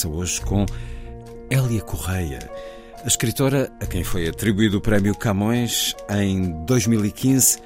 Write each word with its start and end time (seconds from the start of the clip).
Conversa 0.00 0.08
hoje 0.08 0.40
com 0.42 0.66
Hélia 1.50 1.82
Correia, 1.82 2.50
a 3.02 3.06
escritora 3.06 3.70
a 3.80 3.86
quem 3.86 4.04
foi 4.04 4.28
atribuído 4.28 4.78
o 4.78 4.80
Prémio 4.80 5.14
Camões 5.14 5.94
em 6.08 6.64
2015. 6.64 7.58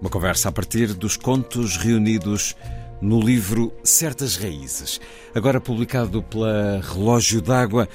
Uma 0.00 0.08
conversa 0.08 0.48
a 0.48 0.52
partir 0.52 0.94
dos 0.94 1.16
contos 1.16 1.76
reunidos 1.76 2.56
no 3.00 3.20
livro 3.20 3.72
Certas 3.82 4.36
Raízes, 4.36 5.00
agora 5.34 5.60
publicado 5.60 6.22
pela 6.22 6.80
Relógio 6.80 7.42
d'Água. 7.42 7.88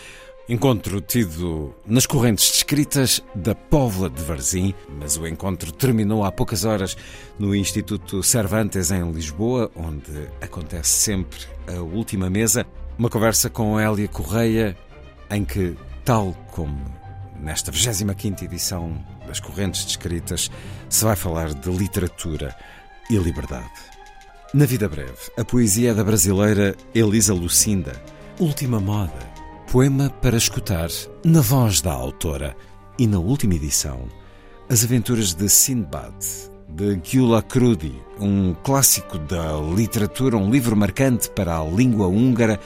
Encontro 0.49 1.01
tido 1.01 1.75
nas 1.85 2.05
correntes 2.05 2.49
descritas 2.51 3.21
da 3.35 3.53
Póvoa 3.53 4.09
de 4.09 4.21
Varzim, 4.23 4.73
mas 4.97 5.17
o 5.17 5.27
encontro 5.27 5.73
terminou 5.73 6.23
há 6.23 6.31
poucas 6.31 6.63
horas 6.63 6.95
no 7.37 7.53
Instituto 7.53 8.23
Cervantes 8.23 8.91
em 8.91 9.11
Lisboa, 9.11 9.69
onde 9.75 10.29
acontece 10.39 10.89
sempre 10.89 11.39
a 11.67 11.81
última 11.81 12.29
mesa. 12.29 12.65
Uma 12.97 13.09
conversa 13.09 13.49
com 13.49 13.79
Hélia 13.79 14.07
Correia, 14.07 14.77
em 15.29 15.45
que, 15.45 15.75
tal 16.03 16.33
como 16.51 16.79
nesta 17.39 17.71
25 17.71 18.43
edição 18.43 18.97
das 19.27 19.39
Correntes 19.39 19.85
Descritas, 19.85 20.49
se 20.89 21.03
vai 21.03 21.15
falar 21.15 21.53
de 21.53 21.69
literatura 21.69 22.55
e 23.09 23.17
liberdade. 23.17 23.69
Na 24.53 24.65
vida 24.65 24.89
breve, 24.89 25.31
a 25.37 25.45
poesia 25.45 25.91
é 25.91 25.93
da 25.93 26.03
brasileira 26.03 26.75
Elisa 26.95 27.33
Lucinda, 27.33 28.01
Última 28.39 28.79
Moda 28.79 29.37
Poema 29.71 30.09
para 30.09 30.37
escutar 30.37 30.87
na 31.25 31.41
voz 31.41 31.81
da 31.81 31.91
autora 31.91 32.55
e 32.97 33.05
na 33.05 33.19
última 33.19 33.53
edição 33.53 34.07
As 34.69 34.81
Aventuras 34.81 35.33
de 35.33 35.49
Sindbad, 35.49 36.15
de 36.67 36.99
Gyula 37.03 37.41
Krudi, 37.41 38.01
um 38.19 38.53
clássico 38.53 39.17
da 39.17 39.59
literatura, 39.75 40.37
um 40.37 40.49
livro 40.49 40.75
marcante 40.75 41.29
para 41.31 41.57
a 41.57 41.63
língua 41.63 42.07
húngara, 42.07 42.59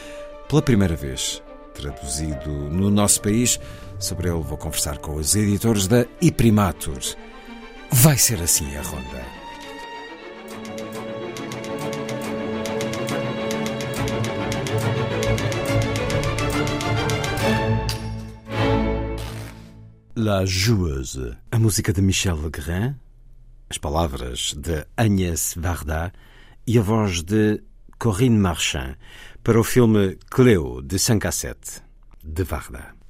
pela 0.47 0.61
primeira 0.61 0.95
vez 0.95 1.41
traduzido 1.73 2.49
no 2.49 2.89
nosso 2.89 3.21
país. 3.21 3.59
Sobre 3.99 4.29
ele 4.29 4.41
vou 4.41 4.57
conversar 4.57 4.97
com 4.97 5.15
os 5.15 5.35
editores 5.35 5.87
da 5.87 6.05
Iprimatur. 6.21 6.99
Vai 7.91 8.17
ser 8.17 8.41
assim 8.41 8.75
a 8.75 8.81
ronda. 8.81 9.41
La 20.15 20.45
Joueuse, 20.45 21.35
a 21.51 21.57
música 21.57 21.91
de 21.91 22.01
Michel 22.01 22.35
Legrand, 22.35 22.95
as 23.71 23.77
palavras 23.77 24.53
de 24.57 24.85
Agnès 24.97 25.55
Varda 25.57 26.11
e 26.67 26.77
a 26.77 26.81
voz 26.81 27.23
de 27.23 27.63
Corinne 27.97 28.37
Marchand 28.37 28.97
para 29.45 29.57
o 29.57 29.63
filme 29.63 30.17
Cléo 30.29 30.81
de 30.81 30.99
5 30.99 31.25
a 31.25 31.31
7 31.31 31.81
de 32.21 32.43
Varda. 32.43 33.00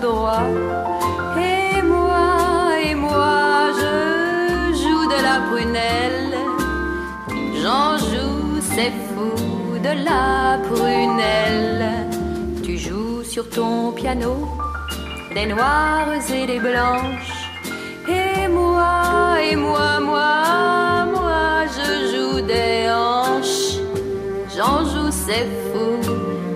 Droit. 0.00 0.46
Et 1.38 1.82
moi, 1.82 2.78
et 2.84 2.94
moi, 2.94 3.70
je 3.80 4.74
joue 4.82 5.06
de 5.14 5.18
la 5.28 5.36
prunelle. 5.48 6.36
J'en 7.62 7.96
joue, 7.98 8.60
c'est 8.60 8.92
fou, 9.08 9.78
de 9.78 10.04
la 10.04 10.58
prunelle. 10.68 12.08
Tu 12.62 12.78
joues 12.78 13.22
sur 13.22 13.48
ton 13.48 13.92
piano 13.92 14.48
des 15.34 15.46
noires 15.46 16.12
et 16.32 16.46
des 16.46 16.60
blanches. 16.60 17.50
Et 18.08 18.48
moi, 18.48 19.36
et 19.50 19.56
moi, 19.56 20.00
moi, 20.00 21.06
moi, 21.14 21.66
je 21.76 21.88
joue 22.10 22.40
des 22.40 22.88
hanches. 22.88 23.78
J'en 24.56 24.84
joue, 24.84 25.10
c'est 25.10 25.48
fou, 25.72 25.98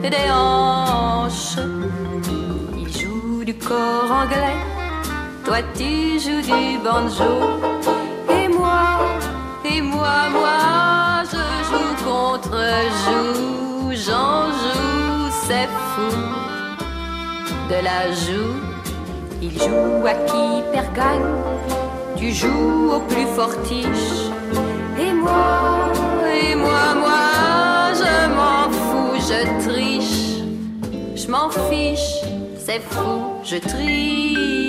des 0.02 0.30
hanches 0.30 0.77
corps 3.68 4.10
anglais. 4.22 4.60
Toi 5.44 5.58
tu 5.76 6.18
joues 6.22 6.44
du 6.50 6.78
banjo. 6.84 7.32
Et 8.36 8.48
moi, 8.48 8.82
et 9.64 9.80
moi, 9.82 10.16
moi, 10.36 10.58
je 11.32 11.44
joue 11.68 11.92
contre 12.08 12.56
joue. 13.04 13.92
J'en 14.06 14.40
joue, 14.60 15.30
c'est 15.44 15.70
fou. 15.90 16.12
De 17.70 17.78
la 17.88 18.02
joue, 18.24 18.56
il 19.42 19.54
joue 19.64 20.06
à 20.12 20.14
qui 20.28 20.46
perd 20.72 20.92
gagne. 20.94 21.30
Tu 22.16 22.32
joues 22.32 22.92
au 22.96 23.00
plus 23.10 23.28
fortiche. 23.38 24.14
Et 24.98 25.12
moi, 25.12 25.90
et 26.42 26.54
moi, 26.54 26.84
moi, 27.04 27.24
je 28.00 28.14
m'en 28.36 28.62
fous, 28.82 29.14
je 29.28 29.40
triche. 29.64 30.28
Je 31.14 31.30
m'en 31.30 31.50
fiche 31.68 32.28
c'est 32.68 32.80
fou, 32.80 33.40
je 33.44 33.56
triche. 33.56 34.67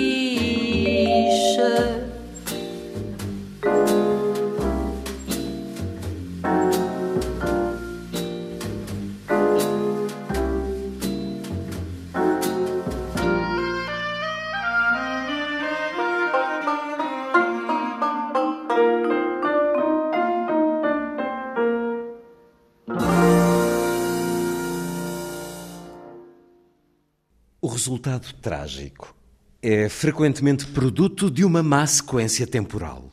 Resultado 27.90 28.32
trágico 28.34 29.16
é 29.60 29.88
frequentemente 29.88 30.64
produto 30.64 31.28
de 31.28 31.44
uma 31.44 31.60
má 31.60 31.84
sequência 31.84 32.46
temporal. 32.46 33.10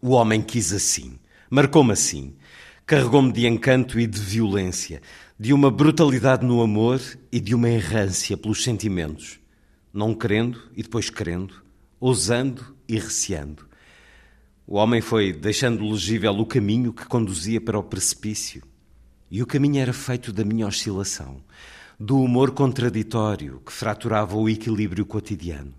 O 0.00 0.12
homem 0.12 0.40
quis 0.40 0.72
assim, 0.72 1.18
marcou-me 1.50 1.92
assim, 1.92 2.34
carregou-me 2.86 3.30
de 3.30 3.46
encanto 3.46 4.00
e 4.00 4.06
de 4.06 4.18
violência, 4.18 5.02
de 5.38 5.52
uma 5.52 5.70
brutalidade 5.70 6.46
no 6.46 6.62
amor 6.62 6.98
e 7.30 7.38
de 7.38 7.54
uma 7.54 7.68
errância 7.68 8.38
pelos 8.38 8.64
sentimentos, 8.64 9.38
não 9.92 10.14
querendo 10.14 10.62
e 10.74 10.82
depois 10.82 11.10
querendo, 11.10 11.62
ousando 12.00 12.74
e 12.88 12.98
receando. 12.98 13.68
O 14.66 14.76
homem 14.76 15.02
foi 15.02 15.30
deixando 15.30 15.86
legível 15.86 16.32
o 16.32 16.46
caminho 16.46 16.90
que 16.90 17.04
conduzia 17.04 17.60
para 17.60 17.78
o 17.78 17.82
precipício. 17.82 18.62
E 19.30 19.42
o 19.42 19.46
caminho 19.46 19.78
era 19.78 19.92
feito 19.92 20.32
da 20.32 20.42
minha 20.42 20.66
oscilação, 20.66 21.42
do 21.98 22.20
humor 22.20 22.50
contraditório 22.50 23.62
que 23.64 23.72
fraturava 23.72 24.36
o 24.36 24.50
equilíbrio 24.50 25.06
cotidiano. 25.06 25.72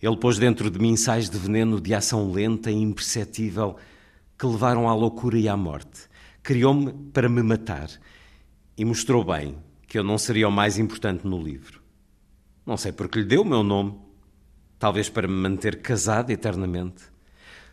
Ele 0.00 0.16
pôs 0.16 0.38
dentro 0.38 0.70
de 0.70 0.78
mim 0.78 0.90
ensaios 0.90 1.28
de 1.28 1.36
veneno 1.36 1.80
de 1.80 1.92
ação 1.92 2.30
lenta 2.30 2.70
e 2.70 2.74
imperceptível 2.74 3.76
que 4.38 4.46
levaram 4.46 4.88
à 4.88 4.94
loucura 4.94 5.36
e 5.36 5.48
à 5.48 5.56
morte. 5.56 6.08
Criou-me 6.44 6.92
para 7.12 7.28
me 7.28 7.42
matar 7.42 7.90
e 8.78 8.84
mostrou 8.84 9.24
bem 9.24 9.58
que 9.86 9.98
eu 9.98 10.04
não 10.04 10.16
seria 10.16 10.48
o 10.48 10.52
mais 10.52 10.78
importante 10.78 11.26
no 11.26 11.42
livro. 11.42 11.82
Não 12.64 12.76
sei 12.76 12.92
porque 12.92 13.18
lhe 13.18 13.26
deu 13.26 13.42
o 13.42 13.44
meu 13.44 13.64
nome. 13.64 13.98
Talvez 14.78 15.08
para 15.10 15.26
me 15.26 15.34
manter 15.34 15.82
casado 15.82 16.30
eternamente. 16.30 17.02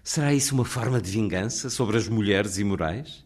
Será 0.03 0.33
isso 0.33 0.55
uma 0.55 0.65
forma 0.65 0.99
de 0.99 1.11
vingança 1.11 1.69
sobre 1.69 1.97
as 1.97 2.09
mulheres 2.09 2.57
imorais? 2.57 3.23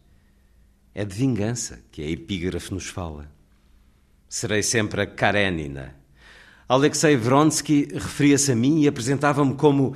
É 0.93 1.05
de 1.05 1.15
vingança 1.15 1.81
que 1.91 2.03
a 2.03 2.09
epígrafe 2.09 2.73
nos 2.73 2.87
fala 2.87 3.31
serei 4.31 4.63
sempre 4.63 5.01
a 5.01 5.06
Karenina, 5.06 5.94
Alexei 6.66 7.18
Vronsky 7.18 7.89
referia-se 7.92 8.54
a 8.54 8.56
mim 8.56 8.80
e 8.80 8.88
apresentava-me 8.88 9.56
como 9.56 9.94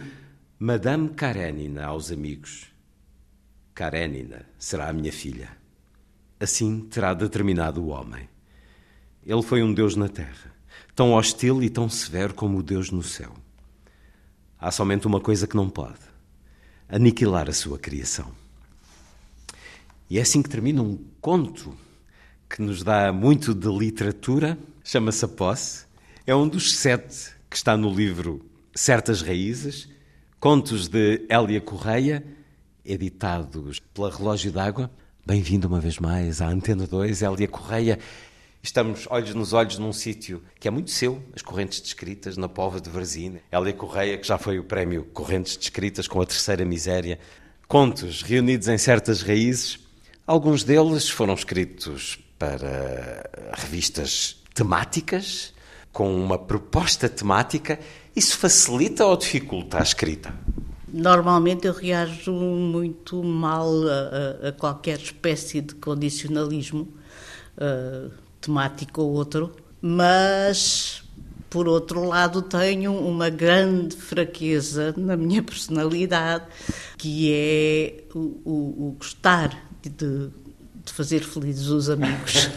Madame 0.59 1.07
Karenina 1.07 1.85
aos 1.85 2.11
amigos. 2.11 2.65
Karenina 3.73 4.45
será 4.59 4.89
a 4.89 4.93
minha 4.93 5.13
filha. 5.13 5.47
Assim 6.37 6.81
terá 6.81 7.13
determinado 7.13 7.81
o 7.81 7.87
homem. 7.87 8.27
Ele 9.25 9.41
foi 9.41 9.63
um 9.63 9.73
Deus 9.73 9.95
na 9.95 10.09
terra, 10.09 10.53
tão 10.93 11.13
hostil 11.13 11.63
e 11.63 11.69
tão 11.69 11.87
severo 11.87 12.33
como 12.33 12.57
o 12.57 12.63
Deus 12.63 12.91
no 12.91 13.01
céu. 13.01 13.33
Há 14.59 14.69
somente 14.69 15.07
uma 15.07 15.21
coisa 15.21 15.47
que 15.47 15.55
não 15.55 15.69
pode: 15.69 16.01
aniquilar 16.89 17.47
a 17.47 17.53
sua 17.53 17.79
criação. 17.79 18.33
E 20.09 20.19
é 20.19 20.21
assim 20.21 20.43
que 20.43 20.49
termina 20.49 20.81
um 20.81 20.97
conto 21.21 21.73
que 22.55 22.61
nos 22.61 22.83
dá 22.83 23.11
muito 23.11 23.53
de 23.53 23.67
literatura, 23.67 24.57
chama-se 24.81 25.25
A 25.25 25.27
Posse. 25.27 25.85
É 26.25 26.33
um 26.33 26.47
dos 26.47 26.73
sete 26.73 27.35
que 27.49 27.57
está 27.57 27.75
no 27.75 27.93
livro 27.93 28.45
Certas 28.73 29.21
Raízes, 29.21 29.89
contos 30.39 30.87
de 30.87 31.25
Hélia 31.27 31.59
Correia, 31.59 32.25
editados 32.85 33.81
pela 33.93 34.09
Relógio 34.09 34.53
d'Água. 34.53 34.89
Bem-vindo 35.25 35.67
uma 35.67 35.81
vez 35.81 35.99
mais 35.99 36.41
à 36.41 36.47
Antena 36.47 36.87
2, 36.87 37.23
Hélia 37.23 37.49
Correia. 37.49 37.99
Estamos 38.63 39.05
olhos 39.09 39.35
nos 39.35 39.51
olhos 39.51 39.77
num 39.77 39.91
sítio 39.91 40.41
que 40.57 40.69
é 40.69 40.71
muito 40.71 40.91
seu, 40.91 41.21
as 41.35 41.41
Correntes 41.41 41.81
de 41.81 41.89
Escritas, 41.89 42.37
na 42.37 42.47
Pova 42.47 42.79
de 42.79 42.89
Varzina. 42.89 43.41
Hélia 43.51 43.73
Correia, 43.73 44.17
que 44.17 44.25
já 44.25 44.37
foi 44.37 44.59
o 44.59 44.63
prémio 44.63 45.03
Correntes 45.13 45.57
de 45.57 45.63
Escritas 45.65 46.07
com 46.07 46.21
a 46.21 46.25
Terceira 46.25 46.63
Miséria. 46.63 47.19
Contos 47.67 48.21
reunidos 48.21 48.69
em 48.69 48.77
certas 48.77 49.21
raízes. 49.21 49.77
Alguns 50.25 50.63
deles 50.63 51.09
foram 51.09 51.33
escritos 51.33 52.24
para 52.37 53.29
revistas 53.53 54.37
temáticas, 54.53 55.53
com 55.91 56.13
uma 56.15 56.37
proposta 56.37 57.07
temática. 57.07 57.79
Isso 58.15 58.37
facilita 58.37 59.05
ou 59.05 59.15
dificulta 59.17 59.79
a 59.79 59.83
escrita? 59.83 60.33
Normalmente 60.87 61.67
eu 61.67 61.73
reajo 61.73 62.31
muito 62.31 63.21
mal 63.23 63.69
a, 63.87 64.49
a, 64.49 64.51
qualquer 64.53 64.97
espécie 64.99 65.59
de 65.59 65.75
condicionalismo 65.75 66.87
uh, 67.57 68.11
temático 68.39 69.01
ou 69.01 69.11
outro, 69.11 69.51
mas 69.81 71.03
por 71.49 71.67
outro 71.67 72.05
lado 72.05 72.41
tenho 72.41 72.93
uma 72.93 73.29
grande 73.29 73.95
fraqueza 73.95 74.93
na 74.97 75.17
minha 75.17 75.43
personalidade, 75.43 76.45
que 76.97 77.31
é 77.31 78.03
o, 78.13 78.41
o, 78.45 78.87
o 78.87 78.95
gostar 78.97 79.67
de 79.81 79.89
de 79.89 80.29
fazer 80.91 81.21
felizes 81.21 81.67
os 81.67 81.89
amigos. 81.89 82.49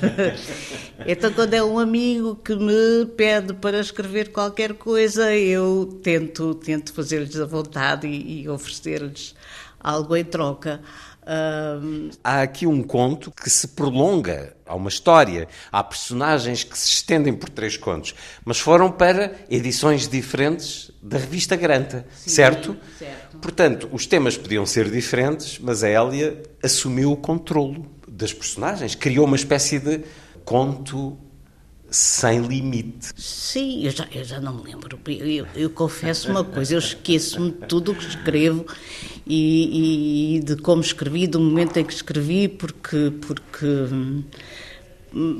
então, 1.06 1.32
quando 1.32 1.54
é 1.54 1.62
um 1.62 1.78
amigo 1.78 2.36
que 2.36 2.54
me 2.54 3.06
pede 3.16 3.54
para 3.54 3.80
escrever 3.80 4.32
qualquer 4.32 4.74
coisa, 4.74 5.34
eu 5.34 5.98
tento, 6.02 6.54
tento 6.54 6.92
fazer-lhes 6.92 7.38
a 7.40 7.46
vontade 7.46 8.06
e, 8.06 8.42
e 8.42 8.48
oferecer-lhes 8.48 9.34
algo 9.80 10.16
em 10.16 10.24
troca. 10.24 10.80
Um... 11.28 12.08
Há 12.24 12.40
aqui 12.40 12.66
um 12.66 12.82
conto 12.82 13.30
que 13.30 13.50
se 13.50 13.68
prolonga, 13.68 14.56
há 14.64 14.74
uma 14.74 14.88
história, 14.88 15.46
há 15.70 15.84
personagens 15.84 16.64
que 16.64 16.76
se 16.78 16.88
estendem 16.88 17.34
por 17.34 17.50
três 17.50 17.76
contos, 17.76 18.14
mas 18.44 18.58
foram 18.58 18.90
para 18.90 19.34
edições 19.50 20.08
diferentes 20.08 20.90
da 21.02 21.18
revista 21.18 21.54
Granta, 21.54 22.06
Sim, 22.14 22.30
certo? 22.30 22.76
certo? 22.98 23.38
Portanto, 23.38 23.88
os 23.92 24.06
temas 24.06 24.38
podiam 24.38 24.64
ser 24.64 24.90
diferentes, 24.90 25.58
mas 25.58 25.84
a 25.84 25.88
Hélia 25.88 26.42
assumiu 26.62 27.12
o 27.12 27.16
controlo 27.16 27.97
das 28.18 28.32
personagens, 28.32 28.94
criou 28.94 29.24
uma 29.26 29.36
espécie 29.36 29.78
de 29.78 30.00
conto 30.44 31.16
sem 31.90 32.40
limite. 32.40 33.12
Sim, 33.16 33.84
eu 33.84 33.90
já, 33.90 34.06
eu 34.12 34.24
já 34.24 34.40
não 34.40 34.54
me 34.54 34.64
lembro. 34.64 34.98
Eu, 35.06 35.26
eu, 35.26 35.46
eu 35.54 35.70
confesso 35.70 36.30
uma 36.30 36.44
coisa, 36.44 36.74
eu 36.74 36.78
esqueço-me 36.78 37.52
de 37.52 37.66
tudo 37.66 37.92
o 37.92 37.94
que 37.94 38.06
escrevo 38.06 38.66
e, 39.26 40.36
e, 40.36 40.40
de 40.40 40.56
como 40.56 40.82
escrevi, 40.82 41.26
do 41.26 41.40
momento 41.40 41.78
em 41.78 41.84
que 41.84 41.92
escrevi, 41.92 42.48
porque, 42.48 43.12
porque 43.22 43.64
hum, 43.64 44.22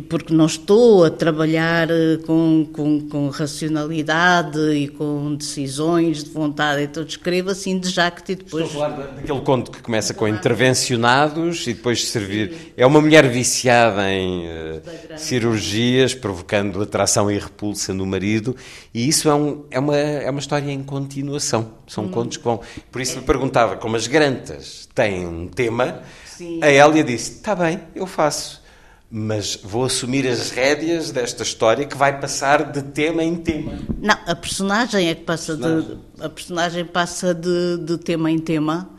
porque 0.09 0.33
não 0.33 0.47
estou 0.47 1.05
a 1.05 1.11
trabalhar 1.11 1.91
eh, 1.91 2.17
com, 2.27 2.67
com, 2.73 3.01
com, 3.09 3.29
racionalidade 3.29 4.59
e 4.73 4.89
com 4.89 5.35
decisões 5.35 6.25
de 6.25 6.31
vontade, 6.31 6.83
então 6.83 7.03
escrevo 7.03 7.51
assim 7.51 7.79
de 7.79 7.91
jacto 7.91 8.33
e 8.33 8.35
depois... 8.37 8.65
Estou 8.65 8.83
a 8.83 8.91
falar 8.91 9.07
daquele 9.09 9.41
conto 9.41 9.71
que 9.71 9.83
começa 9.83 10.15
com 10.15 10.27
intervencionados 10.27 11.67
e 11.67 11.75
depois 11.75 12.09
servir... 12.09 12.53
Sim. 12.53 12.59
É 12.79 12.87
uma 12.87 13.01
mulher 13.01 13.29
viciada 13.29 14.11
em 14.11 14.47
uh, 14.47 14.83
cirurgias, 15.19 16.15
provocando 16.15 16.81
atração 16.81 17.31
e 17.31 17.39
repulsa 17.39 17.93
no 17.93 18.07
marido 18.07 18.57
e 18.95 19.07
isso 19.07 19.29
é, 19.29 19.35
um, 19.35 19.65
é, 19.71 19.79
uma, 19.79 19.97
é 19.97 20.31
uma 20.31 20.41
história 20.41 20.71
em 20.71 20.83
continuação. 20.83 21.73
São 21.87 22.05
hum. 22.05 22.09
contos 22.09 22.39
que 22.39 22.45
vão... 22.45 22.61
Por 22.91 23.03
isso 23.03 23.19
me 23.19 23.25
perguntava, 23.25 23.77
como 23.77 23.97
as 23.97 24.07
grantas 24.07 24.89
têm 24.95 25.27
um 25.27 25.47
tema, 25.47 26.01
Sim. 26.25 26.59
a 26.63 26.69
Hélia 26.69 27.05
disse, 27.05 27.33
está 27.33 27.55
bem, 27.55 27.81
eu 27.95 28.07
faço 28.07 28.67
mas 29.11 29.59
vou 29.63 29.85
assumir 29.85 30.29
as 30.29 30.51
rédeas 30.51 31.11
desta 31.11 31.43
história 31.43 31.87
que 31.87 31.97
vai 31.97 32.21
passar 32.21 32.71
de 32.71 32.83
tema 32.83 33.25
em 33.25 33.37
tema. 33.37 33.79
Não, 33.99 34.17
a 34.27 34.35
personagem 34.35 35.09
é 35.09 35.15
que 35.15 35.25
passa 35.25 35.57
personagem. 35.57 35.99
de 36.15 36.25
a 36.25 36.29
personagem 36.29 36.85
passa 36.85 37.35
de, 37.35 37.79
de 37.79 37.97
tema 37.99 38.31
em 38.31 38.39
tema. 38.39 38.91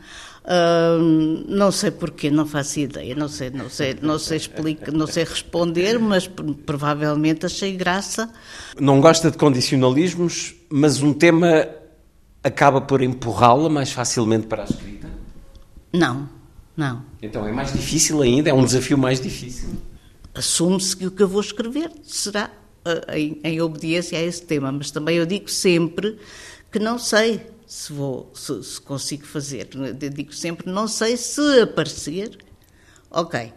Uh, 0.42 1.44
não 1.48 1.70
sei 1.70 1.92
porquê, 1.92 2.28
não 2.28 2.44
faço 2.44 2.80
ideia, 2.80 3.14
não 3.14 3.28
sei, 3.28 3.50
não 3.50 3.70
sei, 3.70 3.96
não 4.02 4.18
sei 4.18 4.38
explicar, 4.38 4.90
não 4.90 5.06
sei 5.06 5.22
responder, 5.22 5.98
mas 5.98 6.28
provavelmente 6.66 7.46
achei 7.46 7.76
graça. 7.76 8.28
Não 8.80 9.00
gosta 9.00 9.30
de 9.30 9.38
condicionalismos, 9.38 10.54
mas 10.68 11.02
um 11.02 11.12
tema 11.12 11.68
acaba 12.42 12.80
por 12.80 13.00
empurrá-la 13.00 13.68
mais 13.68 13.92
facilmente 13.92 14.48
para 14.48 14.62
a 14.62 14.64
escrita? 14.64 15.08
Não, 15.92 16.28
não. 16.76 17.04
Então 17.22 17.46
é 17.46 17.52
mais 17.52 17.72
difícil 17.72 18.20
ainda, 18.20 18.50
é 18.50 18.54
um 18.54 18.64
desafio 18.64 18.98
mais 18.98 19.20
difícil 19.20 19.68
assume-se 20.40 20.96
que 20.96 21.06
o 21.06 21.10
que 21.10 21.22
eu 21.22 21.28
vou 21.28 21.40
escrever 21.40 21.92
será 22.02 22.50
uh, 22.86 23.12
em, 23.14 23.38
em, 23.44 23.60
obediência 23.60 24.18
a 24.18 24.22
esse 24.22 24.42
tema, 24.42 24.72
mas 24.72 24.90
também 24.90 25.16
eu 25.16 25.26
digo 25.26 25.48
sempre 25.50 26.18
que 26.72 26.78
não 26.78 26.98
sei 26.98 27.46
se 27.66 27.92
vou, 27.92 28.30
se, 28.34 28.62
se 28.64 28.80
consigo 28.80 29.26
fazer. 29.26 29.68
Eu 29.74 30.10
digo 30.10 30.32
sempre, 30.32 30.70
não 30.70 30.88
sei 30.88 31.16
se 31.16 31.60
aparecer, 31.60 32.38
ok. 33.10 33.52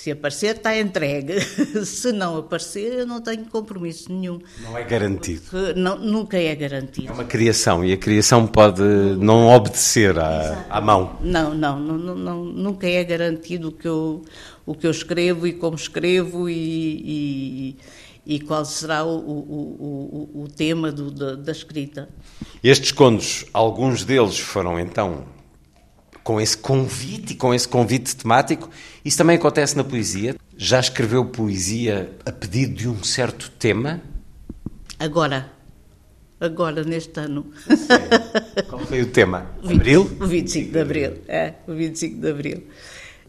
Se 0.00 0.10
aparecer, 0.10 0.56
está 0.56 0.78
entregue. 0.78 1.38
Se 1.84 2.10
não 2.10 2.38
aparecer, 2.38 3.00
eu 3.00 3.06
não 3.06 3.20
tenho 3.20 3.44
compromisso 3.44 4.10
nenhum. 4.10 4.40
Não 4.62 4.78
é 4.78 4.82
garantido. 4.82 5.42
Não, 5.76 5.98
nunca 5.98 6.38
é 6.38 6.54
garantido. 6.54 7.08
É 7.08 7.12
uma 7.12 7.24
criação 7.24 7.84
e 7.84 7.92
a 7.92 7.98
criação 7.98 8.46
pode 8.46 8.80
não 8.80 9.48
obedecer 9.48 10.18
à, 10.18 10.64
à 10.70 10.80
mão. 10.80 11.18
Não, 11.20 11.52
não, 11.52 11.78
não, 11.78 12.14
não, 12.14 12.44
nunca 12.46 12.88
é 12.88 13.04
garantido 13.04 13.70
que 13.70 13.86
eu, 13.86 14.24
o 14.70 14.74
que 14.74 14.86
eu 14.86 14.90
escrevo 14.92 15.48
e 15.48 15.52
como 15.52 15.74
escrevo 15.74 16.48
e, 16.48 17.74
e, 18.24 18.34
e 18.36 18.38
qual 18.38 18.64
será 18.64 19.04
o, 19.04 19.18
o, 19.18 20.30
o, 20.32 20.42
o 20.44 20.48
tema 20.48 20.92
do, 20.92 21.10
da, 21.10 21.34
da 21.34 21.50
escrita. 21.50 22.08
Estes 22.62 22.92
contos, 22.92 23.44
alguns 23.52 24.04
deles 24.04 24.38
foram 24.38 24.78
então 24.78 25.24
com 26.22 26.40
esse 26.40 26.56
convite 26.56 27.32
e 27.32 27.36
com 27.36 27.52
esse 27.52 27.66
convite 27.66 28.14
temático. 28.14 28.70
Isso 29.04 29.18
também 29.18 29.34
acontece 29.34 29.76
na 29.76 29.82
poesia. 29.82 30.36
Já 30.56 30.78
escreveu 30.78 31.24
poesia 31.24 32.12
a 32.24 32.30
pedido 32.30 32.72
de 32.72 32.88
um 32.88 33.02
certo 33.02 33.50
tema? 33.58 34.00
Agora. 35.00 35.50
Agora, 36.38 36.84
neste 36.84 37.18
ano. 37.18 37.50
Qual 38.68 38.86
foi 38.86 39.02
o 39.02 39.06
tema? 39.06 39.50
Abril? 39.64 40.02
O 40.20 40.26
25 40.26 40.72
de 40.72 40.78
Abril. 40.78 41.18
É, 41.26 41.54
o 41.66 41.74
25 41.74 42.20
de 42.20 42.30
Abril. 42.30 42.62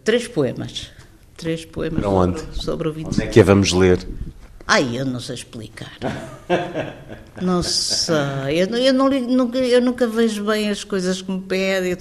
Três 0.03 0.27
poemas. 0.27 1.00
Três 1.41 1.65
poemas? 1.65 2.03
Sobre, 2.03 2.61
sobre 2.61 2.87
o 2.87 2.93
25 2.93 3.15
Onde 3.15 3.23
é 3.23 3.27
que 3.27 3.39
a 3.39 3.43
vamos 3.43 3.73
ler? 3.73 4.07
Ai, 4.67 4.97
eu 4.97 5.05
não 5.05 5.19
sei 5.19 5.35
explicar. 5.35 5.91
Não 7.41 7.63
sei. 7.63 8.61
Eu, 8.61 8.67
eu, 8.67 8.93
não, 8.93 9.09
nunca, 9.09 9.57
eu 9.57 9.81
nunca 9.81 10.05
vejo 10.07 10.45
bem 10.45 10.69
as 10.69 10.83
coisas 10.83 11.21
que 11.21 11.31
me 11.31 11.41
pedem. 11.41 11.97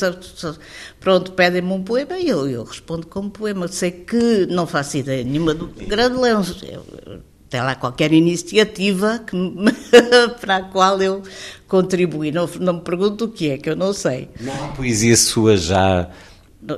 Pronto, 1.00 1.32
pedem-me 1.32 1.72
um 1.72 1.82
poema 1.82 2.18
e 2.18 2.28
eu, 2.28 2.48
eu 2.48 2.62
respondo 2.62 3.06
com 3.06 3.20
um 3.20 3.30
poema. 3.30 3.66
Sei 3.66 3.90
que 3.90 4.46
não 4.46 4.66
faço 4.66 4.98
ideia 4.98 5.24
nenhuma 5.24 5.54
do 5.54 5.66
grande 5.66 6.20
leão. 6.20 6.44
Tem 7.48 7.60
lá 7.60 7.74
qualquer 7.74 8.12
iniciativa 8.12 9.18
que, 9.26 9.34
para 10.40 10.56
a 10.56 10.62
qual 10.62 11.00
eu 11.00 11.22
contribuí. 11.66 12.30
Não, 12.30 12.48
não 12.60 12.74
me 12.74 12.80
pergunto 12.82 13.24
o 13.24 13.28
que 13.28 13.50
é, 13.50 13.58
que 13.58 13.70
eu 13.70 13.74
não 13.74 13.92
sei. 13.92 14.28
Não 14.38 14.52
há 14.52 14.68
poesia 14.68 15.16
sua 15.16 15.56
já 15.56 16.08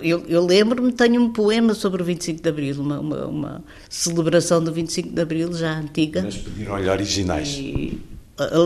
eu, 0.01 0.25
eu 0.29 0.45
lembro-me, 0.45 0.93
tenho 0.93 1.21
um 1.21 1.33
poema 1.33 1.75
sobre 1.75 2.03
o 2.03 2.05
25 2.05 2.43
de 2.43 2.49
Abril, 2.49 2.81
uma, 2.81 3.01
uma, 3.01 3.27
uma, 3.27 3.65
celebração 3.89 4.63
do 4.63 4.73
25 4.73 5.11
de 5.11 5.21
Abril 5.21 5.53
já 5.53 5.79
antiga. 5.79 6.23
Mas 6.23 6.37
pediram-lhe 6.37 6.89
originais. 6.89 7.61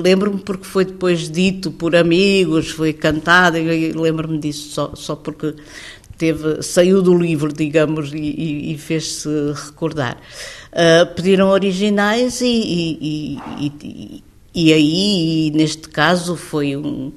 Lembro-me 0.02 0.40
porque 0.40 0.64
foi 0.64 0.84
depois 0.84 1.30
dito 1.30 1.70
por 1.70 1.96
amigos, 1.96 2.70
foi 2.70 2.92
cantado, 2.92 3.58
e 3.58 3.92
lembro-me 3.92 4.38
disso 4.38 4.70
só, 4.70 4.94
só 4.94 5.16
porque 5.16 5.54
teve, 6.16 6.62
saiu 6.62 7.02
do 7.02 7.16
livro, 7.16 7.52
digamos, 7.52 8.12
e, 8.12 8.18
e, 8.18 8.72
e 8.72 8.78
fez-se 8.78 9.28
recordar. 9.66 10.18
Uh, 10.72 11.14
pediram 11.14 11.48
originais 11.48 12.40
e, 12.42 13.38
e, 13.58 14.22
E 14.54 14.72
aí, 14.72 15.52
neste 15.54 15.88
caso, 15.88 16.36
foi 16.36 16.76
um. 16.76 17.12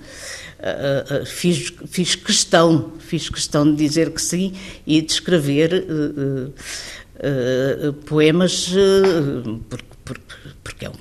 Uh, 0.60 1.22
uh, 1.22 1.26
fiz, 1.26 1.74
fiz 1.88 2.16
questão, 2.16 2.92
fiz 3.00 3.30
questão 3.30 3.64
de 3.64 3.78
dizer 3.78 4.12
que 4.12 4.22
sim 4.22 4.54
e 4.86 5.02
de 5.02 5.14
escrever 5.14 5.86
uh, 5.88 6.54
poemas, 8.06 8.70
porque, 9.70 9.86
porque, 10.04 10.22
porque 10.62 10.86
é, 10.86 10.90
um, 10.90 10.94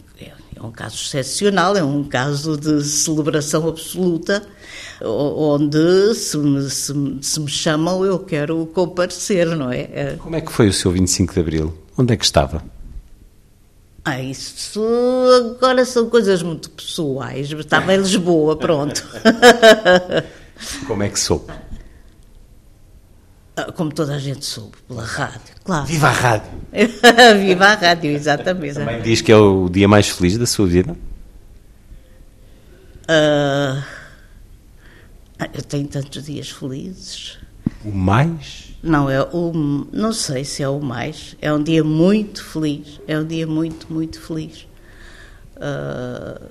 é 0.55 0.63
um 0.63 0.71
caso 0.71 0.95
excepcional, 0.97 1.77
é 1.77 1.83
um 1.83 2.05
caso 2.05 2.57
de 2.57 2.85
celebração 2.85 3.67
absoluta, 3.69 4.47
onde 5.03 6.15
se 6.15 6.39
me, 6.39 6.71
se, 6.71 7.19
se 7.21 7.41
me 7.41 7.49
chamam 7.49 8.05
eu 8.05 8.21
quero 8.21 8.65
comparecer, 8.67 9.47
não 9.57 9.73
é? 9.73 9.81
é? 9.93 10.17
Como 10.21 10.37
é 10.37 10.41
que 10.41 10.53
foi 10.53 10.69
o 10.69 10.73
seu 10.73 10.93
25 10.93 11.35
de 11.35 11.41
Abril? 11.41 11.79
Onde 11.97 12.15
é 12.15 12.17
que 12.17 12.25
estava? 12.25 12.63
Ah, 14.09 14.23
isso 14.23 14.83
agora 15.37 15.85
são 15.85 16.09
coisas 16.09 16.43
muito 16.43 16.71
pessoais. 16.71 17.51
Estava 17.51 17.95
em 17.95 17.99
Lisboa, 17.99 18.57
pronto. 18.57 19.07
Como 20.87 21.03
é 21.03 21.11
que 21.11 21.21
soube? 21.21 21.53
Ah, 23.55 23.71
como 23.73 23.93
toda 23.93 24.15
a 24.15 24.19
gente 24.19 24.47
soube, 24.47 24.77
pela 24.87 25.05
rádio, 25.05 25.55
claro. 25.65 25.85
Viva 25.85 26.07
a 26.07 26.13
rádio! 26.13 26.51
Viva 27.41 27.67
a 27.67 27.75
rádio, 27.75 28.13
exatamente. 28.13 28.75
Também 28.75 29.03
diz 29.03 29.21
que 29.21 29.33
é 29.33 29.37
o 29.37 29.69
dia 29.69 29.89
mais 29.89 30.09
feliz 30.09 30.39
da 30.39 30.47
sua 30.47 30.67
vida? 30.67 30.97
Uh, 33.03 33.83
eu 35.53 35.63
tenho 35.63 35.89
tantos 35.89 36.25
dias 36.25 36.51
felizes. 36.51 37.39
O 37.85 37.91
mais? 37.91 38.68
Não, 38.83 39.11
é 39.11 39.23
o, 39.23 39.53
não 39.93 40.13
sei 40.13 40.45
se 40.45 40.63
é 40.63 40.69
o 40.69 40.81
mais. 40.81 41.37
É 41.41 41.53
um 41.53 41.63
dia 41.63 41.83
muito 41.83 42.45
feliz. 42.45 43.01
É 43.07 43.19
um 43.19 43.27
dia 43.27 43.47
muito, 43.47 43.93
muito 43.93 44.21
feliz. 44.21 44.67
Uh, 45.57 46.49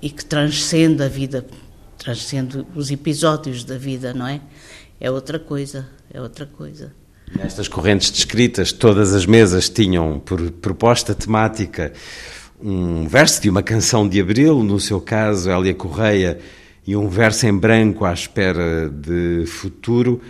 e 0.00 0.10
que 0.10 0.24
transcende 0.24 1.02
a 1.02 1.08
vida, 1.08 1.44
transcende 1.96 2.64
os 2.74 2.90
episódios 2.90 3.64
da 3.64 3.76
vida, 3.76 4.14
não 4.14 4.28
é? 4.28 4.40
É 5.00 5.10
outra 5.10 5.38
coisa, 5.38 5.88
é 6.12 6.20
outra 6.20 6.46
coisa. 6.46 6.92
Nestas 7.36 7.68
correntes 7.68 8.10
descritas, 8.10 8.72
todas 8.72 9.12
as 9.12 9.26
mesas 9.26 9.68
tinham 9.68 10.20
por 10.20 10.50
proposta 10.52 11.14
temática 11.14 11.92
um 12.60 13.06
verso 13.06 13.42
de 13.42 13.50
uma 13.50 13.62
canção 13.62 14.08
de 14.08 14.20
Abril, 14.20 14.62
no 14.62 14.80
seu 14.80 15.00
caso, 15.00 15.50
Hélia 15.50 15.74
Correia, 15.74 16.38
e 16.86 16.96
um 16.96 17.08
verso 17.08 17.46
em 17.46 17.56
branco 17.56 18.04
à 18.04 18.12
espera 18.12 18.88
de 18.88 19.44
futuro 19.46 20.20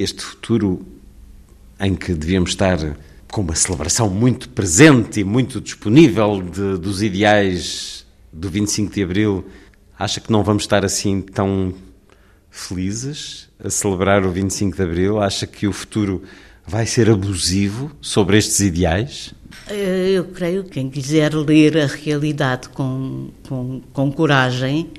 este 0.00 0.22
futuro 0.22 0.80
em 1.78 1.94
que 1.94 2.14
devíamos 2.14 2.50
estar 2.50 2.78
com 3.30 3.42
uma 3.42 3.54
celebração 3.54 4.08
muito 4.08 4.48
presente 4.48 5.20
e 5.20 5.24
muito 5.24 5.60
disponível 5.60 6.40
de, 6.40 6.78
dos 6.78 7.02
ideais 7.02 8.06
do 8.32 8.48
25 8.48 8.94
de 8.94 9.02
Abril, 9.02 9.46
acha 9.98 10.18
que 10.18 10.32
não 10.32 10.42
vamos 10.42 10.62
estar 10.62 10.86
assim 10.86 11.20
tão 11.20 11.74
felizes 12.50 13.50
a 13.62 13.68
celebrar 13.68 14.24
o 14.24 14.32
25 14.32 14.74
de 14.74 14.82
Abril? 14.82 15.20
Acha 15.20 15.46
que 15.46 15.66
o 15.66 15.72
futuro 15.72 16.22
vai 16.66 16.86
ser 16.86 17.10
abusivo 17.10 17.92
sobre 18.00 18.38
estes 18.38 18.60
ideais? 18.60 19.34
Eh, 19.68 20.12
eu 20.14 20.24
creio 20.24 20.64
que 20.64 20.70
quem 20.70 20.88
quiser 20.88 21.34
ler 21.34 21.76
a 21.76 21.86
realidade 21.86 22.70
com, 22.70 23.28
com, 23.46 23.82
com 23.92 24.10
coragem 24.10 24.90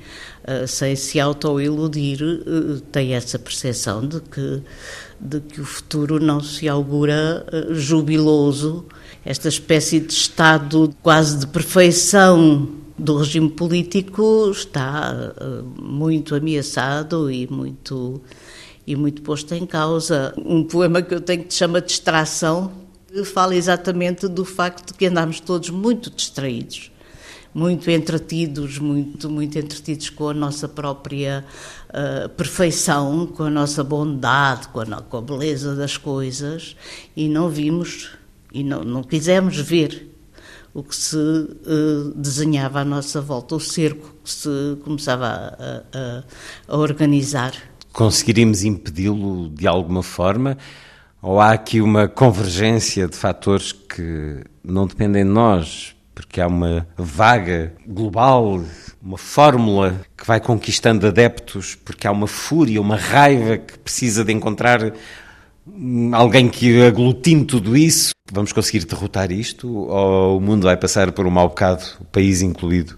sem 0.66 0.96
se 0.96 1.20
autoiludir, 1.20 2.20
uh, 2.22 2.80
tem 2.92 3.14
essa 3.14 3.38
percepção 3.38 4.06
de 4.06 4.20
que, 4.20 4.62
de 5.20 5.40
que 5.40 5.60
o 5.60 5.64
futuro 5.64 6.18
não 6.18 6.40
se 6.40 6.68
augura 6.68 7.46
uh, 7.52 7.74
jubiloso, 7.74 8.84
esta 9.24 9.48
espécie 9.48 10.00
de 10.00 10.12
estado 10.12 10.92
quase 11.02 11.38
de 11.38 11.46
perfeição 11.46 12.68
do 12.98 13.16
regime 13.18 13.50
político 13.50 14.50
está 14.50 15.32
muito 15.76 16.34
ameaçado 16.34 17.30
e 17.30 17.46
muito 17.46 18.20
e 18.86 18.96
muito 18.96 19.22
posto 19.22 19.54
em 19.54 19.64
causa. 19.64 20.34
Um 20.36 20.64
poema 20.64 21.00
que 21.02 21.14
eu 21.14 21.20
tenho 21.20 21.44
que 21.44 21.54
chama 21.54 21.80
Distração 21.80 22.72
fala 23.24 23.54
exatamente 23.54 24.26
do 24.26 24.44
facto 24.44 24.88
de 24.88 24.94
que 24.94 25.06
andamos 25.06 25.38
todos 25.40 25.70
muito 25.70 26.10
distraídos 26.10 26.90
muito 27.54 27.90
entretidos, 27.90 28.78
muito, 28.78 29.28
muito 29.28 29.58
entretidos 29.58 30.10
com 30.10 30.28
a 30.28 30.34
nossa 30.34 30.68
própria 30.68 31.44
uh, 31.90 32.28
perfeição, 32.30 33.26
com 33.26 33.44
a 33.44 33.50
nossa 33.50 33.84
bondade, 33.84 34.68
com 34.68 34.80
a, 34.80 34.86
com 35.02 35.16
a, 35.18 35.22
beleza 35.22 35.74
das 35.74 35.96
coisas 35.96 36.76
e 37.16 37.28
não 37.28 37.48
vimos 37.48 38.10
e 38.52 38.64
não, 38.64 38.82
não 38.84 39.02
quisemos 39.02 39.56
ver 39.58 40.08
o 40.74 40.82
que 40.82 40.96
se 40.96 41.16
uh, 41.16 42.12
desenhava 42.16 42.80
à 42.80 42.84
nossa 42.84 43.20
volta, 43.20 43.54
o 43.54 43.60
cerco 43.60 44.14
que 44.24 44.30
se 44.30 44.78
começava 44.82 45.26
a, 45.26 45.82
a, 45.92 46.24
a 46.68 46.76
organizar. 46.76 47.52
Conseguiríamos 47.92 48.64
impedi-lo 48.64 49.50
de 49.50 49.66
alguma 49.66 50.02
forma? 50.02 50.56
Ou 51.20 51.38
há 51.38 51.52
aqui 51.52 51.80
uma 51.80 52.08
convergência 52.08 53.06
de 53.06 53.16
fatores 53.16 53.70
que 53.70 54.42
não 54.64 54.86
dependem 54.86 55.24
de 55.24 55.30
nós, 55.30 55.91
porque 56.14 56.40
há 56.40 56.46
uma 56.46 56.86
vaga 56.96 57.72
global, 57.86 58.62
uma 59.02 59.18
fórmula 59.18 60.00
que 60.16 60.26
vai 60.26 60.40
conquistando 60.40 61.06
adeptos, 61.06 61.74
porque 61.74 62.06
há 62.06 62.12
uma 62.12 62.26
fúria, 62.26 62.80
uma 62.80 62.96
raiva 62.96 63.58
que 63.58 63.78
precisa 63.78 64.24
de 64.24 64.32
encontrar 64.32 64.92
alguém 66.12 66.48
que 66.48 66.82
aglutine 66.82 67.44
tudo 67.44 67.76
isso. 67.76 68.12
Vamos 68.30 68.52
conseguir 68.52 68.84
derrotar 68.84 69.30
isto 69.30 69.68
ou 69.68 70.38
o 70.38 70.40
mundo 70.40 70.64
vai 70.64 70.76
passar 70.76 71.12
por 71.12 71.26
um 71.26 71.30
mau 71.30 71.48
bocado, 71.48 71.84
o 72.00 72.04
país 72.04 72.42
incluído? 72.42 72.96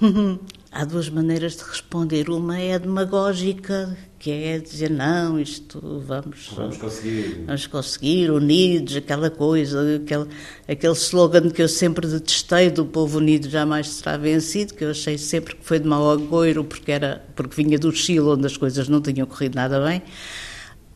Há 0.72 0.84
duas 0.84 1.08
maneiras 1.08 1.56
de 1.56 1.64
responder. 1.64 2.30
Uma 2.30 2.56
é 2.56 2.78
demagógica, 2.78 3.96
que 4.20 4.30
é 4.30 4.58
dizer 4.58 4.88
não, 4.88 5.40
isto 5.40 5.80
vamos, 6.06 6.48
vamos 6.54 6.76
conseguir, 6.76 7.42
vamos 7.44 7.66
conseguir 7.66 8.30
unidos, 8.30 8.94
aquela 8.94 9.30
coisa, 9.30 9.96
aquele, 9.96 10.26
aquele 10.68 10.92
slogan 10.92 11.50
que 11.50 11.60
eu 11.60 11.68
sempre 11.68 12.06
detestei 12.06 12.70
do 12.70 12.84
povo 12.84 13.18
unido 13.18 13.50
jamais 13.50 13.88
será 13.88 14.16
vencido, 14.16 14.74
que 14.74 14.84
eu 14.84 14.90
achei 14.90 15.18
sempre 15.18 15.56
que 15.56 15.64
foi 15.64 15.80
de 15.80 15.88
mau 15.88 16.08
agouro 16.08 16.62
porque 16.62 16.92
era 16.92 17.24
porque 17.34 17.60
vinha 17.60 17.76
do 17.76 17.90
Chile 17.90 18.20
onde 18.20 18.46
as 18.46 18.56
coisas 18.56 18.88
não 18.88 19.00
tinham 19.00 19.26
corrido 19.26 19.56
nada 19.56 19.84
bem. 19.84 20.00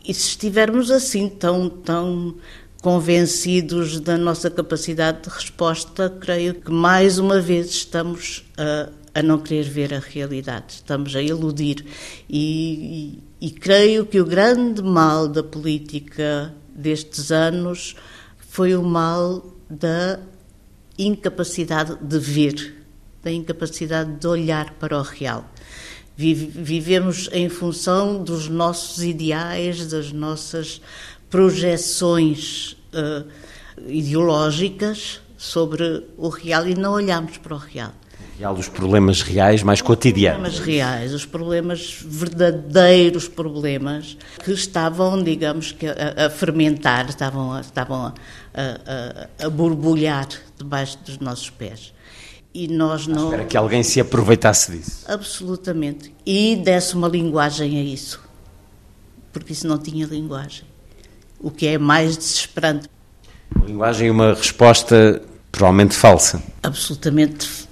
E 0.06 0.14
se 0.14 0.28
estivermos 0.28 0.88
assim 0.88 1.28
tão 1.28 1.68
tão 1.68 2.36
convencidos 2.80 3.98
da 3.98 4.16
nossa 4.16 4.50
capacidade 4.50 5.22
de 5.22 5.30
resposta, 5.30 6.10
creio 6.20 6.54
que 6.54 6.70
mais 6.70 7.18
uma 7.18 7.40
vez 7.40 7.70
estamos 7.70 8.44
a 8.56 8.90
a 9.14 9.22
não 9.22 9.38
querer 9.38 9.62
ver 9.62 9.94
a 9.94 10.00
realidade, 10.00 10.74
estamos 10.74 11.14
a 11.14 11.22
iludir. 11.22 11.84
E, 12.28 13.20
e, 13.40 13.46
e 13.46 13.50
creio 13.50 14.04
que 14.04 14.20
o 14.20 14.24
grande 14.26 14.82
mal 14.82 15.28
da 15.28 15.42
política 15.42 16.52
destes 16.74 17.30
anos 17.30 17.94
foi 18.38 18.74
o 18.74 18.82
mal 18.82 19.54
da 19.70 20.18
incapacidade 20.98 21.96
de 22.02 22.18
ver, 22.18 22.84
da 23.22 23.30
incapacidade 23.30 24.16
de 24.16 24.26
olhar 24.26 24.74
para 24.74 24.98
o 24.98 25.02
real. 25.02 25.48
Vivemos 26.16 27.28
em 27.32 27.48
função 27.48 28.22
dos 28.22 28.48
nossos 28.48 29.02
ideais, 29.02 29.88
das 29.88 30.12
nossas 30.12 30.80
projeções 31.28 32.76
uh, 32.92 33.28
ideológicas 33.88 35.20
sobre 35.36 36.04
o 36.16 36.28
real 36.28 36.68
e 36.68 36.76
não 36.76 36.92
olhamos 36.92 37.38
para 37.38 37.54
o 37.54 37.58
real 37.58 37.92
real, 38.38 38.54
os 38.54 38.68
problemas 38.68 39.22
reais 39.22 39.62
mais 39.62 39.80
cotidianos. 39.80 40.54
Os 40.54 40.54
problemas 40.54 40.66
reais, 40.66 41.14
os 41.14 41.26
problemas 41.26 41.98
verdadeiros 42.04 43.28
problemas 43.28 44.16
que 44.42 44.52
estavam, 44.52 45.22
digamos, 45.22 45.72
que 45.72 45.86
a, 45.86 46.26
a 46.26 46.30
fermentar, 46.30 47.08
estavam, 47.08 47.58
estavam 47.60 48.06
a, 48.06 48.12
a, 48.54 49.46
a, 49.46 49.50
borbulhar 49.50 50.28
debaixo 50.58 50.98
dos 51.04 51.18
nossos 51.18 51.50
pés. 51.50 51.92
E 52.52 52.68
nós 52.68 53.06
não. 53.06 53.24
Espera 53.24 53.44
que 53.44 53.56
alguém 53.56 53.82
se 53.82 54.00
aproveitasse 54.00 54.70
disso. 54.70 55.04
Absolutamente. 55.08 56.14
E 56.24 56.56
desse 56.56 56.94
uma 56.94 57.08
linguagem 57.08 57.78
a 57.78 57.82
isso. 57.82 58.22
Porque 59.32 59.52
isso 59.52 59.66
não 59.66 59.78
tinha 59.78 60.06
linguagem. 60.06 60.64
O 61.40 61.50
que 61.50 61.66
é 61.66 61.78
mais 61.78 62.16
desesperante. 62.16 62.88
Uma 63.54 63.66
linguagem 63.66 64.06
e 64.06 64.10
uma 64.10 64.34
resposta 64.34 65.20
provavelmente 65.50 65.94
falsa. 65.94 66.42
Absolutamente 66.62 67.44
falsa, 67.44 67.63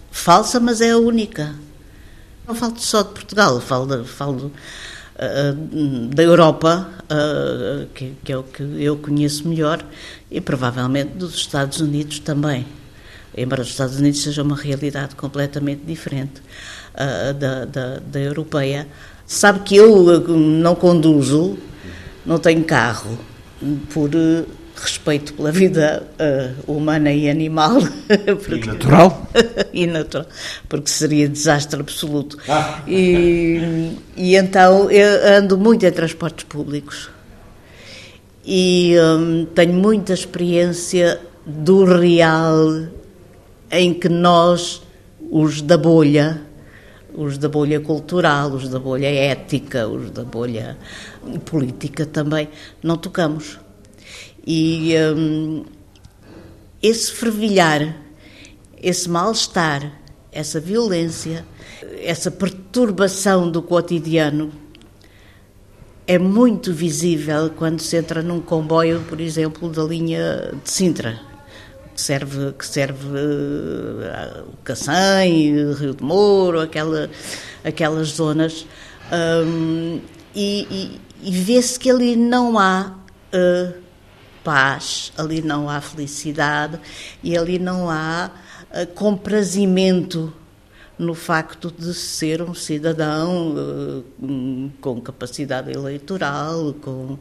mas 0.61 0.81
é 0.81 0.91
a 0.91 0.99
única. 0.99 1.55
Não 2.47 2.55
falo 2.55 2.75
só 2.79 3.03
de 3.03 3.09
Portugal, 3.11 3.61
falo, 3.61 4.05
falo 4.05 4.53
uh, 5.17 6.09
da 6.09 6.23
Europa, 6.23 6.89
uh, 7.05 7.87
que, 7.95 8.13
que, 8.23 8.33
é 8.33 8.37
o 8.37 8.43
que 8.43 8.63
eu 8.63 8.97
conheço 8.97 9.49
melhor, 9.49 9.85
e 10.31 10.41
provavelmente 10.41 11.15
dos 11.15 11.35
Estados 11.35 11.81
Unidos 11.81 12.19
também. 12.19 12.67
Embora 13.37 13.63
os 13.63 13.69
Estados 13.69 13.97
Unidos 13.97 14.23
seja 14.23 14.43
uma 14.43 14.57
realidade 14.57 15.15
completamente 15.15 15.83
diferente 15.87 16.43
uh, 16.95 17.33
da, 17.35 17.65
da, 17.65 17.99
da 18.01 18.21
europeia. 18.21 18.87
Sabe 19.27 19.61
que 19.61 19.77
eu 19.77 20.29
não 20.29 20.75
conduzo, 20.75 21.57
não 22.27 22.39
tenho 22.39 22.63
carro, 22.65 23.19
por 23.95 24.11
respeito 24.83 25.35
pela 25.35 25.53
vida 25.53 26.03
uh, 26.19 26.73
humana 26.73 27.13
e 27.13 27.31
animal. 27.31 27.77
Porque, 28.45 28.65
e 28.65 28.67
natural? 28.67 29.31
e 29.73 29.87
natural, 29.87 30.27
porque 30.69 30.91
seria 30.91 31.29
desastre 31.29 31.81
absoluto. 31.81 32.37
Ah. 32.49 32.83
E, 32.87 33.97
e 34.17 34.37
então 34.37 34.91
eu 34.91 35.39
ando 35.39 35.57
muito 35.57 35.87
em 35.87 35.93
transportes 35.93 36.45
públicos 36.45 37.09
e 38.45 38.95
um, 38.99 39.45
tenho 39.47 39.73
muita 39.73 40.13
experiência 40.13 41.21
do 41.47 41.85
real 41.85 42.87
em 43.71 43.95
que 43.95 44.09
nós, 44.09 44.83
os 45.31 45.63
da 45.63 45.79
bolha, 45.79 46.43
os 47.15 47.39
da 47.39 47.49
bolha 47.49 47.81
cultural, 47.81 48.51
os 48.51 48.69
da 48.69 48.79
bolha 48.79 49.07
ética, 49.07 49.87
os 49.87 50.11
da 50.11 50.25
bolha 50.25 50.77
política 51.45 52.05
também, 52.05 52.49
não 52.83 52.97
tocamos. 52.97 53.59
E 54.47 54.95
um, 55.15 55.65
esse 56.83 57.13
fervilhar, 57.13 57.97
esse 58.83 59.09
mal-estar, 59.09 60.01
essa 60.33 60.59
violência, 60.59 61.45
essa 62.03 62.31
perturbação 62.31 63.51
do 63.51 63.63
cotidiano 63.63 64.53
é 66.07 66.19
muito 66.19 66.73
visível 66.73 67.51
quando 67.51 67.81
se 67.81 67.97
entra 67.97 68.23
num 68.23 68.41
comboio, 68.41 69.05
por 69.09 69.21
exemplo, 69.21 69.71
da 69.71 69.83
linha 69.85 70.53
de 70.63 70.71
Sintra, 70.71 71.21
que 71.95 72.01
serve, 72.01 72.53
que 72.53 72.67
serve 72.67 73.07
uh, 73.07 74.49
Cacém, 74.65 75.73
Rio 75.75 75.95
de 75.95 76.03
Moro, 76.03 76.61
aquela, 76.61 77.09
aquelas 77.63 78.09
zonas, 78.09 78.67
um, 79.47 80.01
e, 80.35 80.67
e, 80.71 81.01
e 81.29 81.31
vê-se 81.31 81.79
que 81.79 81.91
ali 81.91 82.17
não 82.17 82.59
há 82.59 82.97
uh, 83.33 83.83
paz, 84.43 85.13
ali 85.17 85.43
não 85.43 85.69
há 85.69 85.81
felicidade 85.81 86.79
e 87.23 87.37
ali 87.37 87.59
não 87.59 87.91
há 87.91 88.31
uh, 88.71 88.87
comprazimento 88.95 90.33
no 90.99 91.15
facto 91.15 91.71
de 91.71 91.95
ser 91.95 92.43
um 92.43 92.55
cidadão 92.55 93.55
uh, 93.55 94.71
com 94.81 95.01
capacidade 95.01 95.73
eleitoral, 95.73 96.75
com, 96.75 97.19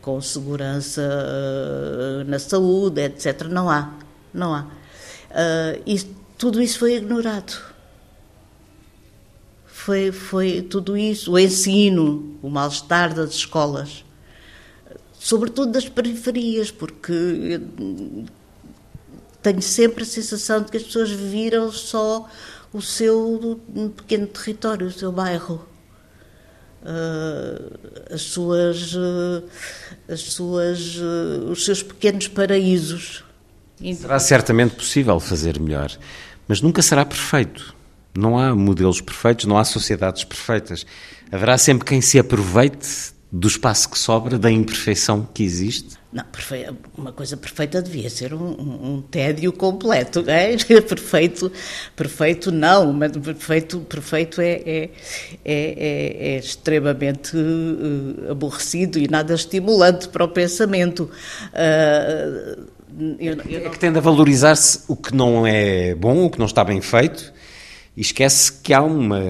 com 0.00 0.20
segurança 0.20 1.02
uh, 1.02 2.24
na 2.28 2.38
saúde, 2.38 3.02
etc. 3.02 3.44
Não 3.48 3.68
há, 3.68 3.92
não 4.32 4.54
há. 4.54 4.66
E 5.84 5.98
tudo 6.38 6.62
isso 6.62 6.78
foi 6.78 6.96
ignorado. 6.96 7.68
Foi, 9.66 10.12
foi 10.12 10.62
tudo 10.62 10.96
isso, 10.96 11.32
o 11.32 11.38
ensino, 11.38 12.36
o 12.42 12.50
mal-estar 12.50 13.14
das 13.14 13.30
escolas, 13.30 14.04
sobretudo 15.18 15.72
das 15.72 15.88
periferias, 15.88 16.70
porque 16.70 17.60
tenho 19.42 19.62
sempre 19.62 20.02
a 20.02 20.06
sensação 20.06 20.62
de 20.62 20.70
que 20.70 20.76
as 20.76 20.82
pessoas 20.84 21.10
viram 21.10 21.72
só 21.72 22.28
o 22.72 22.80
seu 22.80 23.60
pequeno 23.96 24.26
território, 24.26 24.86
o 24.86 24.92
seu 24.92 25.10
bairro. 25.10 25.66
Uh, 26.80 28.14
as 28.14 28.22
suas, 28.22 28.94
uh, 28.94 29.42
as 30.08 30.20
suas, 30.20 30.96
uh, 30.96 31.50
os 31.50 31.64
seus 31.64 31.82
pequenos 31.82 32.28
paraísos. 32.28 33.24
Será 33.96 34.18
certamente 34.20 34.76
possível 34.76 35.18
fazer 35.18 35.58
melhor, 35.58 35.90
mas 36.46 36.60
nunca 36.60 36.80
será 36.80 37.04
perfeito. 37.04 37.74
Não 38.16 38.38
há 38.38 38.54
modelos 38.54 39.00
perfeitos, 39.00 39.44
não 39.44 39.58
há 39.58 39.64
sociedades 39.64 40.22
perfeitas. 40.24 40.86
Haverá 41.30 41.58
sempre 41.58 41.84
quem 41.84 42.00
se 42.00 42.18
aproveite 42.18 43.12
do 43.30 43.46
espaço 43.46 43.90
que 43.90 43.98
sobra, 43.98 44.38
da 44.38 44.50
imperfeição 44.50 45.28
que 45.34 45.42
existe? 45.42 45.98
Não, 46.10 46.24
uma 46.96 47.12
coisa 47.12 47.36
perfeita 47.36 47.82
devia 47.82 48.08
ser 48.08 48.32
um, 48.32 48.42
um, 48.42 48.94
um 48.94 49.02
tédio 49.02 49.52
completo, 49.52 50.24
é? 50.26 50.56
perfeito, 50.80 51.52
perfeito 51.94 52.50
não, 52.50 52.90
mas 52.94 53.12
perfeito, 53.12 53.80
perfeito 53.80 54.40
é, 54.40 54.52
é, 54.64 54.90
é, 55.44 56.16
é 56.34 56.38
extremamente 56.38 57.36
uh, 57.36 58.30
aborrecido 58.30 58.98
e 58.98 59.06
nada 59.06 59.34
estimulante 59.34 60.08
para 60.08 60.24
o 60.24 60.28
pensamento. 60.28 61.10
Uh, 61.52 62.66
eu, 63.20 63.36
eu 63.46 63.66
É 63.66 63.68
que 63.68 63.78
tende 63.78 63.98
a 63.98 64.00
valorizar-se 64.00 64.80
o 64.88 64.96
que 64.96 65.14
não 65.14 65.46
é 65.46 65.94
bom, 65.94 66.24
o 66.24 66.30
que 66.30 66.38
não 66.38 66.46
está 66.46 66.64
bem 66.64 66.80
feito, 66.80 67.30
e 67.94 68.00
esquece 68.00 68.50
que 68.62 68.72
há 68.72 68.80
uma 68.82 69.20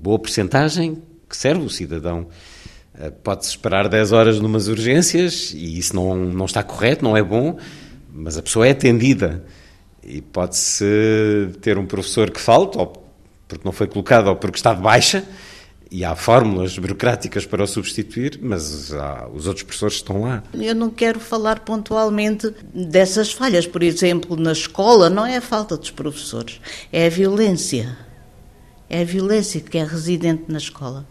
boa 0.00 0.18
percentagem 0.18 1.02
que 1.28 1.36
serve 1.36 1.66
o 1.66 1.68
cidadão 1.68 2.28
pode-se 3.22 3.50
esperar 3.50 3.88
10 3.88 4.12
horas 4.12 4.40
numas 4.40 4.68
urgências 4.68 5.52
e 5.54 5.78
isso 5.78 5.94
não, 5.94 6.14
não 6.14 6.44
está 6.44 6.62
correto, 6.62 7.04
não 7.04 7.16
é 7.16 7.22
bom, 7.22 7.58
mas 8.12 8.38
a 8.38 8.42
pessoa 8.42 8.66
é 8.66 8.70
atendida. 8.70 9.44
E 10.02 10.20
pode-se 10.20 10.84
ter 11.60 11.78
um 11.78 11.86
professor 11.86 12.30
que 12.30 12.40
falta, 12.40 12.78
ou 12.78 13.04
porque 13.48 13.64
não 13.64 13.72
foi 13.72 13.86
colocado, 13.86 14.28
ou 14.28 14.36
porque 14.36 14.56
está 14.56 14.74
de 14.74 14.82
baixa, 14.82 15.24
e 15.90 16.04
há 16.04 16.14
fórmulas 16.14 16.76
burocráticas 16.78 17.46
para 17.46 17.62
o 17.62 17.66
substituir, 17.66 18.38
mas 18.42 18.92
há, 18.92 19.28
os 19.32 19.46
outros 19.46 19.62
professores 19.62 19.96
estão 19.96 20.22
lá. 20.22 20.42
Eu 20.52 20.74
não 20.74 20.90
quero 20.90 21.20
falar 21.20 21.60
pontualmente 21.60 22.52
dessas 22.74 23.32
falhas. 23.32 23.66
Por 23.66 23.82
exemplo, 23.82 24.36
na 24.36 24.52
escola 24.52 25.08
não 25.08 25.24
é 25.24 25.36
a 25.36 25.40
falta 25.40 25.76
dos 25.76 25.90
professores, 25.90 26.60
é 26.92 27.06
a 27.06 27.10
violência. 27.10 27.96
É 28.90 29.02
a 29.02 29.04
violência 29.04 29.60
que 29.60 29.78
é 29.78 29.84
residente 29.84 30.44
na 30.48 30.58
escola. 30.58 31.06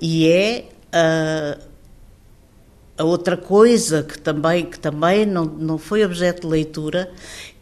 E 0.00 0.28
é 0.28 0.64
Uh, 0.94 1.60
a 2.96 3.02
outra 3.02 3.36
coisa 3.36 4.04
que 4.04 4.16
também, 4.16 4.66
que 4.66 4.78
também 4.78 5.26
não, 5.26 5.44
não 5.44 5.78
foi 5.78 6.04
objeto 6.04 6.42
de 6.42 6.46
leitura, 6.46 7.10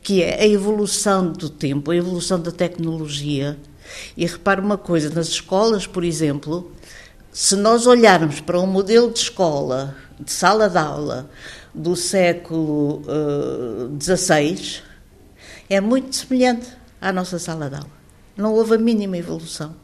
que 0.03 0.23
é 0.23 0.43
a 0.43 0.47
evolução 0.47 1.33
do 1.33 1.49
tempo, 1.49 1.91
a 1.91 1.97
evolução 1.97 2.39
da 2.39 2.53
tecnologia. 2.53 3.57
E 4.17 4.27
repare 4.27 4.61
uma 4.61 4.77
coisa, 4.77 5.09
nas 5.09 5.29
escolas, 5.29 5.87
por 5.87 6.05
exemplo, 6.05 6.71
se 7.33 7.57
nós 7.57 7.87
olharmos 7.87 8.41
para 8.41 8.61
um 8.61 8.67
modelo 8.67 9.11
de 9.11 9.21
escola, 9.21 9.97
de 10.21 10.31
sala 10.31 10.69
de 10.69 10.79
aula, 10.79 11.31
do 11.75 11.97
século 11.97 13.03
XVI, 13.99 14.81
uh, 14.81 14.83
é 15.71 15.81
muito 15.81 16.15
semelhante 16.15 16.69
à 17.01 17.11
nossa 17.11 17.39
sala 17.39 17.71
de 17.71 17.77
aula. 17.77 18.03
Não 18.37 18.53
houve 18.53 18.75
a 18.75 18.79
mínima 18.79 19.17
evolução 19.17 19.75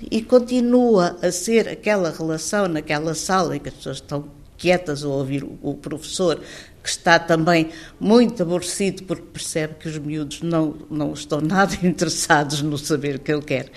e 0.00 0.22
continua 0.22 1.16
a 1.20 1.32
ser 1.32 1.68
aquela 1.68 2.10
relação 2.10 2.68
naquela 2.68 3.14
sala 3.14 3.56
em 3.56 3.60
que 3.60 3.68
as 3.68 3.74
pessoas 3.74 3.96
estão 3.96 4.30
quietas 4.56 5.04
a 5.04 5.08
ouvir 5.08 5.44
o 5.62 5.74
professor, 5.74 6.40
que 6.82 6.88
está 6.88 7.18
também 7.18 7.70
muito 7.98 8.42
aborrecido 8.42 9.04
porque 9.04 9.26
percebe 9.32 9.74
que 9.74 9.88
os 9.88 9.98
miúdos 9.98 10.42
não, 10.42 10.74
não 10.90 11.12
estão 11.12 11.40
nada 11.42 11.74
interessados 11.82 12.62
no 12.62 12.76
saber 12.76 13.18
que 13.20 13.32
ele 13.32 13.42
quer 13.42 13.70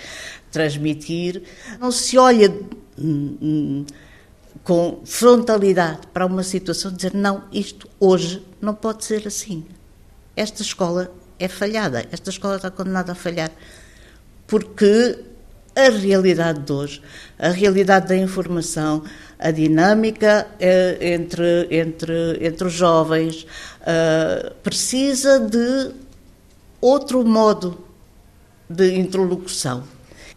transmitir. 0.52 1.44
Não 1.80 1.92
se 1.92 2.18
olha 2.18 2.52
hum, 2.98 3.38
hum, 3.42 3.86
com 4.64 5.02
frontalidade 5.06 6.08
para 6.14 6.26
uma 6.26 6.44
situação, 6.44 6.92
dizer 6.92 7.14
não, 7.14 7.44
isto 7.52 7.88
hoje 8.00 8.46
não 8.60 8.74
pode 8.74 9.06
ser 9.06 9.28
assim. 9.28 9.66
Esta 10.36 10.62
escola 10.62 11.14
é 11.40 11.48
falhada, 11.48 12.06
esta 12.12 12.30
escola 12.30 12.56
está 12.56 12.72
condenada 12.72 13.12
a 13.12 13.16
falhar. 13.16 13.52
Porque 14.48 15.18
a 15.76 15.90
realidade 15.90 16.60
de 16.60 16.72
hoje, 16.72 17.02
a 17.40 17.50
realidade 17.50 18.08
da 18.08 18.18
informação, 18.18 19.04
a 19.40 19.52
dinâmica 19.52 20.48
eh, 20.60 20.98
entre, 21.14 21.68
entre, 21.72 22.46
entre 22.46 22.68
os 22.68 22.74
jovens, 22.74 23.48
eh, 23.86 24.54
precisa 24.62 25.40
de 25.40 25.92
outro 26.80 27.26
modo 27.26 27.84
de 28.70 28.96
interlocução. 28.96 29.84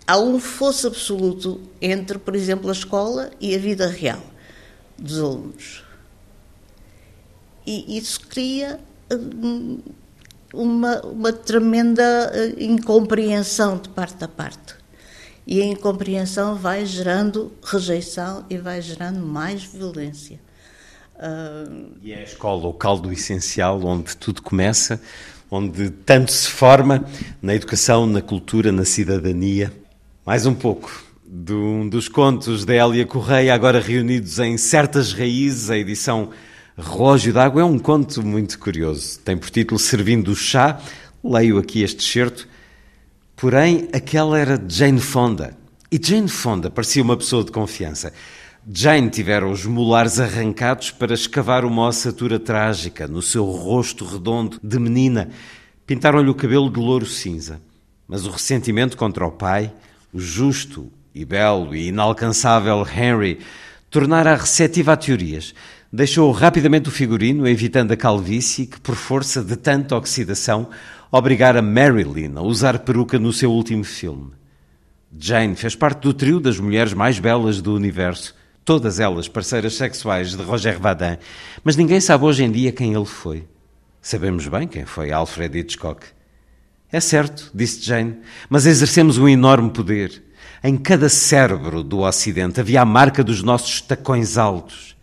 Há 0.06 0.18
um 0.18 0.38
fosso 0.38 0.86
absoluto 0.86 1.60
entre, 1.80 2.18
por 2.18 2.36
exemplo, 2.36 2.68
a 2.68 2.72
escola 2.72 3.30
e 3.40 3.54
a 3.54 3.58
vida 3.58 3.86
real 3.86 4.22
dos 4.98 5.18
alunos. 5.18 5.82
E 7.66 7.96
isso 7.96 8.20
cria 8.28 8.78
hum, 9.10 9.80
uma, 10.52 11.00
uma 11.00 11.32
tremenda 11.32 12.30
eh, 12.34 12.54
incompreensão 12.58 13.78
de 13.78 13.88
parte 13.88 14.22
a 14.22 14.28
parte. 14.28 14.83
E 15.46 15.60
a 15.60 15.64
incompreensão 15.64 16.56
vai 16.56 16.86
gerando 16.86 17.52
rejeição 17.62 18.44
e 18.48 18.56
vai 18.56 18.80
gerando 18.80 19.20
mais 19.20 19.62
violência. 19.64 20.40
Uh... 21.16 21.92
E 22.02 22.12
é 22.12 22.20
a 22.20 22.22
escola 22.22 22.66
o 22.66 22.72
caldo 22.72 23.12
essencial 23.12 23.82
onde 23.84 24.16
tudo 24.16 24.42
começa, 24.42 25.00
onde 25.50 25.90
tanto 25.90 26.32
se 26.32 26.48
forma 26.48 27.04
na 27.42 27.54
educação, 27.54 28.06
na 28.06 28.22
cultura, 28.22 28.72
na 28.72 28.84
cidadania. 28.84 29.72
Mais 30.24 30.46
um 30.46 30.54
pouco 30.54 31.04
de 31.26 31.52
um 31.52 31.88
dos 31.88 32.08
contos 32.08 32.64
da 32.64 32.74
Hélia 32.74 33.04
Correia, 33.04 33.54
agora 33.54 33.80
reunidos 33.80 34.38
em 34.38 34.56
Certas 34.56 35.12
Raízes, 35.12 35.68
a 35.68 35.76
edição 35.76 36.30
Relógio 36.76 37.32
d'Água. 37.32 37.62
É 37.62 37.64
um 37.64 37.78
conto 37.78 38.22
muito 38.24 38.58
curioso. 38.58 39.18
Tem 39.20 39.36
por 39.36 39.50
título 39.50 39.78
Servindo 39.78 40.28
o 40.28 40.36
Chá. 40.36 40.80
Leio 41.22 41.58
aqui 41.58 41.82
este 41.82 42.04
excerto. 42.04 42.48
Porém, 43.36 43.88
aquela 43.92 44.38
era 44.38 44.62
Jane 44.68 45.00
Fonda. 45.00 45.56
E 45.90 46.00
Jane 46.02 46.28
Fonda 46.28 46.70
parecia 46.70 47.02
uma 47.02 47.16
pessoa 47.16 47.44
de 47.44 47.50
confiança. 47.50 48.12
Jane 48.72 49.10
tivera 49.10 49.46
os 49.46 49.66
molares 49.66 50.18
arrancados 50.18 50.90
para 50.90 51.12
escavar 51.12 51.64
uma 51.64 51.86
ossatura 51.86 52.38
trágica 52.38 53.06
no 53.06 53.20
seu 53.20 53.44
rosto 53.44 54.04
redondo 54.04 54.58
de 54.62 54.78
menina. 54.78 55.28
Pintaram-lhe 55.86 56.30
o 56.30 56.34
cabelo 56.34 56.70
de 56.70 56.78
louro 56.78 57.04
cinza. 57.06 57.60
Mas 58.06 58.24
o 58.26 58.30
ressentimento 58.30 58.96
contra 58.96 59.26
o 59.26 59.32
pai, 59.32 59.72
o 60.12 60.20
justo 60.20 60.90
e 61.14 61.24
belo 61.24 61.74
e 61.74 61.88
inalcançável 61.88 62.86
Henry, 62.86 63.40
tornara-a 63.90 64.36
receptiva 64.36 64.92
a 64.92 64.96
teorias. 64.96 65.54
Deixou 65.92 66.30
rapidamente 66.32 66.88
o 66.88 66.92
figurino, 66.92 67.46
evitando 67.46 67.92
a 67.92 67.96
calvície 67.96 68.66
que, 68.66 68.80
por 68.80 68.94
força 68.94 69.42
de 69.42 69.56
tanta 69.56 69.96
oxidação, 69.96 70.68
obrigara 71.16 71.62
Marilyn 71.62 72.32
a 72.36 72.42
usar 72.42 72.80
peruca 72.80 73.18
no 73.18 73.32
seu 73.32 73.52
último 73.52 73.84
filme. 73.84 74.32
Jane 75.16 75.54
fez 75.54 75.76
parte 75.76 76.00
do 76.00 76.12
trio 76.12 76.40
das 76.40 76.58
mulheres 76.58 76.92
mais 76.92 77.20
belas 77.20 77.62
do 77.62 77.72
universo 77.74 78.34
todas 78.64 78.98
elas 78.98 79.28
parceiras 79.28 79.74
sexuais 79.74 80.34
de 80.34 80.42
Roger 80.42 80.80
Vadim, 80.80 81.18
mas 81.62 81.76
ninguém 81.76 82.00
sabe 82.00 82.24
hoje 82.24 82.42
em 82.42 82.50
dia 82.50 82.72
quem 82.72 82.94
ele 82.94 83.04
foi. 83.04 83.46
Sabemos 84.00 84.48
bem 84.48 84.66
quem 84.66 84.84
foi 84.84 85.12
Alfred 85.12 85.56
Hitchcock. 85.56 86.04
É 86.90 86.98
certo, 86.98 87.50
disse 87.54 87.84
Jane, 87.84 88.18
mas 88.48 88.66
exercemos 88.66 89.18
um 89.18 89.28
enorme 89.28 89.70
poder. 89.70 90.22
Em 90.62 90.76
cada 90.76 91.08
cérebro 91.08 91.82
do 91.82 92.00
Ocidente 92.00 92.58
havia 92.58 92.80
a 92.80 92.86
marca 92.86 93.22
dos 93.22 93.42
nossos 93.42 93.80
tacões 93.82 94.38
altos. 94.38 94.96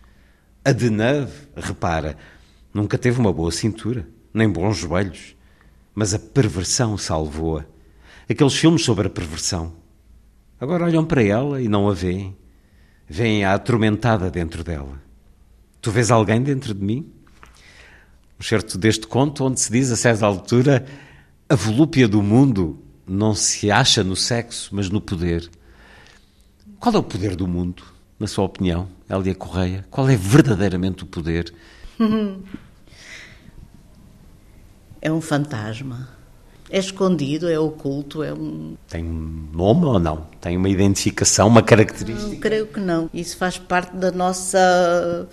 A 0.66 0.72
Deneuve, 0.72 1.32
repara, 1.56 2.18
nunca 2.74 2.98
teve 2.98 3.20
uma 3.20 3.32
boa 3.32 3.52
cintura, 3.52 4.08
nem 4.34 4.50
bons 4.50 4.78
joelhos. 4.78 5.36
Mas 5.94 6.14
a 6.14 6.20
perversão 6.20 6.98
salvou-a. 6.98 7.66
Aqueles 8.30 8.56
filmes 8.56 8.84
sobre 8.84 9.08
a 9.08 9.10
perversão. 9.10 9.74
Agora 10.60 10.86
olham 10.86 11.04
para 11.04 11.24
ela 11.24 11.62
e 11.62 11.68
não 11.68 11.90
a 11.90 11.94
veem 11.94 12.36
vem 13.12 13.44
a 13.44 13.56
atormentada 13.56 14.32
dentro 14.32 14.64
dela. 14.64 14.98
Tu 15.82 15.92
vês 15.92 16.10
alguém 16.10 16.42
dentro 16.42 16.74
de 16.74 16.82
mim? 16.82 17.12
Um 18.40 18.44
certo 18.44 18.78
deste 18.78 19.06
conto 19.06 19.44
onde 19.44 19.60
se 19.60 19.70
diz 19.70 19.92
a 19.92 19.98
certa 19.98 20.26
altura 20.26 20.86
a 21.50 21.56
volúpia 21.56 22.08
do 22.08 22.24
mundo 22.24 22.80
não 23.06 23.36
se 23.36 23.70
acha 23.70 24.02
no 24.02 24.16
sexo, 24.16 24.70
mas 24.74 24.90
no 24.90 25.02
poder. 25.02 25.52
Qual 26.80 26.96
é 26.96 26.98
o 26.98 27.04
poder 27.04 27.36
do 27.36 27.46
mundo, 27.46 27.84
na 28.18 28.28
sua 28.28 28.46
opinião, 28.46 28.88
Elia 29.10 29.36
Correia? 29.36 29.86
Qual 29.92 30.08
é 30.08 30.16
verdadeiramente 30.16 31.04
o 31.04 31.06
poder? 31.06 31.54
É 35.02 35.12
um 35.12 35.22
fantasma 35.22 36.22
é 36.72 36.80
escondido, 36.80 37.50
é 37.50 37.60
oculto, 37.60 38.24
é 38.24 38.34
um. 38.34 38.76
Tem 38.88 39.04
um 39.04 39.50
nome 39.54 39.86
ou 39.86 40.00
não? 40.00 40.26
Tem 40.40 40.56
uma 40.56 40.70
identificação, 40.70 41.48
uma 41.48 41.62
característica? 41.62 42.30
Não, 42.30 42.38
creio 42.38 42.66
que 42.66 42.80
não. 42.80 43.10
Isso 43.14 43.36
faz 43.36 43.58
parte 43.58 43.94
da 43.98 44.10
nossa 44.10 45.28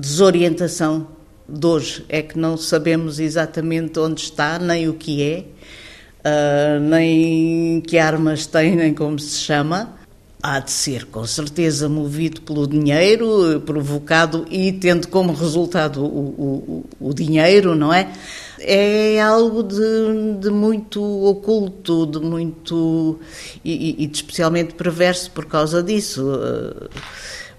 desorientação 0.00 1.06
de 1.46 1.66
hoje. 1.66 2.06
É 2.08 2.22
que 2.22 2.38
não 2.38 2.56
sabemos 2.56 3.20
exatamente 3.20 3.98
onde 3.98 4.22
está, 4.22 4.58
nem 4.58 4.88
o 4.88 4.94
que 4.94 5.22
é, 5.22 5.44
uh, 6.26 6.80
nem 6.80 7.82
que 7.82 7.98
armas 7.98 8.46
tem, 8.46 8.74
nem 8.74 8.94
como 8.94 9.18
se 9.18 9.36
chama. 9.36 9.94
Há 10.42 10.60
de 10.60 10.70
ser, 10.70 11.04
com 11.06 11.26
certeza, 11.26 11.88
movido 11.88 12.40
pelo 12.42 12.66
dinheiro, 12.66 13.60
provocado 13.66 14.46
e 14.48 14.72
tendo 14.72 15.08
como 15.08 15.34
resultado 15.34 16.02
o, 16.02 16.86
o, 17.00 17.08
o 17.08 17.12
dinheiro, 17.12 17.74
não 17.74 17.92
é? 17.92 18.08
É 18.60 19.20
algo 19.20 19.62
de, 19.62 20.40
de 20.40 20.50
muito 20.50 21.02
oculto, 21.02 22.06
de 22.06 22.20
muito. 22.20 23.18
E, 23.64 24.02
e, 24.02 24.06
de 24.06 24.16
especialmente 24.16 24.74
perverso 24.74 25.30
por 25.30 25.46
causa 25.46 25.82
disso. 25.82 26.22
Eh, 26.34 26.88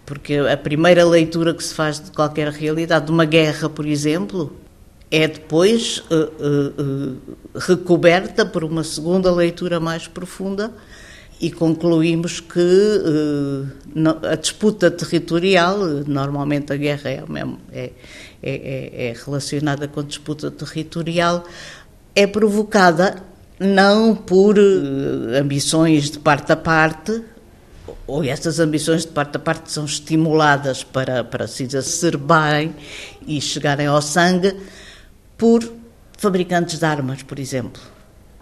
porque 0.06 0.36
a 0.38 0.58
primeira 0.58 1.06
leitura 1.06 1.54
que 1.54 1.64
se 1.64 1.74
faz 1.74 2.00
de 2.00 2.12
qualquer 2.12 2.48
realidade, 2.50 3.06
de 3.06 3.12
uma 3.12 3.26
guerra, 3.26 3.70
por 3.70 3.86
exemplo, 3.86 4.52
é 5.12 5.28
depois 5.28 6.00
uh, 6.10 6.14
uh, 6.14 6.82
uh, 6.82 7.18
recoberta 7.56 8.44
por 8.44 8.64
uma 8.64 8.84
segunda 8.84 9.32
leitura 9.32 9.80
mais 9.80 10.08
profunda 10.08 10.74
e 11.40 11.50
concluímos 11.52 12.40
que 12.42 13.00
a 14.30 14.36
disputa 14.36 14.92
territorial, 14.92 15.78
normalmente 16.06 16.74
a 16.74 16.76
guerra 16.76 17.10
é, 17.10 17.24
é, 17.72 17.92
é, 18.42 18.52
é, 18.52 19.08
é 19.10 19.14
relacionada 19.14 19.88
com 19.88 20.04
disputa 20.04 20.50
territorial, 20.50 21.44
é 22.16 22.26
provocada 22.26 23.24
não 23.60 24.16
por 24.16 24.58
uh, 24.58 25.38
ambições 25.38 26.10
de 26.10 26.20
parte 26.20 26.52
a 26.52 26.56
parte, 26.56 27.22
ou 28.08 28.24
essas 28.24 28.60
ambições 28.60 29.06
de 29.06 29.12
parte 29.12 29.36
a 29.36 29.40
parte 29.40 29.72
são 29.72 29.86
estimuladas 29.86 30.84
para, 30.84 31.24
para 31.24 31.48
se 31.48 31.64
exacerbarem 31.64 32.76
e 33.28 33.42
chegarem 33.42 33.88
ao 33.88 34.02
sangue 34.02 34.56
por 35.38 35.70
fabricantes 36.18 36.80
de 36.80 36.86
armas, 36.86 37.24
por 37.24 37.40
exemplo. 37.40 37.82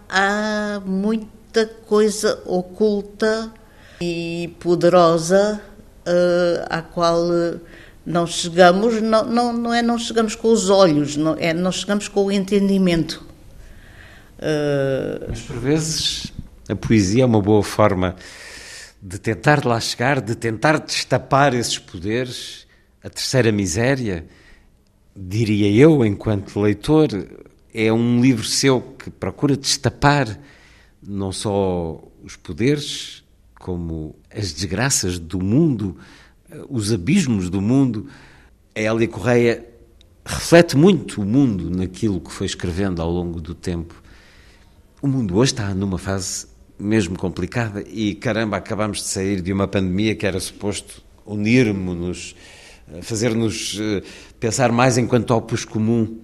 Há 0.10 0.82
muita 0.86 1.66
coisa 1.86 2.40
oculta 2.46 3.52
e 4.00 4.54
poderosa 4.60 5.60
uh, 6.06 6.66
à 6.70 6.82
qual. 6.82 7.24
Uh, 7.24 7.60
não 8.08 8.26
chegamos, 8.26 9.02
não, 9.02 9.26
não, 9.26 9.52
não 9.52 9.74
é 9.74 9.82
não 9.82 10.00
chegamos 10.00 10.34
com 10.34 10.48
os 10.48 10.70
olhos, 10.70 11.18
não, 11.18 11.36
é 11.38 11.54
não 11.54 11.74
chegamos 11.74 12.08
com 12.08 12.28
o 12.28 12.32
entendimento. 12.32 13.22
Uh... 14.40 15.26
Mas 15.28 15.42
por 15.42 15.58
vezes 15.58 16.32
a 16.70 16.76
poesia 16.76 17.24
é 17.24 17.26
uma 17.26 17.42
boa 17.42 17.62
forma 17.62 18.16
de 19.02 19.20
tentar 19.20 19.66
lá 19.66 19.78
chegar, 19.82 20.22
de 20.22 20.36
tentar 20.36 20.80
destapar 20.80 21.54
esses 21.54 21.78
poderes, 21.78 22.66
a 23.04 23.10
terceira 23.10 23.52
miséria, 23.52 24.26
diria 25.14 25.70
eu, 25.70 26.06
enquanto 26.06 26.62
leitor, 26.62 27.10
é 27.74 27.92
um 27.92 28.22
livro 28.22 28.46
seu 28.46 28.80
que 28.80 29.10
procura 29.10 29.58
destapar 29.58 30.40
não 31.06 31.34
só 31.34 32.02
os 32.24 32.38
poderes, 32.38 33.22
como 33.60 34.16
as 34.34 34.54
desgraças 34.54 35.20
do 35.20 35.44
mundo, 35.44 35.98
os 36.70 36.92
abismos 36.92 37.50
do 37.50 37.62
mundo. 37.62 38.08
A 38.76 38.80
Hélia 38.80 39.08
Correia 39.08 39.66
reflete 40.26 40.76
muito 40.76 41.22
o 41.22 41.26
mundo 41.26 41.70
naquilo 41.70 42.20
que 42.20 42.32
foi 42.32 42.46
escrevendo 42.46 43.02
ao 43.02 43.10
longo 43.10 43.42
do 43.42 43.56
tempo. 43.56 44.02
O 45.02 45.08
mundo 45.08 45.36
hoje 45.36 45.54
está 45.54 45.74
numa 45.74 45.98
fase 45.98 46.48
mesmo 46.80 47.18
complicada 47.18 47.84
e 47.88 48.14
caramba, 48.14 48.58
acabamos 48.58 49.00
de 49.00 49.06
sair 49.06 49.42
de 49.42 49.52
uma 49.52 49.68
pandemia 49.68 50.16
que 50.16 50.26
era 50.26 50.40
suposto 50.40 51.02
unir-nos, 51.26 52.36
fazer-nos 53.02 53.80
eh, 53.82 54.04
pensar 54.40 54.72
mais 54.72 54.98
enquanto 54.98 55.32
opus 55.32 55.66
comum. 55.66 56.20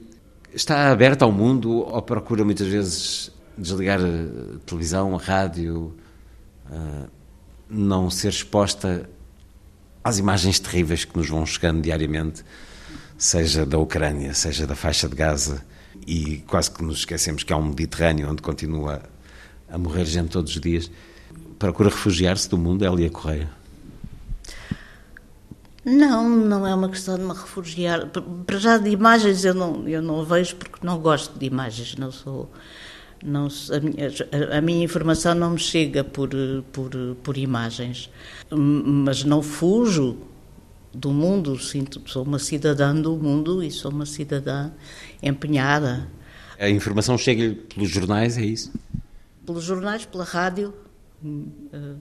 Está 0.53 0.91
aberta 0.91 1.25
ao 1.25 1.31
mundo 1.31 1.71
ou 1.71 2.01
procura 2.01 2.43
muitas 2.43 2.67
vezes 2.67 3.31
desligar 3.57 3.99
a 3.99 4.59
televisão, 4.65 5.15
a 5.15 5.17
rádio, 5.17 5.95
eh, 6.71 7.07
não 7.69 8.09
ser 8.09 8.29
exposta 8.29 9.09
às 10.03 10.17
imagens 10.17 10.59
terríveis 10.59 11.05
que 11.05 11.15
nos 11.17 11.29
vão 11.29 11.45
chegando 11.45 11.81
diariamente, 11.81 12.43
seja 13.17 13.65
da 13.65 13.77
Ucrânia, 13.77 14.33
seja 14.33 14.67
da 14.67 14.75
faixa 14.75 15.07
de 15.07 15.15
Gaza, 15.15 15.63
e 16.05 16.43
quase 16.47 16.71
que 16.71 16.83
nos 16.83 16.99
esquecemos 16.99 17.43
que 17.43 17.53
há 17.53 17.57
um 17.57 17.67
Mediterrâneo 17.67 18.29
onde 18.29 18.41
continua 18.41 19.01
a 19.69 19.77
morrer 19.77 20.05
gente 20.05 20.29
todos 20.29 20.53
os 20.53 20.61
dias. 20.61 20.91
Procura 21.57 21.89
refugiar-se 21.89 22.49
do 22.49 22.57
mundo, 22.57 22.83
Elia 22.83 23.09
Correia? 23.09 23.49
Não, 25.85 26.29
não 26.29 26.65
é 26.65 26.73
uma 26.73 26.89
questão 26.89 27.17
de 27.17 27.23
me 27.23 27.33
refugiar. 27.33 28.07
Para 28.07 28.57
já 28.57 28.77
de 28.77 28.89
imagens 28.89 29.43
eu 29.43 29.53
não, 29.53 29.87
eu 29.87 30.01
não 30.01 30.23
vejo 30.23 30.55
porque 30.55 30.85
não 30.85 30.99
gosto 30.99 31.37
de 31.37 31.45
imagens, 31.45 31.95
não 31.95 32.11
sou 32.11 32.49
não, 33.23 33.47
a, 33.47 33.79
minha, 33.79 34.57
a, 34.57 34.62
minha, 34.62 34.83
informação 34.83 35.33
não 35.33 35.51
me 35.51 35.59
chega 35.59 36.03
por, 36.03 36.29
por, 36.71 36.91
por 37.23 37.38
imagens, 37.38 38.09
mas 38.51 39.23
não 39.23 39.41
fujo 39.41 40.17
do 40.93 41.12
mundo, 41.12 41.57
sinto, 41.57 42.01
sou 42.05 42.23
uma 42.23 42.38
cidadã 42.38 42.93
do 42.93 43.15
mundo 43.15 43.63
e 43.63 43.71
sou 43.71 43.91
uma 43.91 44.05
cidadã 44.05 44.71
empenhada. 45.21 46.07
A 46.59 46.69
informação 46.69 47.17
chega 47.17 47.55
pelos 47.73 47.89
jornais, 47.89 48.38
é 48.38 48.45
isso? 48.45 48.71
Pelos 49.45 49.63
jornais, 49.63 50.05
pela 50.05 50.23
rádio, 50.23 50.73
eh, 51.73 51.95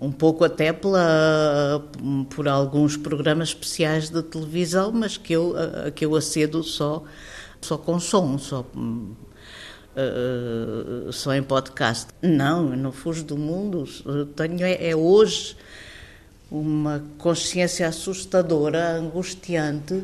um 0.00 0.10
pouco 0.10 0.44
até 0.44 0.72
pela, 0.72 1.88
por 2.30 2.48
alguns 2.48 2.96
programas 2.96 3.50
especiais 3.50 4.10
de 4.10 4.22
televisão, 4.22 4.90
mas 4.92 5.16
que 5.16 5.32
eu, 5.32 5.54
a, 5.56 5.90
que 5.90 6.04
eu 6.04 6.16
acedo 6.16 6.62
só, 6.62 7.04
só 7.60 7.78
com 7.78 8.00
som, 8.00 8.36
só 8.36 8.66
uh, 9.98 11.12
só 11.12 11.34
em 11.34 11.42
podcast. 11.42 12.08
Não, 12.22 12.70
eu 12.70 12.76
não 12.76 12.92
fujo 12.92 13.24
do 13.24 13.36
mundo. 13.36 13.84
Tenho 14.36 14.64
é, 14.64 14.90
é 14.90 14.96
hoje 14.96 15.56
uma 16.50 17.04
consciência 17.18 17.86
assustadora, 17.86 18.92
angustiante, 18.92 20.02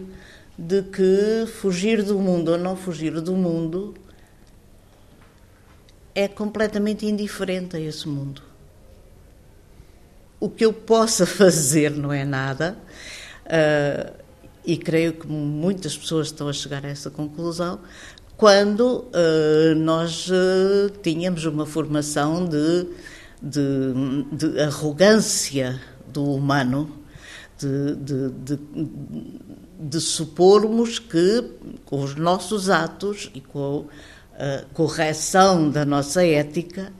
de 0.58 0.82
que 0.82 1.46
fugir 1.46 2.02
do 2.02 2.18
mundo 2.18 2.52
ou 2.52 2.58
não 2.58 2.76
fugir 2.76 3.20
do 3.20 3.32
mundo 3.34 3.94
é 6.14 6.28
completamente 6.28 7.06
indiferente 7.06 7.76
a 7.76 7.80
esse 7.80 8.06
mundo. 8.06 8.42
o 10.44 10.50
que 10.50 10.62
eu 10.62 10.74
possa 10.74 11.24
fazer 11.24 11.90
não 11.90 12.12
é 12.12 12.22
nada, 12.22 12.76
uh, 13.46 14.22
e 14.62 14.76
creio 14.76 15.14
que 15.14 15.26
muitas 15.26 15.96
pessoas 15.96 16.26
estão 16.26 16.48
a 16.48 16.52
chegar 16.52 16.84
a 16.84 16.88
essa 16.88 17.10
conclusão, 17.10 17.80
quando 18.36 19.06
uh, 19.08 19.74
nós 19.76 20.28
uh, 20.28 20.90
tínhamos 21.02 21.44
uma 21.44 21.66
formação 21.66 22.46
de, 22.46 22.86
de, 23.40 24.24
de, 24.32 24.60
arrogância 24.60 25.80
do 26.08 26.24
humano, 26.24 26.90
de, 27.58 27.96
de, 27.96 28.58
de, 29.78 30.00
supormos 30.00 30.98
que 30.98 31.44
com 31.84 32.02
os 32.02 32.16
nossos 32.16 32.68
atos 32.68 33.30
e 33.34 33.40
com 33.40 33.86
a 34.36 34.64
correção 34.72 35.70
da 35.70 35.84
nossa 35.84 36.26
ética 36.26 36.92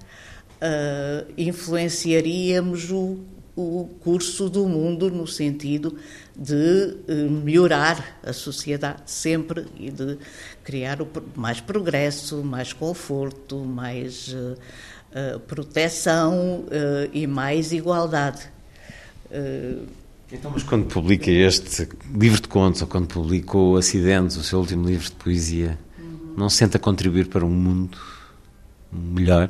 uh, 0.62 1.32
influenciaríamos 1.36 2.90
o, 2.90 3.18
o 3.56 3.88
curso 4.00 4.48
do 4.48 4.66
mundo 4.66 5.10
no 5.10 5.26
sentido 5.26 5.96
de 6.36 6.96
uh, 7.08 7.30
melhorar 7.30 8.18
a 8.22 8.32
sociedade 8.32 9.02
sempre 9.06 9.66
e 9.78 9.90
de 9.90 10.18
criar 10.64 10.98
mais 11.36 11.60
progresso, 11.60 12.42
mais 12.42 12.72
conforto, 12.72 13.58
mais 13.58 14.28
uh, 14.28 14.56
uh, 15.36 15.40
proteção 15.40 16.64
e 17.12 17.26
mais 17.26 17.72
igualdade. 17.72 18.52
Então, 20.32 20.50
mas 20.50 20.62
quando 20.62 20.86
publica 20.86 21.30
este 21.30 21.88
livro 22.12 22.40
de 22.40 22.48
contos 22.48 22.82
ou 22.82 22.88
quando 22.88 23.06
publicou 23.06 23.76
Acidentes, 23.76 24.36
o 24.36 24.42
seu 24.42 24.58
último 24.58 24.86
livro 24.86 25.04
de 25.04 25.12
poesia, 25.12 25.78
uhum. 25.98 26.34
não 26.36 26.48
se 26.48 26.56
sente 26.56 26.76
a 26.76 26.80
contribuir 26.80 27.28
para 27.28 27.44
um 27.44 27.50
mundo 27.50 27.98
melhor? 28.92 29.48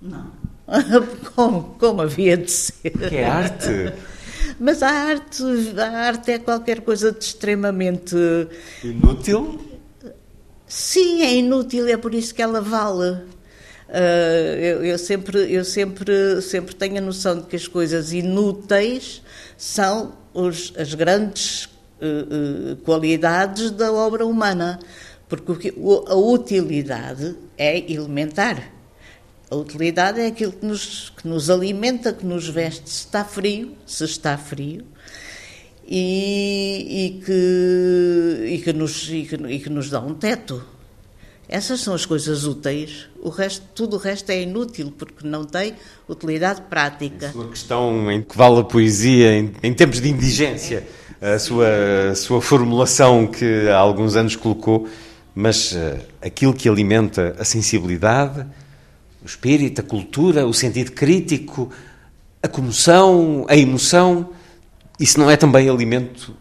Não. 0.00 0.51
como, 1.34 1.76
como 1.78 2.02
havia 2.02 2.36
de 2.36 2.50
ser. 2.50 2.90
Que 2.90 3.16
é 3.16 3.24
arte. 3.24 3.92
Mas 4.58 4.82
a 4.82 4.90
arte, 4.90 5.42
a 5.78 6.06
arte 6.06 6.32
é 6.32 6.38
qualquer 6.38 6.80
coisa 6.80 7.12
de 7.12 7.24
extremamente. 7.24 8.16
Inútil? 8.82 9.60
Sim, 10.66 11.22
é 11.22 11.34
inútil, 11.34 11.86
é 11.88 11.96
por 11.96 12.14
isso 12.14 12.34
que 12.34 12.40
ela 12.40 12.60
vale. 12.60 13.10
Uh, 13.88 14.56
eu, 14.58 14.84
eu, 14.84 14.98
sempre, 14.98 15.52
eu 15.52 15.64
sempre, 15.64 16.40
sempre 16.40 16.74
tenho 16.74 16.96
a 16.96 17.00
noção 17.00 17.40
de 17.40 17.46
que 17.46 17.56
as 17.56 17.68
coisas 17.68 18.12
inúteis 18.12 19.22
são 19.56 20.14
os, 20.32 20.72
as 20.78 20.94
grandes 20.94 21.66
uh, 22.00 22.72
uh, 22.72 22.76
qualidades 22.76 23.70
da 23.70 23.92
obra 23.92 24.24
humana, 24.24 24.78
porque 25.28 25.74
a 26.06 26.14
utilidade 26.14 27.36
é 27.58 27.92
elementar. 27.92 28.72
A 29.52 29.54
utilidade 29.54 30.18
é 30.18 30.28
aquilo 30.28 30.50
que 30.50 30.64
nos, 30.64 31.12
que 31.14 31.28
nos 31.28 31.50
alimenta, 31.50 32.10
que 32.10 32.24
nos 32.24 32.48
veste 32.48 32.88
se 32.88 33.00
está 33.00 33.22
frio, 33.22 33.76
se 33.84 34.02
está 34.02 34.38
frio, 34.38 34.82
e, 35.86 36.86
e, 36.88 37.22
que, 37.22 38.46
e, 38.46 38.58
que, 38.62 38.72
nos, 38.72 39.10
e, 39.10 39.24
que, 39.24 39.34
e 39.34 39.58
que 39.58 39.68
nos 39.68 39.90
dá 39.90 40.00
um 40.00 40.14
teto. 40.14 40.64
Essas 41.46 41.80
são 41.80 41.92
as 41.92 42.06
coisas 42.06 42.46
úteis. 42.46 43.10
O 43.22 43.28
resto, 43.28 43.62
tudo 43.74 43.96
o 43.96 43.98
resto 43.98 44.30
é 44.30 44.40
inútil 44.40 44.90
porque 44.96 45.28
não 45.28 45.44
tem 45.44 45.74
utilidade 46.08 46.62
prática. 46.62 47.26
A 47.26 47.32
sua 47.32 47.48
questão 47.50 48.10
em 48.10 48.22
que 48.22 48.34
vale 48.34 48.60
a 48.60 48.64
poesia 48.64 49.34
em, 49.34 49.52
em 49.62 49.74
tempos 49.74 50.00
de 50.00 50.08
indigência, 50.08 50.88
a 51.20 51.38
sua, 51.38 51.68
a 52.10 52.14
sua 52.14 52.40
formulação 52.40 53.26
que 53.26 53.68
há 53.68 53.76
alguns 53.76 54.16
anos 54.16 54.34
colocou, 54.34 54.88
mas 55.34 55.72
uh, 55.72 55.98
aquilo 56.22 56.54
que 56.54 56.70
alimenta 56.70 57.36
a 57.38 57.44
sensibilidade, 57.44 58.46
o 59.22 59.26
espírito, 59.26 59.80
a 59.80 59.84
cultura, 59.84 60.46
o 60.46 60.52
sentido 60.52 60.92
crítico, 60.92 61.70
a 62.42 62.48
comoção, 62.48 63.46
a 63.48 63.56
emoção, 63.56 64.30
isso 64.98 65.18
não 65.18 65.30
é 65.30 65.36
também 65.36 65.68
alimento 65.68 66.34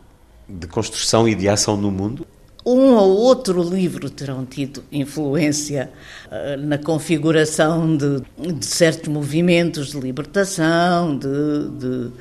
de 0.48 0.67
construção 0.67 1.28
e 1.28 1.36
de 1.36 1.48
ação 1.48 1.78
no 1.78 1.91
mundo? 1.91 2.28
Um 2.65 2.93
ou 2.93 3.17
outro 3.17 3.63
livro 3.63 4.10
terão 4.10 4.45
tido 4.45 4.84
influência 4.91 5.91
uh, 6.28 6.62
na 6.62 6.78
configuração 6.78 7.97
de, 7.97 8.21
de, 8.54 8.65
certos 8.65 9.10
movimentos 9.10 9.91
de 9.91 10.00
libertação, 10.00 11.17
de, 11.17 11.69
de, 11.80 12.12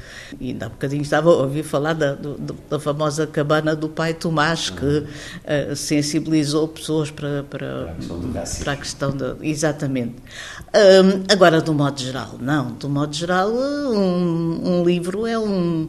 e 0.40 0.48
ainda 0.48 0.66
há 0.66 0.68
bocadinho 0.70 1.02
estava 1.02 1.28
a 1.28 1.34
ouvir 1.34 1.62
falar 1.62 1.92
da, 1.92 2.14
do, 2.14 2.38
da 2.70 2.80
famosa 2.80 3.26
cabana 3.26 3.76
do 3.76 3.88
pai 3.88 4.14
Tomás, 4.14 4.70
que 4.70 4.84
uh, 4.84 5.76
sensibilizou 5.76 6.68
pessoas 6.68 7.10
para, 7.10 7.42
para, 7.42 7.94
para 8.60 8.72
a 8.72 8.76
questão 8.76 9.14
da. 9.14 9.36
Exatamente. 9.42 10.16
Um, 10.74 11.24
agora, 11.30 11.60
do 11.60 11.74
modo 11.74 12.00
geral, 12.00 12.36
não. 12.40 12.72
Do 12.72 12.88
modo 12.88 13.14
geral, 13.14 13.50
um, 13.50 14.78
um 14.80 14.84
livro 14.84 15.26
é 15.26 15.38
um 15.38 15.88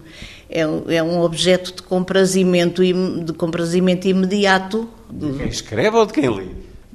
é, 0.52 0.96
é 0.96 1.02
um 1.02 1.22
objeto 1.22 1.74
de 1.74 1.82
comprazimento, 1.82 2.84
de 2.84 3.34
comprazimento 3.34 4.08
imediato. 4.08 4.88
De 5.10 5.32
quem 5.38 5.48
escreve 5.48 5.96
ou 5.96 6.06
de 6.06 6.14
quem 6.14 6.30
lê? 6.30 6.48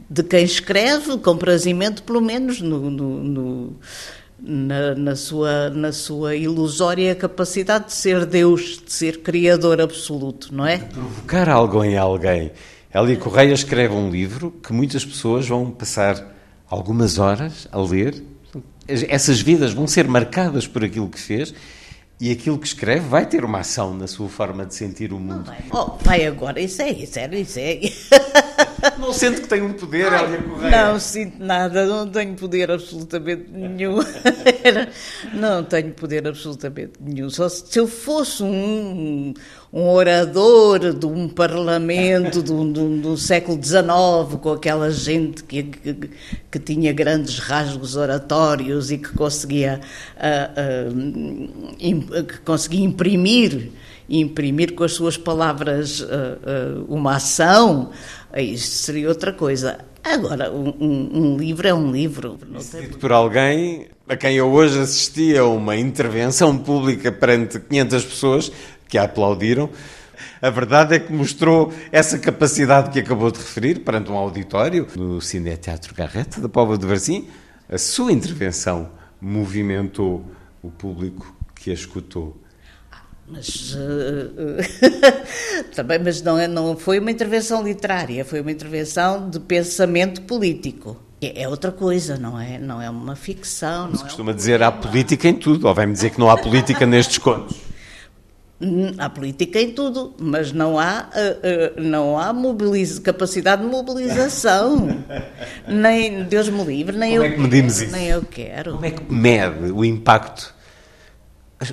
De 0.09 0.23
quem 0.23 0.45
escreve, 0.45 1.17
comprazimento 1.19 2.03
pelo 2.03 2.21
menos 2.21 2.61
no, 2.61 2.91
no, 2.91 3.25
no 3.25 3.77
na, 4.39 4.95
na, 4.95 5.17
sua, 5.17 5.71
na 5.71 5.91
sua 5.91 6.37
ilusória 6.37 7.15
capacidade 7.15 7.87
de 7.87 7.95
ser 7.95 8.27
Deus, 8.27 8.83
de 8.85 8.93
ser 8.93 9.23
Criador 9.23 9.81
absoluto, 9.81 10.55
não 10.55 10.67
é? 10.67 10.77
De 10.77 10.85
provocar 10.85 11.49
algo 11.49 11.83
em 11.83 11.97
alguém. 11.97 12.53
Elia 12.95 13.17
Correia 13.17 13.53
escreve 13.53 13.95
um 13.95 14.11
livro 14.11 14.55
que 14.63 14.73
muitas 14.73 15.05
pessoas 15.05 15.49
vão 15.49 15.71
passar 15.71 16.35
algumas 16.69 17.19
horas 17.19 17.67
a 17.73 17.81
ler. 17.81 18.23
Essas 18.87 19.41
vidas 19.41 19.73
vão 19.73 19.87
ser 19.87 20.07
marcadas 20.07 20.67
por 20.67 20.85
aquilo 20.85 21.09
que 21.09 21.19
fez 21.19 21.53
e 22.21 22.31
aquilo 22.31 22.59
que 22.59 22.67
escreve 22.67 23.07
vai 23.09 23.27
ter 23.27 23.45
uma 23.45 23.61
ação 23.61 23.95
na 23.95 24.07
sua 24.07 24.29
forma 24.29 24.65
de 24.65 24.75
sentir 24.75 25.13
o 25.13 25.19
mundo. 25.19 25.45
Vai. 25.45 25.65
Oh, 25.71 25.97
vai 26.03 26.25
agora, 26.25 26.61
isso 26.61 26.81
é, 26.81 26.91
isso 26.91 27.19
é, 27.19 27.29
isso 27.35 27.59
é. 27.59 27.81
Não 28.99 29.13
sente 29.13 29.41
que 29.41 29.49
tem 29.49 29.63
um 29.63 29.73
poder, 29.73 30.13
Ai, 30.13 30.43
Correia? 30.43 30.89
Não 30.89 31.01
sinto 31.01 31.43
nada, 31.43 31.87
não 31.87 32.09
tenho 32.09 32.35
poder 32.35 32.71
absolutamente 32.71 33.47
nenhum. 33.51 33.99
não 35.33 35.65
tenho 35.65 35.93
poder 35.93 36.27
absolutamente 36.27 36.93
nenhum. 37.01 37.31
Só 37.31 37.49
se 37.49 37.79
eu 37.79 37.87
fosse 37.87 38.43
um, 38.43 39.33
um 39.73 39.89
orador 39.89 40.93
de 40.93 41.07
um 41.07 41.29
parlamento 41.29 42.43
do, 42.43 42.65
do, 42.65 42.97
do 42.99 43.17
século 43.17 43.63
XIX, 43.63 44.41
com 44.41 44.53
aquela 44.53 44.91
gente 44.91 45.43
que, 45.45 45.63
que, 45.63 46.11
que, 46.51 46.59
tinha 46.59 46.93
grandes 46.93 47.39
rasgos 47.39 47.97
oratórios 47.97 48.91
e 48.91 48.99
que 48.99 49.13
conseguia, 49.13 49.81
uh, 50.17 50.91
uh, 52.21 52.25
que 52.25 52.39
conseguia 52.39 52.85
imprimir, 52.85 53.71
imprimir 54.09 54.75
com 54.75 54.85
as 54.85 54.93
suas 54.93 55.17
palavras 55.17 56.01
uh, 56.01 56.85
uma 56.89 57.17
ação, 57.17 57.91
isso 58.37 58.85
seria 58.85 59.09
outra 59.09 59.33
coisa. 59.33 59.79
Agora, 60.05 60.53
um, 60.53 60.75
um, 60.81 61.37
livro 61.37 61.67
é 61.67 61.75
um 61.75 61.91
livro. 61.91 62.39
Escrito 62.57 62.99
por 62.99 63.11
alguém 63.11 63.89
a 64.09 64.17
quem 64.17 64.37
eu 64.37 64.47
hoje 64.53 64.79
assisti 64.79 65.37
a 65.37 65.45
uma 65.45 65.77
intervenção 65.77 66.57
pública 66.57 67.11
perante 67.11 67.59
500 67.59 68.05
pessoas 68.05 68.53
que 68.89 68.97
a 68.97 69.03
aplaudiram. 69.03 69.69
A 70.41 70.49
verdade 70.49 70.95
é 70.95 70.99
que 71.01 71.13
mostrou 71.13 71.73
essa 71.91 72.19
capacidade 72.19 72.91
que 72.91 73.01
acabou 73.01 73.33
de 73.33 73.39
referir 73.39 73.81
perante 73.81 74.11
um 74.11 74.17
auditório 74.17 74.87
no 74.95 75.21
Cine 75.21 75.57
Teatro 75.57 75.93
Garreta 75.93 76.41
da 76.41 76.49
Póvoa 76.49 76.79
de 76.79 76.87
Varzim. 76.87 77.27
A 77.69 77.79
sua 77.79 78.13
intervenção 78.13 78.91
movimentou 79.21 80.25
o 80.63 80.71
público 80.71 81.35
que 81.55 81.71
a 81.71 81.75
escutou. 81.75 82.41
Mas 83.29 83.75
uh, 83.75 84.33
também, 85.75 85.99
mas 85.99 86.23
não, 86.23 86.39
é, 86.39 86.47
não 86.47 86.77
foi 86.77 86.99
uma 87.01 87.11
intervenção 87.11 87.63
literária, 87.63 88.25
foi 88.25 88.41
uma 88.41 88.53
intervenção 88.53 89.29
de 89.29 89.41
pensamento 89.41 90.23
político. 90.23 90.97
É, 91.21 91.43
é 91.43 91.49
outra 91.49 91.73
coisa, 91.73 92.17
não 92.17 92.41
é? 92.41 92.59
Não 92.59 92.81
é 92.81 92.89
uma 92.89 93.17
ficção. 93.17 93.89
Mas 93.91 94.01
é 94.01 94.05
costuma 94.05 94.31
é 94.31 94.35
um 94.35 94.37
dizer 94.37 94.63
há 94.63 94.71
política 94.71 95.29
em 95.29 95.35
tudo, 95.35 95.67
ou 95.67 95.75
vai-me 95.75 95.93
dizer 95.93 96.11
que 96.11 96.21
não 96.21 96.31
há 96.31 96.37
política 96.37 96.85
nestes 96.87 97.19
contos? 97.19 97.57
Hum, 98.61 98.93
há 98.97 99.11
política 99.11 99.61
em 99.61 99.73
tudo, 99.73 100.15
mas 100.19 100.51
não 100.53 100.79
há, 100.79 101.11
uh, 101.13 101.81
não 101.81 102.19
há 102.19 102.33
mobiliza, 102.33 103.03
capacidade 103.03 103.61
de 103.63 103.69
mobilização. 103.69 105.05
nem 105.69 106.25
Deus 106.25 106.49
me 106.49 106.65
livre, 106.65 106.97
nem 106.97 107.11
Como 107.11 107.25
eu 107.25 107.31
é 107.31 107.35
que 107.35 107.41
medimos 107.41 107.81
isso? 107.81 107.93
nem 107.93 108.07
eu 108.07 108.23
quero. 108.23 108.73
Como 108.73 108.87
é 108.87 108.91
que 108.93 109.13
mede 109.13 109.73
o 109.73 109.85
impacto? 109.85 110.56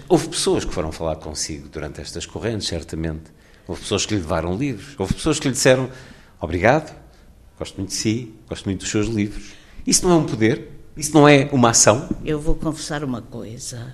Houve 0.08 0.30
pessoas 0.30 0.64
que 0.64 0.74
foram 0.74 0.92
falar 0.92 1.18
consigo 1.18 1.68
durante 1.68 2.00
estas 2.00 2.26
correntes, 2.26 2.68
certamente. 2.68 3.32
Houve 3.68 3.82
pessoas 3.82 4.06
que 4.06 4.16
lhe 4.16 4.22
levaram 4.22 4.56
livros. 4.58 4.96
Houve 4.98 5.14
pessoas 5.14 5.40
que 5.40 5.48
lhe 5.48 5.54
disseram 5.54 5.90
obrigado, 6.40 6.96
gosto 7.58 7.78
muito 7.78 7.90
de 7.90 7.96
si, 7.96 8.34
gosto 8.48 8.66
muito 8.66 8.80
dos 8.80 8.90
seus 8.90 9.08
livros. 9.08 9.54
Isso 9.86 10.08
não 10.08 10.16
é 10.16 10.18
um 10.20 10.26
poder? 10.26 10.72
Isso 10.96 11.14
não 11.14 11.28
é 11.28 11.50
uma 11.52 11.72
ação? 11.72 12.10
Eu 12.24 12.40
vou 12.40 12.56
confessar 12.56 13.04
uma 13.04 13.22
coisa 13.22 13.94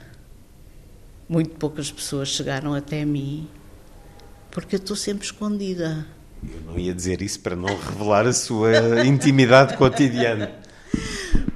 muito 1.30 1.52
poucas 1.52 1.91
pessoas 1.91 2.30
chegaram 2.30 2.73
até 2.73 3.06
mim 3.06 3.47
porque 4.49 4.75
eu 4.75 4.80
estou 4.80 4.95
sempre 4.95 5.23
escondida. 5.23 6.08
Eu 6.43 6.62
não 6.62 6.80
ia 6.80 6.93
dizer 6.93 7.21
isso 7.21 7.39
para 7.39 7.56
não 7.56 7.67
revelar 7.67 8.25
a 8.25 8.34
sua 8.34 9.06
intimidade 9.06 9.78
cotidiana. 9.78 10.52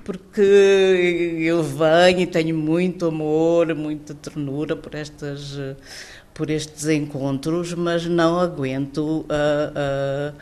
Porque 0.04 0.24
que 0.34 1.46
eu 1.46 1.64
venho 1.64 2.22
e 2.22 2.28
tenho 2.28 2.58
muito 2.58 3.06
amor, 3.06 3.74
muita 3.76 4.14
ternura 4.14 4.76
por 4.76 4.96
estas 4.96 5.58
por 6.34 6.50
estes 6.50 6.88
encontros, 6.88 7.74
mas 7.76 8.08
não 8.08 8.40
aguento 8.40 9.00
uh, 9.00 10.34
uh, 10.34 10.36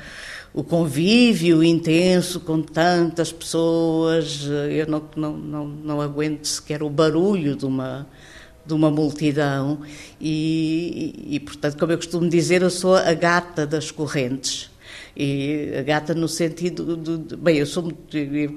o 0.54 0.63
convívio 0.63 1.62
intenso 1.62 2.39
com 2.39 2.62
tantas 2.62 3.30
pessoas. 3.30 4.48
Eu 4.70 4.88
não, 4.88 5.04
não, 5.17 5.38
não, 5.38 5.67
não 5.67 6.02
aguento 6.02 6.46
sequer 6.46 6.82
o 6.82 6.89
barulho 6.89 7.58
de 7.58 7.65
uma 7.65 8.08
de 8.63 8.76
uma 8.76 8.91
multidão 8.91 9.82
e, 10.20 11.26
e, 11.28 11.36
e, 11.36 11.39
portanto, 11.39 11.78
como 11.80 11.91
eu 11.91 11.98
costumo 11.98 12.30
dizer, 12.30 12.62
eu 12.62 12.70
sou 12.70 12.96
a 12.96 13.12
gata 13.12 13.65
das 13.65 13.89
correntes. 13.89 14.70
E 15.15 15.84
gata 15.86 16.13
no 16.13 16.28
sentido 16.28 16.95
de, 16.95 17.17
de 17.17 17.36
bem, 17.36 17.58
eu 17.58 17.65
sou 17.65 17.91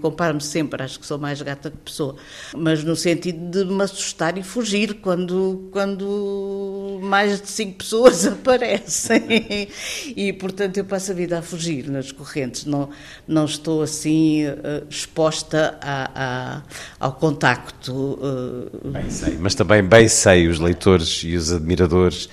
comparo-me 0.01 0.40
sempre, 0.40 0.83
acho 0.83 1.01
que 1.01 1.07
sou 1.07 1.19
mais 1.19 1.40
gata 1.43 1.71
que 1.71 1.77
pessoa, 1.79 2.17
mas 2.57 2.85
no 2.85 2.95
sentido 2.95 3.51
de 3.51 3.64
me 3.64 3.83
assustar 3.83 4.38
e 4.38 4.43
fugir 4.43 4.95
quando 4.95 5.69
quando 5.73 7.01
mais 7.03 7.40
de 7.40 7.49
cinco 7.49 7.79
pessoas 7.79 8.27
aparecem. 8.27 9.69
E 10.17 10.33
portanto 10.33 10.77
eu 10.77 10.85
passo 10.85 11.12
a 11.12 11.14
vida 11.14 11.38
a 11.38 11.43
fugir 11.43 11.88
nas 11.90 12.12
correntes, 12.12 12.64
não 12.64 12.88
não 13.27 13.45
estou 13.45 13.83
assim 13.83 14.47
uh, 14.47 14.87
exposta 14.88 15.79
a, 15.81 16.11
a, 16.14 16.62
ao 17.01 17.12
contacto. 17.14 17.93
Uh... 17.93 18.90
Bem 18.90 19.11
sei, 19.11 19.37
mas 19.38 19.55
também 19.55 19.83
bem 19.83 20.09
sei 20.09 20.47
os 20.49 20.59
leitores 20.59 21.23
e 21.25 21.37
os 21.37 21.53
admiradores 21.53 22.29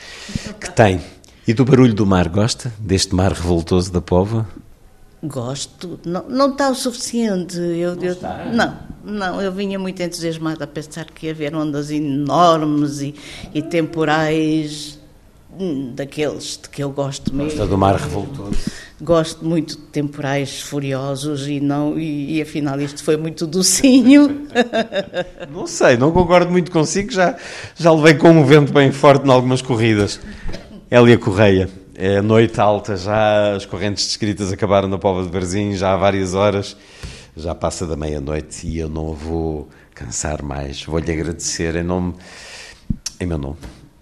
que 0.59 0.69
têm 0.71 1.01
e 1.47 1.53
do 1.53 1.65
barulho 1.65 1.93
do 1.93 2.05
mar, 2.05 2.29
gosta? 2.29 2.71
Deste 2.77 3.15
mar 3.15 3.31
revoltoso 3.33 3.91
da 3.91 4.01
Pova? 4.01 4.47
Gosto. 5.23 5.99
Não, 6.05 6.23
não 6.27 6.51
está 6.51 6.69
o 6.69 6.75
suficiente. 6.75 7.57
Eu, 7.57 7.95
não, 7.95 8.03
eu, 8.03 8.13
está. 8.13 8.45
não, 8.45 8.77
não, 9.03 9.41
eu 9.41 9.51
vinha 9.51 9.77
muito 9.77 10.01
entusiasmada 10.01 10.63
a 10.63 10.67
pensar 10.67 11.05
que 11.05 11.27
ia 11.27 11.31
haver 11.31 11.55
ondas 11.55 11.91
enormes 11.91 13.01
e, 13.01 13.15
e 13.53 13.61
temporais 13.61 14.99
hum, 15.59 15.93
daqueles 15.95 16.59
de 16.61 16.69
que 16.69 16.83
eu 16.83 16.89
gosto 16.89 17.33
mesmo. 17.33 17.51
Gosta 17.51 17.67
do 17.67 17.77
mar 17.77 17.95
revoltoso? 17.95 18.57
Gosto 18.99 19.43
muito 19.43 19.77
de 19.77 19.83
temporais 19.83 20.61
furiosos 20.61 21.47
e 21.47 21.59
não 21.59 21.97
e, 21.97 22.37
e 22.37 22.41
afinal 22.41 22.79
isto 22.79 23.03
foi 23.03 23.17
muito 23.17 23.47
docinho. 23.47 24.47
não 25.51 25.65
sei, 25.65 25.97
não 25.97 26.11
concordo 26.11 26.51
muito 26.51 26.71
consigo, 26.71 27.11
já, 27.11 27.35
já 27.75 27.91
levei 27.91 28.13
com 28.13 28.29
um 28.29 28.45
vento 28.45 28.71
bem 28.71 28.91
forte 28.91 29.27
em 29.27 29.31
algumas 29.31 29.61
corridas. 29.61 30.19
Hélia 30.93 31.17
Correia, 31.17 31.69
é 31.95 32.21
noite 32.21 32.59
alta, 32.59 32.97
já 32.97 33.55
as 33.55 33.65
correntes 33.65 34.07
descritas 34.07 34.51
acabaram 34.51 34.89
na 34.89 34.97
Pova 34.97 35.23
de 35.23 35.29
Varzim, 35.29 35.73
já 35.73 35.93
há 35.93 35.95
várias 35.95 36.33
horas, 36.33 36.75
já 37.33 37.55
passa 37.55 37.87
da 37.87 37.95
meia-noite 37.95 38.67
e 38.67 38.77
eu 38.77 38.89
não 38.89 39.13
vou 39.13 39.69
cansar 39.95 40.43
mais. 40.43 40.83
Vou-lhe 40.83 41.09
agradecer 41.09 41.77
em 41.77 41.83
nome, 41.83 42.15
em 43.21 43.25
meu 43.25 43.37
nome 43.37 43.55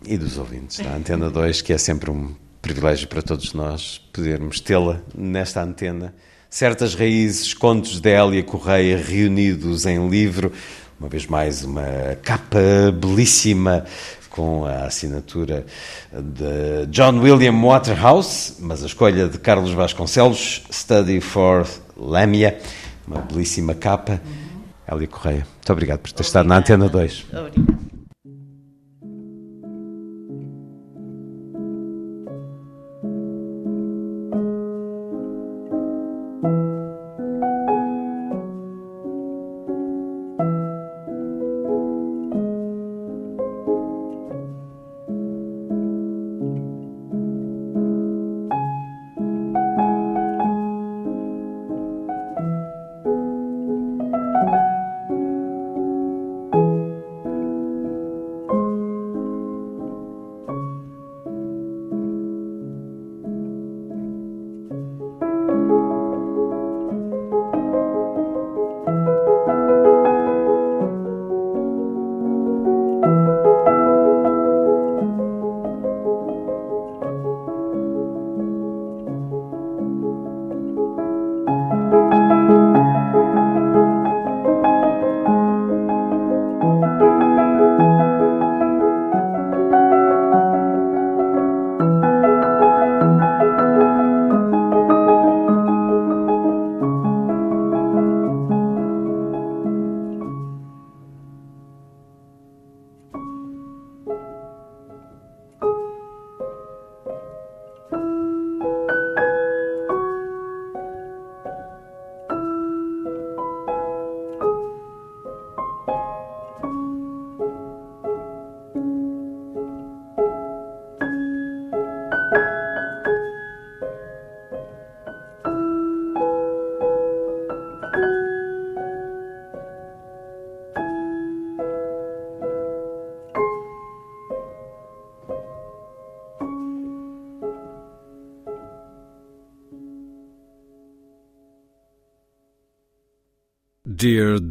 e 0.03 0.17
dos 0.17 0.39
ouvintes 0.39 0.79
da 0.79 0.95
Antena 0.95 1.29
2, 1.29 1.61
que 1.61 1.73
é 1.73 1.77
sempre 1.77 2.09
um 2.09 2.33
privilégio 2.59 3.07
para 3.07 3.21
todos 3.21 3.53
nós 3.53 4.01
podermos 4.11 4.59
tê-la 4.59 4.99
nesta 5.15 5.61
antena. 5.61 6.15
Certas 6.49 6.95
raízes, 6.95 7.53
contos 7.53 7.99
de 7.99 8.09
Hélia 8.09 8.41
Correia 8.41 8.97
reunidos 8.97 9.85
em 9.85 10.09
livro, 10.09 10.51
uma 10.99 11.07
vez 11.07 11.27
mais 11.27 11.63
uma 11.63 12.17
capa 12.23 12.59
belíssima 12.99 13.85
com 14.29 14.65
a 14.65 14.85
assinatura 14.85 15.65
de 16.11 16.85
John 16.87 17.19
William 17.19 17.61
Waterhouse, 17.61 18.55
mas 18.59 18.83
a 18.83 18.85
escolha 18.85 19.27
de 19.27 19.37
Carlos 19.37 19.71
Vasconcelos, 19.71 20.63
Study 20.71 21.21
for 21.21 21.67
Lamia, 21.97 22.59
uma 23.07 23.21
belíssima 23.21 23.73
capa. 23.73 24.21
Elia 24.91 25.07
Correia, 25.07 25.47
muito 25.55 25.71
obrigado 25.71 25.99
por 25.99 26.11
ter 26.11 26.23
estado 26.23 26.47
na 26.47 26.57
Antena 26.57 26.89
2. 26.89 27.25
Obrigada. 27.31 27.88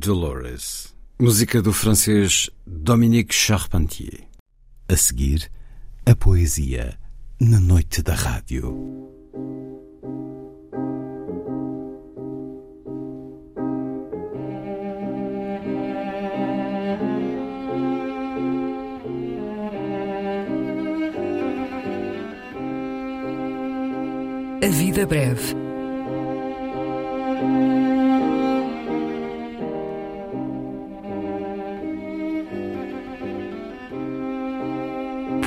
Dolores, 0.08 0.94
música 1.20 1.60
do 1.60 1.70
francês 1.70 2.48
Dominique 2.66 3.34
Charpentier. 3.34 4.22
A 4.88 4.96
seguir, 4.96 5.50
a 6.06 6.16
poesia 6.16 6.98
na 7.38 7.60
noite 7.60 8.00
da 8.02 8.14
rádio. 8.14 8.74
A 24.62 24.68
vida 24.70 25.06
breve 25.06 25.67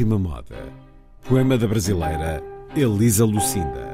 Última 0.00 0.18
moda. 0.18 0.72
Poema 1.28 1.58
da 1.58 1.68
brasileira 1.68 2.42
Elisa 2.74 3.24
Lucinda. 3.24 3.89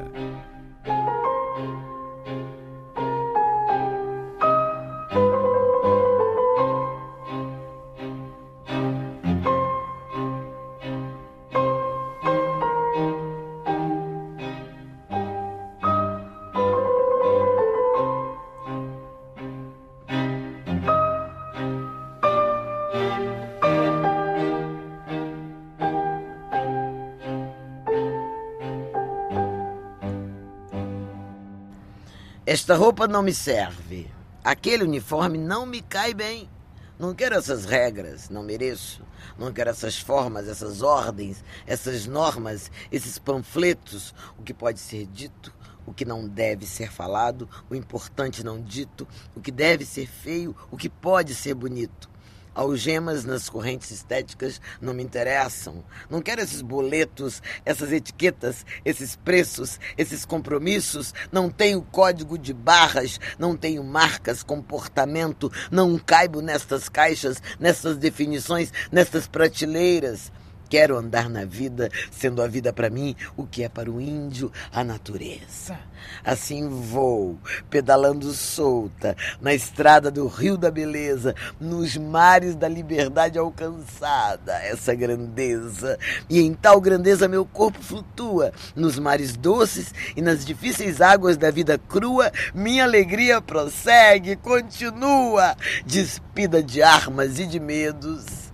Esta 32.67 32.75
roupa 32.75 33.07
não 33.07 33.23
me 33.23 33.33
serve. 33.33 34.11
Aquele 34.43 34.83
uniforme 34.83 35.39
não 35.39 35.65
me 35.65 35.81
cai 35.81 36.13
bem. 36.13 36.51
Não 36.99 37.15
quero 37.15 37.37
essas 37.37 37.65
regras, 37.65 38.29
não 38.29 38.43
mereço. 38.43 39.05
Não 39.39 39.53
quero 39.53 39.71
essas 39.71 40.01
formas, 40.01 40.49
essas 40.49 40.83
ordens, 40.83 41.45
essas 41.65 42.09
normas, 42.09 42.69
esses 42.91 43.21
panfletos. 43.21 44.13
O 44.37 44.43
que 44.43 44.53
pode 44.53 44.81
ser 44.81 45.07
dito, 45.07 45.55
o 45.87 45.95
que 45.95 46.05
não 46.05 46.27
deve 46.27 46.67
ser 46.67 46.91
falado, 46.91 47.49
o 47.71 47.75
importante 47.77 48.43
não 48.43 48.61
dito, 48.61 49.07
o 49.37 49.41
que 49.41 49.53
deve 49.53 49.87
ser 49.87 50.09
feio, 50.09 50.53
o 50.69 50.77
que 50.77 50.89
pode 50.89 51.37
ser 51.37 51.55
bonito. 51.55 52.11
Algemas 52.57 53.27
nas 53.27 53.51
correntes 53.51 53.91
estéticas 53.91 54.63
não 54.81 54.95
me 54.95 55.03
interessam. 55.03 55.85
Não 56.09 56.23
quero 56.23 56.41
esses 56.41 56.63
boletos, 56.63 57.43
essas 57.67 57.93
etiquetas, 57.93 58.65
esses 58.83 59.15
preços, 59.15 59.79
esses 59.99 60.25
compromissos. 60.25 61.13
Não 61.31 61.51
tenho 61.51 61.83
código 61.83 62.39
de 62.39 62.55
barras, 62.55 63.21
não 63.39 63.55
tenho 63.55 63.85
marcas, 63.85 64.43
comportamento. 64.43 65.53
Não 65.71 65.99
caibo 65.99 66.41
nestas 66.41 66.89
caixas, 66.89 67.43
nessas 67.61 67.99
definições, 67.99 68.73
nessas 68.91 69.29
prateleiras. 69.29 70.33
Quero 70.69 70.97
andar 70.97 71.29
na 71.29 71.45
vida, 71.45 71.89
sendo 72.11 72.43
a 72.43 72.49
vida 72.49 72.73
para 72.73 72.91
mim 72.91 73.15
o 73.37 73.47
que 73.47 73.63
é 73.63 73.69
para 73.69 73.91
o 73.91 74.01
índio 74.01 74.51
a 74.73 74.83
natureza. 74.83 75.79
Assim 76.25 76.69
vou, 76.69 77.39
pedalando 77.71 78.33
solta, 78.33 79.17
na 79.41 79.55
estrada 79.55 80.11
do 80.11 80.27
Rio 80.27 80.57
da 80.57 80.71
Beleza, 80.71 81.35
nos 81.61 81.97
mares 81.97 82.55
da 82.57 82.69
liberdade 82.69 83.39
alcançada, 83.39 84.55
essa 84.63 84.95
grandeza. 84.95 85.99
E 86.29 86.41
em 86.41 86.53
tal 86.53 86.81
grandeza 86.81 87.29
meu 87.29 87.45
corpo 87.45 87.81
flutua, 87.81 88.53
nos 88.75 88.99
mares 88.99 89.37
doces 89.37 89.95
e 90.17 90.23
nas 90.23 90.45
difíceis 90.45 91.01
águas 91.01 91.37
da 91.37 91.51
vida 91.51 91.79
crua, 91.79 92.33
minha 92.55 92.85
alegria 92.85 93.41
prossegue, 93.41 94.37
continua, 94.37 95.57
despida 95.85 96.63
de 96.63 96.83
armas 96.83 97.39
e 97.39 97.47
de 97.47 97.61
medos 97.61 98.46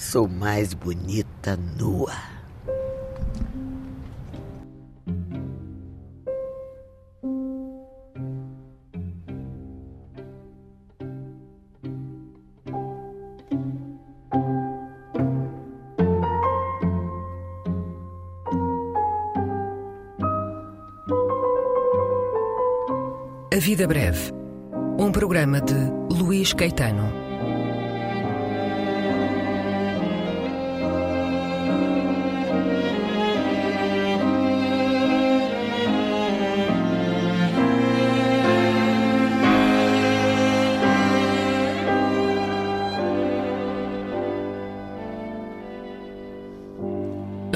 Sou 0.00 0.26
mais 0.26 0.72
bonita 0.72 1.58
nua. 1.78 2.10
A 23.52 23.58
Vida 23.58 23.86
Breve. 23.86 24.32
Um 24.98 25.12
programa 25.12 25.60
de 25.60 25.74
Luís 26.10 26.54
Caetano. 26.54 27.29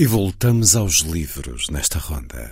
E 0.00 0.06
voltamos 0.06 0.76
aos 0.76 1.00
livros 1.00 1.68
nesta 1.68 1.98
ronda. 1.98 2.50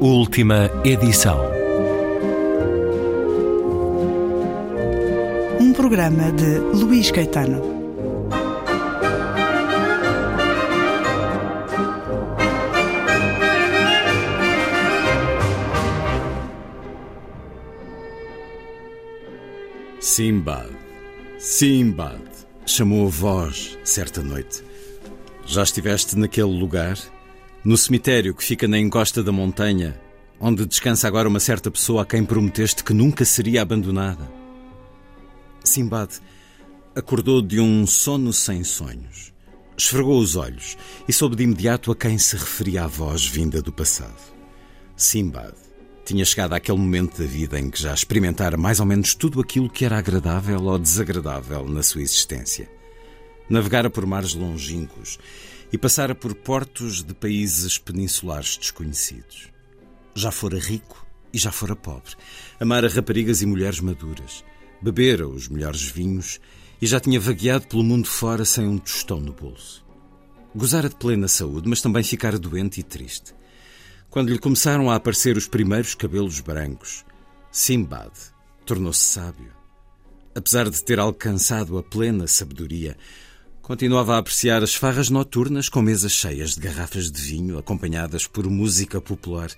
Última 0.00 0.68
edição. 0.84 1.38
Um 5.60 5.72
programa 5.72 6.32
de 6.32 6.58
Luís 6.84 7.12
Caetano. 7.12 7.79
Simbad, 20.20 20.68
Simbad, 21.38 22.20
chamou 22.66 23.06
a 23.06 23.10
voz 23.10 23.78
certa 23.82 24.22
noite. 24.22 24.62
Já 25.46 25.62
estiveste 25.62 26.14
naquele 26.14 26.52
lugar? 26.60 26.98
No 27.64 27.74
cemitério 27.74 28.34
que 28.34 28.44
fica 28.44 28.68
na 28.68 28.78
encosta 28.78 29.22
da 29.22 29.32
montanha, 29.32 29.98
onde 30.38 30.66
descansa 30.66 31.08
agora 31.08 31.26
uma 31.26 31.40
certa 31.40 31.70
pessoa 31.70 32.02
a 32.02 32.04
quem 32.04 32.22
prometeste 32.22 32.84
que 32.84 32.92
nunca 32.92 33.24
seria 33.24 33.62
abandonada? 33.62 34.30
Simbad 35.64 36.10
acordou 36.94 37.40
de 37.40 37.58
um 37.58 37.86
sono 37.86 38.30
sem 38.30 38.62
sonhos. 38.62 39.32
Esfregou 39.74 40.20
os 40.20 40.36
olhos 40.36 40.76
e 41.08 41.14
soube 41.14 41.34
de 41.34 41.44
imediato 41.44 41.90
a 41.90 41.96
quem 41.96 42.18
se 42.18 42.36
referia 42.36 42.84
a 42.84 42.86
voz 42.86 43.24
vinda 43.24 43.62
do 43.62 43.72
passado. 43.72 44.20
Simbad 44.98 45.54
Tinha 46.10 46.24
chegado 46.24 46.54
àquele 46.54 46.76
momento 46.76 47.22
da 47.22 47.24
vida 47.24 47.56
em 47.56 47.70
que 47.70 47.80
já 47.80 47.94
experimentara 47.94 48.56
mais 48.56 48.80
ou 48.80 48.84
menos 48.84 49.14
tudo 49.14 49.40
aquilo 49.40 49.70
que 49.70 49.84
era 49.84 49.96
agradável 49.96 50.60
ou 50.60 50.76
desagradável 50.76 51.64
na 51.68 51.84
sua 51.84 52.02
existência. 52.02 52.68
Navegara 53.48 53.88
por 53.88 54.04
mares 54.04 54.34
longínquos 54.34 55.20
e 55.72 55.78
passara 55.78 56.12
por 56.12 56.34
portos 56.34 57.04
de 57.04 57.14
países 57.14 57.78
peninsulares 57.78 58.56
desconhecidos. 58.56 59.50
Já 60.12 60.32
fora 60.32 60.58
rico 60.58 61.06
e 61.32 61.38
já 61.38 61.52
fora 61.52 61.76
pobre. 61.76 62.16
Amara 62.58 62.88
raparigas 62.88 63.40
e 63.40 63.46
mulheres 63.46 63.78
maduras. 63.78 64.42
Bebera 64.82 65.28
os 65.28 65.48
melhores 65.48 65.82
vinhos 65.82 66.40
e 66.82 66.88
já 66.88 66.98
tinha 66.98 67.20
vagueado 67.20 67.68
pelo 67.68 67.84
mundo 67.84 68.08
fora 68.08 68.44
sem 68.44 68.66
um 68.66 68.78
tostão 68.78 69.20
no 69.20 69.32
bolso. 69.32 69.86
Gozara 70.56 70.88
de 70.88 70.96
plena 70.96 71.28
saúde, 71.28 71.68
mas 71.68 71.80
também 71.80 72.02
ficara 72.02 72.36
doente 72.36 72.80
e 72.80 72.82
triste. 72.82 73.32
Quando 74.10 74.32
lhe 74.32 74.40
começaram 74.40 74.90
a 74.90 74.96
aparecer 74.96 75.36
os 75.36 75.46
primeiros 75.46 75.94
cabelos 75.94 76.40
brancos, 76.40 77.04
Simbad 77.52 78.10
tornou-se 78.66 79.04
sábio. 79.04 79.52
Apesar 80.34 80.68
de 80.68 80.82
ter 80.82 80.98
alcançado 80.98 81.78
a 81.78 81.82
plena 81.82 82.26
sabedoria, 82.26 82.96
continuava 83.62 84.16
a 84.16 84.18
apreciar 84.18 84.64
as 84.64 84.74
farras 84.74 85.10
noturnas 85.10 85.68
com 85.68 85.80
mesas 85.80 86.10
cheias 86.10 86.56
de 86.56 86.60
garrafas 86.60 87.08
de 87.08 87.22
vinho 87.22 87.56
acompanhadas 87.56 88.26
por 88.26 88.50
música 88.50 89.00
popular. 89.00 89.48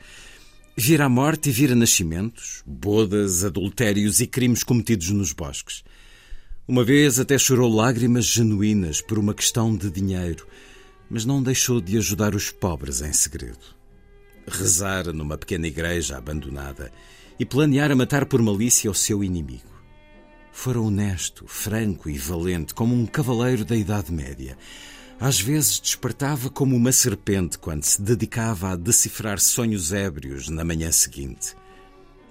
Vira 0.76 1.06
a 1.06 1.08
morte 1.08 1.48
e 1.48 1.52
vira 1.52 1.74
nascimentos, 1.74 2.62
bodas, 2.66 3.46
adultérios 3.46 4.20
e 4.20 4.26
crimes 4.26 4.62
cometidos 4.62 5.08
nos 5.08 5.32
bosques. 5.32 5.82
Uma 6.68 6.84
vez 6.84 7.18
até 7.18 7.38
chorou 7.38 7.74
lágrimas 7.74 8.26
genuínas 8.26 9.00
por 9.00 9.18
uma 9.18 9.32
questão 9.32 9.74
de 9.74 9.90
dinheiro, 9.90 10.46
mas 11.08 11.24
não 11.24 11.42
deixou 11.42 11.80
de 11.80 11.96
ajudar 11.96 12.34
os 12.34 12.50
pobres 12.50 13.00
em 13.00 13.14
segredo 13.14 13.81
rezar 14.46 15.12
numa 15.12 15.38
pequena 15.38 15.66
igreja 15.66 16.16
abandonada 16.16 16.92
e 17.38 17.44
planeara 17.44 17.96
matar 17.96 18.26
por 18.26 18.42
malícia 18.42 18.90
o 18.90 18.94
seu 18.94 19.22
inimigo. 19.22 19.72
Fora 20.52 20.80
honesto, 20.80 21.46
franco 21.46 22.10
e 22.10 22.18
valente 22.18 22.74
como 22.74 22.94
um 22.94 23.06
cavaleiro 23.06 23.64
da 23.64 23.74
Idade 23.74 24.12
Média. 24.12 24.56
Às 25.18 25.40
vezes 25.40 25.80
despertava 25.80 26.50
como 26.50 26.76
uma 26.76 26.92
serpente 26.92 27.58
quando 27.58 27.84
se 27.84 28.02
dedicava 28.02 28.70
a 28.70 28.76
decifrar 28.76 29.38
sonhos 29.38 29.92
ébrios 29.92 30.48
na 30.48 30.64
manhã 30.64 30.92
seguinte. 30.92 31.56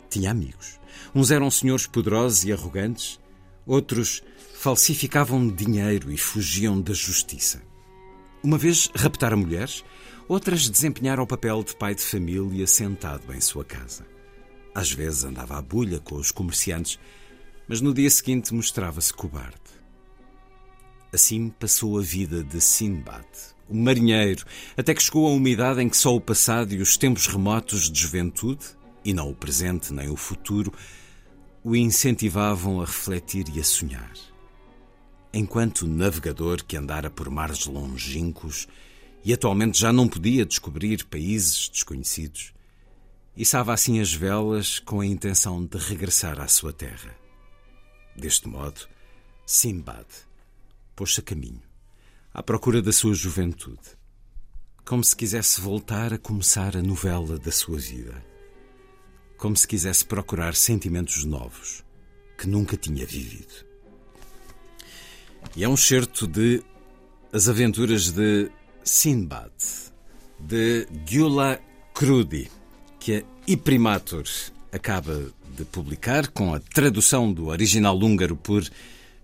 Tinha 0.09 0.31
amigos. 0.31 0.79
Uns 1.15 1.31
eram 1.31 1.49
senhores 1.49 1.87
poderosos 1.87 2.43
e 2.43 2.51
arrogantes, 2.51 3.19
outros 3.65 4.21
falsificavam 4.53 5.47
dinheiro 5.47 6.11
e 6.11 6.17
fugiam 6.17 6.79
da 6.79 6.93
justiça. 6.93 7.61
Uma 8.43 8.57
vez 8.57 8.89
raptara 8.93 9.35
mulheres 9.35 9.83
Outras 10.31 10.69
desempenharam 10.69 11.23
o 11.23 11.27
papel 11.27 11.61
de 11.61 11.75
pai 11.75 11.93
de 11.93 12.01
família 12.01 12.65
sentado 12.65 13.33
em 13.33 13.41
sua 13.41 13.65
casa. 13.65 14.07
Às 14.73 14.89
vezes 14.89 15.25
andava 15.25 15.57
à 15.57 15.61
bulha 15.61 15.99
com 15.99 16.15
os 16.15 16.31
comerciantes, 16.31 16.97
mas 17.67 17.81
no 17.81 17.93
dia 17.93 18.09
seguinte 18.09 18.53
mostrava-se 18.53 19.13
cobarde. 19.13 19.59
Assim 21.11 21.49
passou 21.49 21.99
a 21.99 22.01
vida 22.01 22.45
de 22.45 22.61
Sinbad, 22.61 23.27
o 23.67 23.75
marinheiro, 23.75 24.45
até 24.77 24.93
que 24.93 25.03
chegou 25.03 25.27
a 25.27 25.33
uma 25.33 25.49
idade 25.49 25.81
em 25.81 25.89
que 25.89 25.97
só 25.97 26.15
o 26.15 26.21
passado 26.21 26.73
e 26.73 26.81
os 26.81 26.95
tempos 26.95 27.27
remotos 27.27 27.91
de 27.91 27.99
juventude, 27.99 28.63
e 29.03 29.13
não 29.13 29.29
o 29.31 29.35
presente 29.35 29.91
nem 29.91 30.07
o 30.07 30.15
futuro, 30.15 30.71
o 31.61 31.75
incentivavam 31.75 32.79
a 32.79 32.85
refletir 32.85 33.49
e 33.53 33.59
a 33.59 33.65
sonhar. 33.65 34.13
Enquanto 35.33 35.85
navegador 35.85 36.63
que 36.63 36.77
andara 36.77 37.09
por 37.09 37.29
mares 37.29 37.65
longínquos, 37.65 38.65
e 39.23 39.33
atualmente 39.33 39.79
já 39.79 39.93
não 39.93 40.07
podia 40.07 40.45
descobrir 40.45 41.05
países 41.05 41.69
desconhecidos, 41.69 42.53
içava 43.35 43.73
assim 43.73 43.99
as 43.99 44.13
velas 44.13 44.79
com 44.79 44.99
a 44.99 45.05
intenção 45.05 45.65
de 45.65 45.77
regressar 45.77 46.39
à 46.39 46.47
sua 46.47 46.73
terra. 46.73 47.15
Deste 48.15 48.47
modo, 48.47 48.87
Simbad 49.45 50.05
pôs-se 50.95 51.19
a 51.19 51.23
caminho, 51.23 51.61
à 52.33 52.43
procura 52.43 52.81
da 52.81 52.91
sua 52.91 53.13
juventude, 53.13 53.97
como 54.85 55.03
se 55.03 55.15
quisesse 55.15 55.61
voltar 55.61 56.13
a 56.13 56.17
começar 56.17 56.75
a 56.75 56.81
novela 56.81 57.37
da 57.37 57.51
sua 57.51 57.77
vida, 57.77 58.23
como 59.37 59.55
se 59.55 59.67
quisesse 59.67 60.05
procurar 60.05 60.55
sentimentos 60.55 61.23
novos 61.23 61.83
que 62.37 62.47
nunca 62.47 62.75
tinha 62.75 63.05
vivido. 63.05 63.65
E 65.55 65.63
é 65.63 65.69
um 65.69 65.77
certo 65.77 66.27
de 66.27 66.63
As 67.31 67.47
Aventuras 67.47 68.11
de 68.11 68.51
Sinbad, 68.83 69.51
de 70.39 70.87
Gyula 71.05 71.59
Krudi, 71.93 72.49
que 72.99 73.17
a 73.17 73.23
Iprimatur 73.47 74.25
acaba 74.71 75.31
de 75.57 75.65
publicar 75.65 76.27
com 76.27 76.53
a 76.53 76.59
tradução 76.59 77.31
do 77.31 77.47
original 77.47 77.97
húngaro 77.97 78.35
por 78.35 78.63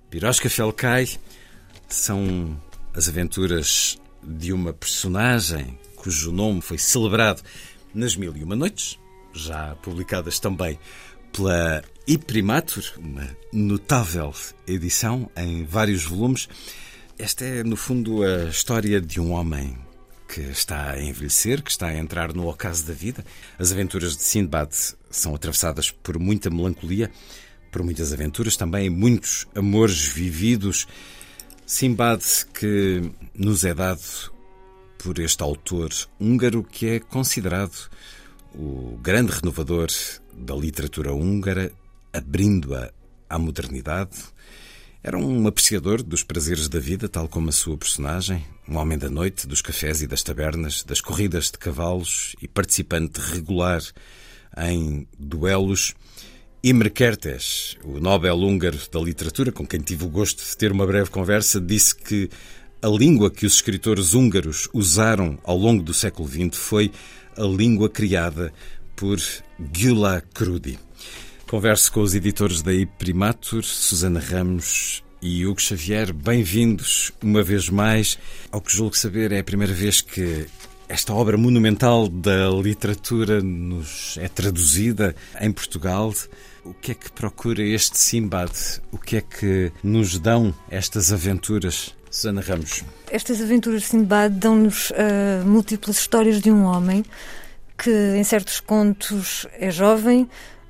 Piroska 0.09 0.49
Felkay. 0.49 1.17
São 1.87 2.59
as 2.93 3.07
aventuras 3.07 3.97
de 4.21 4.51
uma 4.51 4.73
personagem 4.73 5.79
cujo 5.95 6.31
nome 6.31 6.61
foi 6.61 6.77
celebrado 6.77 7.41
nas 7.93 8.15
Mil 8.15 8.35
e 8.35 8.43
Uma 8.43 8.55
Noites, 8.55 8.99
já 9.33 9.75
publicadas 9.75 10.39
também 10.39 10.79
pela 11.31 11.83
Iprimatur, 12.07 12.83
uma 12.97 13.27
notável 13.51 14.33
edição 14.65 15.29
em 15.35 15.65
vários 15.65 16.03
volumes. 16.03 16.47
Esta 17.19 17.45
é, 17.45 17.63
no 17.63 17.75
fundo, 17.75 18.21
a 18.21 18.43
história 18.43 19.01
de 19.01 19.19
um 19.19 19.31
homem 19.31 19.75
que 20.27 20.39
está 20.41 20.91
a 20.91 21.01
envelhecer, 21.01 21.63
que 21.63 21.71
está 21.71 21.87
a 21.87 21.97
entrar 21.97 22.31
no 22.31 22.47
ocaso 22.47 22.85
da 22.85 22.93
vida. 22.93 23.25
As 23.57 23.71
aventuras 23.71 24.15
de 24.15 24.21
Sindbad 24.21 24.69
são 25.09 25.33
atravessadas 25.33 25.89
por 25.89 26.19
muita 26.19 26.51
melancolia, 26.51 27.09
por 27.71 27.81
muitas 27.81 28.13
aventuras, 28.13 28.55
também 28.55 28.87
muitos 28.91 29.47
amores 29.55 30.05
vividos. 30.07 30.87
Simbad 31.65 32.21
que 32.53 33.11
nos 33.33 33.63
é 33.63 33.73
dado 33.73 34.31
por 34.99 35.17
este 35.17 35.41
autor 35.41 35.89
húngaro 36.19 36.63
que 36.63 36.85
é 36.87 36.99
considerado 36.99 37.89
o 38.53 38.95
grande 39.01 39.31
renovador 39.31 39.87
da 40.33 40.55
literatura 40.55 41.13
húngara, 41.13 41.71
abrindo-a 42.13 42.91
à 43.27 43.39
modernidade, 43.39 44.17
era 45.03 45.17
um 45.17 45.47
apreciador 45.47 46.01
dos 46.01 46.23
prazeres 46.23 46.67
da 46.67 46.79
vida, 46.79 47.07
tal 47.07 47.27
como 47.27 47.49
a 47.49 47.51
sua 47.51 47.77
personagem, 47.77 48.45
um 48.67 48.77
homem 48.77 48.97
da 48.97 49.09
noite, 49.09 49.47
dos 49.47 49.61
cafés 49.61 50.01
e 50.01 50.07
das 50.07 50.23
tabernas, 50.23 50.83
das 50.83 50.99
corridas 50.99 51.45
de 51.45 51.57
cavalos 51.57 52.35
e 52.41 52.47
participante 52.47 53.19
regular 53.19 53.81
em 54.57 55.07
duelos. 55.17 55.93
Imre 56.63 56.89
Kertész, 56.89 57.77
o 57.83 57.99
Nobel 57.99 58.35
húngaro 58.37 58.77
da 58.91 58.99
literatura, 58.99 59.51
com 59.51 59.65
quem 59.65 59.79
tive 59.79 60.05
o 60.05 60.09
gosto 60.09 60.43
de 60.43 60.57
ter 60.57 60.71
uma 60.71 60.85
breve 60.85 61.09
conversa, 61.09 61.61
disse 61.61 61.95
que 61.95 62.29
a 62.81 62.87
língua 62.87 63.31
que 63.31 63.45
os 63.45 63.55
escritores 63.55 64.13
húngaros 64.13 64.67
usaram 64.73 65.37
ao 65.43 65.57
longo 65.57 65.83
do 65.83 65.93
século 65.93 66.27
XX 66.27 66.57
foi 66.57 66.91
a 67.37 67.43
língua 67.43 67.89
criada 67.89 68.51
por 68.95 69.19
Gyula 69.71 70.21
Krudi. 70.33 70.79
Converso 71.47 71.93
com 71.93 72.01
os 72.01 72.13
editores 72.13 72.61
da 72.61 72.73
Primatur, 72.99 73.63
Susana 73.63 74.19
Ramos 74.19 75.01
e 75.21 75.45
Hugo 75.45 75.61
Xavier. 75.61 76.11
Bem-vindos 76.11 77.13
uma 77.23 77.41
vez 77.41 77.69
mais 77.69 78.19
ao 78.51 78.59
que 78.59 78.75
julgo 78.75 78.97
saber 78.97 79.31
é 79.31 79.39
a 79.39 79.43
primeira 79.45 79.73
vez 79.73 80.01
que 80.01 80.45
esta 80.89 81.13
obra 81.13 81.37
monumental 81.37 82.09
da 82.09 82.49
literatura 82.49 83.41
nos 83.41 84.17
é 84.19 84.27
traduzida 84.27 85.15
em 85.39 85.49
Portugal. 85.49 86.13
O 86.65 86.73
que 86.73 86.91
é 86.91 86.93
que 86.93 87.09
procura 87.13 87.63
este 87.63 87.97
Simbad? 87.97 88.51
O 88.91 88.97
que 88.97 89.15
é 89.15 89.21
que 89.21 89.71
nos 89.81 90.19
dão 90.19 90.53
estas 90.69 91.13
aventuras? 91.13 91.95
Susana 92.11 92.41
Ramos. 92.41 92.83
Estas 93.09 93.41
aventuras 93.41 93.83
de 93.83 93.87
Simbad 93.87 94.33
dão-nos 94.33 94.89
uh, 94.89 95.45
múltiplas 95.45 95.97
histórias 95.97 96.41
de 96.41 96.51
um 96.51 96.65
homem 96.65 97.05
que, 97.77 97.91
em 98.17 98.23
certos 98.25 98.59
contos, 98.59 99.47
é 99.53 99.71
jovem, 99.71 100.27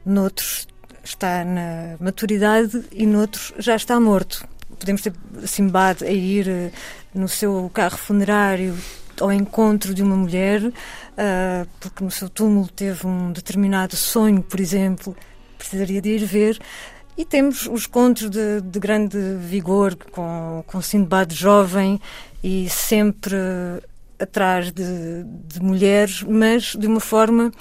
noutros 0.08 0.68
está 1.04 1.44
na 1.44 1.96
maturidade 2.00 2.84
e 2.92 3.06
noutros 3.06 3.54
já 3.60 3.76
está 3.76 4.00
morto. 4.00 4.48
Podemos 4.80 5.02
ter 5.02 5.14
Simbad 5.46 6.04
a 6.04 6.12
ir 6.12 6.48
eh, 6.48 6.72
no 7.14 7.28
seu 7.28 7.70
carro 7.74 7.98
funerário 7.98 8.76
ao 9.20 9.32
encontro 9.32 9.94
de 9.94 10.04
uma 10.04 10.16
mulher, 10.16 10.62
uh, 10.64 11.68
porque 11.80 12.04
no 12.04 12.12
seu 12.12 12.30
túmulo 12.30 12.68
teve 12.68 13.08
um 13.08 13.32
determinado 13.32 13.96
sonho, 13.96 14.44
por 14.44 14.60
exemplo, 14.60 15.16
precisaria 15.58 16.00
de 16.02 16.10
ir 16.10 16.26
ver. 16.26 16.60
E 17.18 17.26
temos 17.26 17.66
os 17.66 17.88
contos 17.88 18.30
de, 18.30 18.62
de 18.62 18.80
grande 18.80 19.18
vigor, 19.40 19.96
com, 20.12 20.64
com 20.68 20.82
Sindbad 20.82 21.34
jovem 21.34 22.00
e 22.44 22.70
sempre 22.70 23.36
atrás 24.20 24.72
de, 24.72 25.24
de 25.24 25.60
mulheres, 25.62 26.24
mas 26.24 26.76
de 26.76 26.86
uma 26.86 27.00
forma 27.00 27.52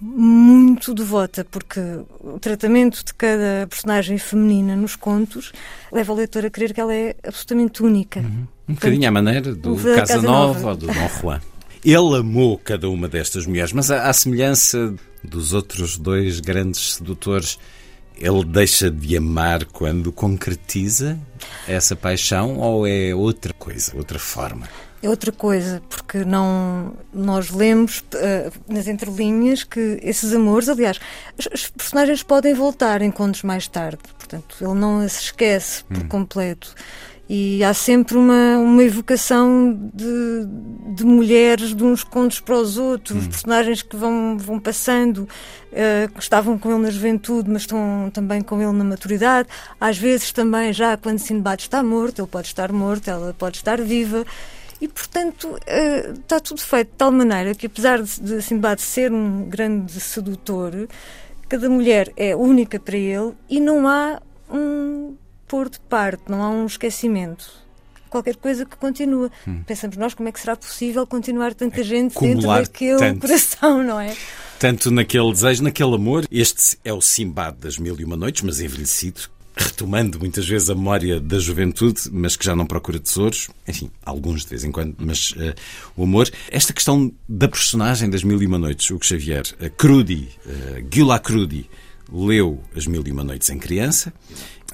muito 0.00 0.94
devota, 0.94 1.44
porque 1.44 1.80
o 2.20 2.38
tratamento 2.38 3.04
de 3.04 3.12
cada 3.14 3.66
personagem 3.68 4.16
feminina 4.16 4.76
nos 4.76 4.94
contos 4.94 5.52
leva 5.92 6.12
o 6.12 6.16
leitor 6.16 6.46
a 6.46 6.50
crer 6.50 6.72
que 6.72 6.80
ela 6.80 6.94
é 6.94 7.16
absolutamente 7.26 7.82
única. 7.82 8.20
Uhum. 8.20 8.46
Um 8.68 8.74
bocadinho 8.74 9.08
à 9.08 9.10
maneira 9.10 9.54
do 9.54 9.76
Casanova 9.76 10.70
ou 10.70 10.76
do 10.76 10.86
Dom 10.86 11.08
Juan. 11.20 11.40
Ele 11.84 12.16
amou 12.16 12.58
cada 12.58 12.88
uma 12.88 13.08
destas 13.08 13.46
mulheres, 13.46 13.72
mas 13.72 13.90
à, 13.90 14.12
semelhança 14.12 14.94
dos 15.22 15.52
outros 15.52 15.96
dois 15.96 16.40
grandes 16.40 16.94
sedutores, 16.94 17.58
ele 18.16 18.44
deixa 18.44 18.90
de 18.90 19.16
amar 19.16 19.64
quando 19.64 20.12
concretiza 20.12 21.18
essa 21.66 21.96
paixão 21.96 22.58
ou 22.58 22.86
é 22.86 23.14
outra 23.14 23.52
coisa, 23.52 23.96
outra 23.96 24.18
forma? 24.18 24.68
É 25.00 25.08
outra 25.08 25.30
coisa, 25.30 25.80
porque 25.88 26.24
não 26.24 26.92
nós 27.12 27.50
lemos 27.50 28.00
uh, 28.00 28.52
nas 28.68 28.88
entrelinhas 28.88 29.62
que 29.62 30.00
esses 30.02 30.32
amores, 30.32 30.68
aliás, 30.68 30.98
os 31.52 31.70
personagens 31.70 32.22
podem 32.24 32.52
voltar 32.52 33.00
em 33.00 33.10
contos 33.10 33.44
mais 33.44 33.68
tarde, 33.68 33.98
portanto, 34.18 34.56
ele 34.60 34.74
não 34.74 35.08
se 35.08 35.22
esquece 35.22 35.84
por 35.84 35.98
hum. 35.98 36.08
completo. 36.08 36.74
E 37.28 37.62
há 37.62 37.74
sempre 37.74 38.16
uma, 38.16 38.56
uma 38.56 38.82
evocação 38.82 39.78
de, 39.92 40.46
de 40.94 41.04
mulheres 41.04 41.74
de 41.74 41.84
uns 41.84 42.02
contos 42.02 42.40
para 42.40 42.56
os 42.56 42.78
outros, 42.78 43.26
hum. 43.26 43.28
personagens 43.28 43.82
que 43.82 43.94
vão, 43.94 44.38
vão 44.38 44.58
passando, 44.58 45.18
uh, 45.18 46.12
que 46.12 46.20
estavam 46.20 46.58
com 46.58 46.70
ele 46.70 46.80
na 46.80 46.90
juventude, 46.90 47.50
mas 47.50 47.62
estão 47.62 48.10
também 48.14 48.40
com 48.40 48.60
ele 48.62 48.72
na 48.72 48.82
maturidade. 48.82 49.46
Às 49.78 49.98
vezes 49.98 50.32
também, 50.32 50.72
já 50.72 50.96
quando 50.96 51.18
Sinbad 51.18 51.60
está 51.62 51.82
morto, 51.82 52.22
ele 52.22 52.28
pode 52.28 52.48
estar 52.48 52.72
morto, 52.72 53.08
ela 53.08 53.34
pode 53.38 53.58
estar 53.58 53.78
viva. 53.80 54.24
E, 54.80 54.86
portanto, 54.86 55.48
uh, 55.48 56.12
está 56.12 56.38
tudo 56.38 56.60
feito 56.60 56.90
de 56.90 56.96
tal 56.96 57.10
maneira 57.10 57.54
que, 57.54 57.66
apesar 57.66 58.02
de, 58.02 58.20
de 58.20 58.42
Sinbad 58.42 58.80
ser 58.80 59.12
um 59.12 59.44
grande 59.48 59.98
sedutor, 60.00 60.88
cada 61.48 61.68
mulher 61.68 62.12
é 62.16 62.36
única 62.36 62.78
para 62.78 62.96
ele 62.96 63.32
e 63.48 63.60
não 63.60 63.88
há 63.88 64.20
um 64.50 65.16
pôr 65.46 65.68
de 65.68 65.80
parte, 65.80 66.22
não 66.28 66.42
há 66.42 66.50
um 66.50 66.66
esquecimento. 66.66 67.50
Qualquer 68.08 68.36
coisa 68.36 68.64
que 68.64 68.76
continua. 68.76 69.30
Hum. 69.46 69.62
Pensamos 69.66 69.96
nós 69.96 70.14
como 70.14 70.28
é 70.28 70.32
que 70.32 70.40
será 70.40 70.56
possível 70.56 71.06
continuar 71.06 71.52
tanta 71.54 71.82
gente 71.82 72.18
dentro 72.18 72.48
daquele 72.48 72.98
tanto, 72.98 73.20
coração, 73.20 73.82
não 73.82 74.00
é? 74.00 74.16
Tanto 74.58 74.90
naquele 74.90 75.30
desejo, 75.30 75.62
naquele 75.62 75.94
amor. 75.94 76.26
Este 76.30 76.78
é 76.84 76.92
o 76.92 77.00
Simbad 77.00 77.56
das 77.58 77.78
Mil 77.78 77.98
e 77.98 78.04
Uma 78.04 78.16
Noites, 78.16 78.42
mas 78.42 78.60
envelhecido, 78.60 79.22
retomando 79.58 80.18
muitas 80.18 80.46
vezes 80.46 80.70
a 80.70 80.74
memória 80.74 81.20
da 81.20 81.38
juventude, 81.38 82.02
mas 82.12 82.36
que 82.36 82.44
já 82.44 82.54
não 82.54 82.64
procura 82.64 82.98
tesouros. 82.98 83.48
Enfim, 83.66 83.90
alguns 84.04 84.42
de 84.42 84.50
vez 84.50 84.64
em 84.64 84.70
quando, 84.70 84.94
mas 84.98 85.32
uh, 85.32 85.54
o 85.96 86.04
amor. 86.04 86.30
Esta 86.50 86.72
questão 86.72 87.12
da 87.28 87.48
personagem 87.48 88.08
das 88.08 88.22
Mil 88.22 88.40
e 88.42 88.46
Uma 88.46 88.58
Noites, 88.58 88.90
Hugo 88.90 89.04
Xavier, 89.04 89.42
uh, 89.60 89.70
Crudi, 89.70 90.28
uh, 90.46 90.88
Gula 90.94 91.18
Crudi, 91.18 91.68
leu 92.10 92.62
As 92.74 92.86
Mil 92.86 93.02
e 93.06 93.10
Uma 93.10 93.24
Noites 93.24 93.50
em 93.50 93.58
criança 93.58 94.12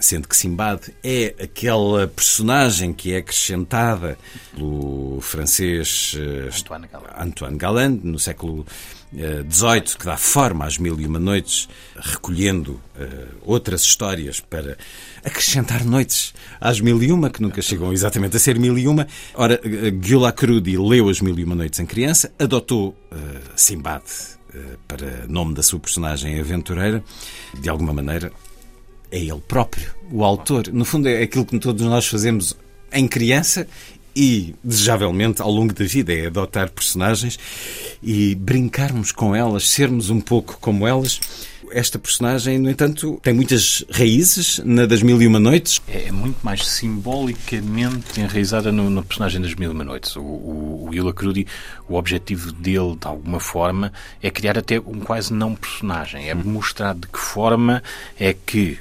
sendo 0.04 0.28
que 0.28 0.36
Simbad 0.36 0.80
é 1.02 1.34
aquela 1.42 2.06
personagem 2.06 2.92
que 2.92 3.14
é 3.14 3.16
acrescentada 3.16 4.18
pelo 4.54 5.18
francês 5.22 6.14
eh, 6.18 6.50
Antoine 6.54 6.86
Galland, 6.92 7.14
Antoine 7.18 7.56
Galland 7.56 8.00
no 8.06 8.18
século 8.18 8.66
XVIII, 9.50 9.78
eh, 9.78 9.98
que 9.98 10.04
dá 10.04 10.18
forma 10.18 10.66
às 10.66 10.76
Mil 10.76 11.00
e 11.00 11.06
Uma 11.06 11.18
Noites, 11.18 11.68
recolhendo 11.96 12.72
uh, 12.72 13.28
outras 13.42 13.82
histórias 13.82 14.40
para 14.40 14.76
acrescentar 15.24 15.84
noites 15.84 16.34
às 16.60 16.80
Mil 16.80 17.02
e 17.02 17.10
Uma, 17.10 17.30
que 17.30 17.40
nunca 17.40 17.62
chegam 17.62 17.90
exatamente 17.90 18.36
a 18.36 18.40
ser 18.40 18.58
Mil 18.58 18.76
e 18.76 18.86
Uma. 18.86 19.06
Ora, 19.34 19.58
Gula 20.06 20.32
Crudi 20.32 20.76
leu 20.76 21.08
As 21.08 21.22
Mil 21.22 21.38
e 21.38 21.44
Uma 21.44 21.54
Noites 21.54 21.80
em 21.80 21.86
criança, 21.86 22.30
adotou 22.38 22.90
uh, 23.10 23.16
Simbad 23.56 24.02
para 24.86 25.26
nome 25.26 25.52
da 25.52 25.64
sua 25.64 25.80
personagem 25.80 26.38
aventureira, 26.38 27.02
de 27.58 27.68
alguma 27.68 27.92
maneira 27.92 28.30
é 29.14 29.18
ele 29.18 29.40
próprio, 29.46 29.94
o 30.10 30.24
autor. 30.24 30.68
No 30.72 30.84
fundo, 30.84 31.08
é 31.08 31.22
aquilo 31.22 31.46
que 31.46 31.56
todos 31.60 31.86
nós 31.86 32.04
fazemos 32.04 32.56
em 32.92 33.06
criança 33.06 33.64
e, 34.14 34.56
desejavelmente, 34.62 35.40
ao 35.40 35.52
longo 35.52 35.72
da 35.72 35.84
vida, 35.84 36.12
é 36.12 36.26
adotar 36.26 36.68
personagens 36.68 37.38
e 38.02 38.34
brincarmos 38.34 39.12
com 39.12 39.34
elas, 39.34 39.70
sermos 39.70 40.10
um 40.10 40.20
pouco 40.20 40.58
como 40.60 40.84
elas. 40.84 41.20
Esta 41.70 41.96
personagem, 41.96 42.58
no 42.58 42.68
entanto, 42.68 43.20
tem 43.22 43.32
muitas 43.32 43.84
raízes 43.88 44.60
na 44.64 44.84
das 44.84 45.02
Mil 45.02 45.20
e 45.22 45.26
Uma 45.28 45.40
Noites. 45.40 45.80
É, 45.86 46.08
é 46.08 46.12
muito 46.12 46.38
mais 46.42 46.66
simbolicamente 46.66 48.20
enraizada 48.20 48.72
no, 48.72 49.02
personagem 49.04 49.40
das 49.40 49.54
Mil 49.54 49.70
e 49.70 49.74
Uma 49.74 49.84
Noites. 49.84 50.16
O, 50.16 50.22
o, 50.22 50.88
o 50.88 50.94
Ila 50.94 51.12
Crudi, 51.12 51.46
o 51.88 51.94
objetivo 51.94 52.50
dele, 52.50 52.96
de 53.00 53.06
alguma 53.06 53.38
forma, 53.38 53.92
é 54.20 54.28
criar 54.28 54.58
até 54.58 54.78
um 54.80 54.98
quase 55.00 55.32
não 55.32 55.54
personagem. 55.54 56.28
É 56.28 56.34
mostrar 56.34 56.94
de 56.94 57.06
que 57.06 57.18
forma 57.18 57.80
é 58.18 58.34
que 58.34 58.78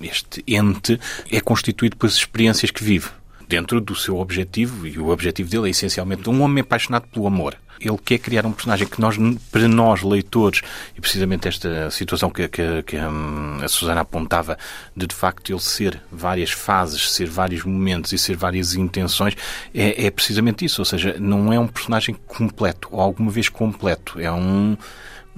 este 0.00 0.44
ente 0.46 1.00
é 1.30 1.40
constituído 1.40 1.96
pelas 1.96 2.14
experiências 2.14 2.70
que 2.70 2.84
vive 2.84 3.08
dentro 3.48 3.80
do 3.80 3.94
seu 3.96 4.18
objetivo, 4.18 4.86
e 4.86 4.98
o 4.98 5.08
objetivo 5.08 5.48
dele 5.48 5.68
é 5.68 5.70
essencialmente 5.70 6.28
um 6.28 6.42
homem 6.42 6.60
apaixonado 6.60 7.08
pelo 7.08 7.26
amor. 7.26 7.56
Ele 7.80 7.96
quer 8.04 8.18
criar 8.18 8.44
um 8.44 8.52
personagem 8.52 8.86
que 8.86 9.00
nós, 9.00 9.16
para 9.50 9.68
nós, 9.68 10.02
leitores, 10.02 10.62
e 10.96 11.00
precisamente 11.00 11.48
esta 11.48 11.90
situação 11.90 12.28
que, 12.28 12.48
que, 12.48 12.82
que 12.82 12.96
hum, 12.96 13.58
a 13.62 13.68
Susana 13.68 14.00
apontava, 14.00 14.58
de 14.96 15.06
de 15.06 15.14
facto 15.14 15.50
ele 15.50 15.60
ser 15.60 16.02
várias 16.10 16.50
fases, 16.50 17.12
ser 17.12 17.26
vários 17.26 17.64
momentos 17.64 18.12
e 18.12 18.18
ser 18.18 18.36
várias 18.36 18.74
intenções, 18.74 19.36
é, 19.72 20.06
é 20.06 20.10
precisamente 20.10 20.64
isso. 20.64 20.80
Ou 20.80 20.84
seja, 20.84 21.16
não 21.18 21.52
é 21.52 21.58
um 21.58 21.68
personagem 21.68 22.16
completo, 22.26 22.88
ou 22.90 23.00
alguma 23.00 23.30
vez 23.30 23.48
completo. 23.48 24.20
É 24.20 24.30
um 24.30 24.76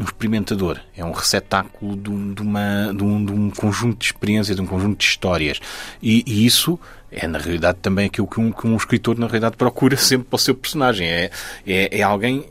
um 0.01 0.05
experimentador, 0.05 0.80
é 0.96 1.05
um 1.05 1.12
receptáculo 1.12 1.94
de, 1.94 2.34
de, 2.34 2.42
uma, 2.42 2.92
de, 2.94 3.05
um, 3.05 3.24
de 3.24 3.32
um 3.32 3.51
conjunto 3.51 3.98
de 3.98 4.07
experiências, 4.07 4.57
de 4.57 4.62
um 4.62 4.66
conjunto 4.66 4.98
de 4.98 5.05
histórias. 5.05 5.61
E, 6.03 6.24
e 6.26 6.46
isso 6.46 6.80
é 7.13 7.27
na 7.27 7.39
realidade 7.39 7.79
também 7.83 8.07
aquilo 8.07 8.27
que 8.27 8.41
um, 8.41 8.53
que 8.53 8.67
um 8.67 8.77
escritor 8.77 9.19
na 9.19 9.27
realidade 9.27 9.57
procura 9.57 9.97
sempre 9.99 10.29
para 10.29 10.37
o 10.37 10.39
seu 10.39 10.55
personagem. 10.55 11.09
É, 11.09 11.31
é, 11.67 11.99
é 11.99 12.03
alguém, 12.03 12.45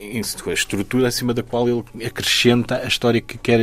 a 0.48 0.52
estrutura 0.52 1.08
acima 1.08 1.34
da 1.34 1.44
qual 1.44 1.68
ele 1.68 1.84
acrescenta 2.06 2.78
a 2.78 2.88
história 2.88 3.22
que 3.22 3.38
quer, 3.38 3.60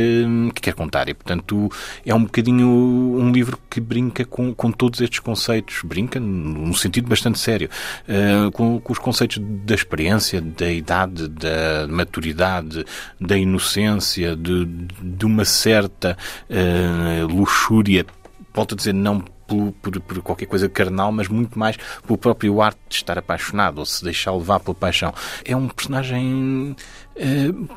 que 0.53 0.61
quer 0.61 0.73
contar. 0.73 1.07
E 1.09 1.13
portanto 1.13 1.69
é 2.05 2.13
um 2.13 2.23
bocadinho 2.23 2.67
um 2.67 3.31
livro 3.31 3.57
que 3.69 3.79
brinca 3.79 4.25
com, 4.25 4.53
com 4.53 4.71
todos 4.71 5.01
estes 5.01 5.19
conceitos. 5.19 5.81
Brinca 5.83 6.19
num 6.19 6.73
sentido 6.73 7.07
bastante 7.07 7.39
sério. 7.39 7.69
Uh, 8.07 8.51
com, 8.51 8.79
com 8.79 8.93
os 8.93 8.99
conceitos 8.99 9.37
da 9.39 9.75
experiência, 9.75 10.41
da 10.41 10.71
idade, 10.71 11.27
da 11.27 11.87
maturidade, 11.87 12.85
da 13.19 13.37
inocência, 13.37 14.35
de, 14.35 14.65
de 14.65 15.25
uma 15.25 15.45
certa 15.45 16.17
uh, 16.49 17.27
luxúria. 17.27 18.05
Volto 18.53 18.73
a 18.73 18.77
dizer, 18.77 18.93
não 18.93 19.23
por, 19.47 19.71
por, 19.81 20.01
por, 20.01 20.21
qualquer 20.21 20.45
coisa 20.45 20.67
carnal, 20.69 21.11
mas 21.11 21.27
muito 21.27 21.57
mais 21.57 21.77
pelo 22.05 22.17
próprio 22.17 22.61
ato 22.61 22.77
de 22.89 22.95
estar 22.95 23.17
apaixonado 23.17 23.79
ou 23.79 23.85
se 23.85 24.03
deixar 24.03 24.33
levar 24.33 24.59
pela 24.59 24.75
paixão. 24.75 25.13
É 25.45 25.55
um 25.55 25.67
personagem 25.67 26.75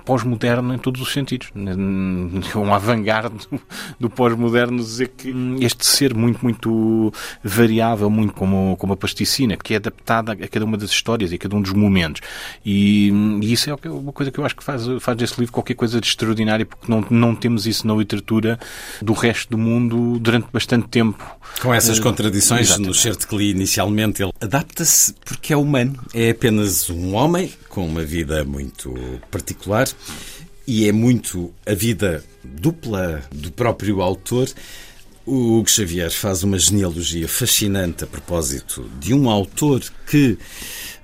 pós-moderno 0.05 0.75
em 0.75 0.79
todos 0.79 1.01
os 1.01 1.13
sentidos. 1.13 1.51
É 1.55 2.59
um 2.59 2.73
avant-garde 2.73 3.47
do, 3.51 3.61
do 3.99 4.11
pós-moderno 4.11 4.79
dizer 4.79 5.09
que 5.09 5.35
este 5.61 5.87
ser 5.87 6.15
muito, 6.15 6.41
muito 6.43 7.13
variável, 7.43 8.11
muito 8.11 8.35
como, 8.35 8.77
como 8.77 8.93
a 8.93 8.97
plasticina, 8.97 9.57
que 9.57 9.75
é 9.75 9.77
adaptada 9.77 10.33
a 10.33 10.49
cada 10.49 10.65
uma 10.65 10.77
das 10.77 10.91
histórias 10.91 11.33
e 11.33 11.37
a 11.37 11.39
cada 11.39 11.57
um 11.57 11.63
dos 11.63 11.73
momentos. 11.73 12.21
E, 12.65 13.11
e 13.43 13.53
isso 13.53 13.71
é 13.71 13.89
uma 13.89 14.13
coisa 14.13 14.31
que 14.31 14.39
eu 14.39 14.45
acho 14.45 14.57
que 14.57 14.65
faz, 14.65 14.83
faz 15.01 15.17
desse 15.17 15.39
livro 15.39 15.53
qualquer 15.53 15.75
coisa 15.75 16.01
de 16.01 16.07
extraordinário, 16.07 16.67
porque 16.67 16.91
não, 16.91 17.05
não 17.11 17.35
temos 17.35 17.67
isso 17.67 17.87
na 17.87 17.95
literatura 17.95 18.59
do 19.01 19.13
resto 19.13 19.51
do 19.51 19.59
mundo 19.59 20.19
durante 20.19 20.49
bastante 20.53 20.89
tempo. 20.89 21.25
Com 21.61 21.73
essas 21.73 21.99
uh, 21.99 22.03
contradições 22.03 22.69
exatamente. 22.69 22.89
no 22.89 22.95
certo 22.95 23.27
que 23.27 23.37
li 23.37 23.51
inicialmente, 23.51 24.23
ele 24.23 24.33
adapta-se 24.41 25.15
porque 25.25 25.53
é 25.53 25.57
humano. 25.57 25.99
É 26.15 26.31
apenas 26.31 26.91
um 26.91 27.15
homem 27.15 27.51
com 27.69 27.87
uma 27.87 28.03
vida 28.03 28.45
muito 28.45 28.93
particular 29.31 29.89
e 30.67 30.89
é 30.89 30.93
muito 30.93 31.53
a 31.67 31.75
vida 31.75 32.23
dupla 32.45 33.23
do 33.33 33.51
próprio 33.51 34.01
autor. 34.01 34.49
O 35.27 35.59
Hugo 35.59 35.69
Xavier 35.69 36.11
faz 36.11 36.43
uma 36.43 36.59
genealogia 36.59 37.29
fascinante 37.29 38.05
a 38.05 38.07
propósito 38.07 38.91
de 38.99 39.13
um 39.13 39.29
autor 39.29 39.83
que 40.07 40.39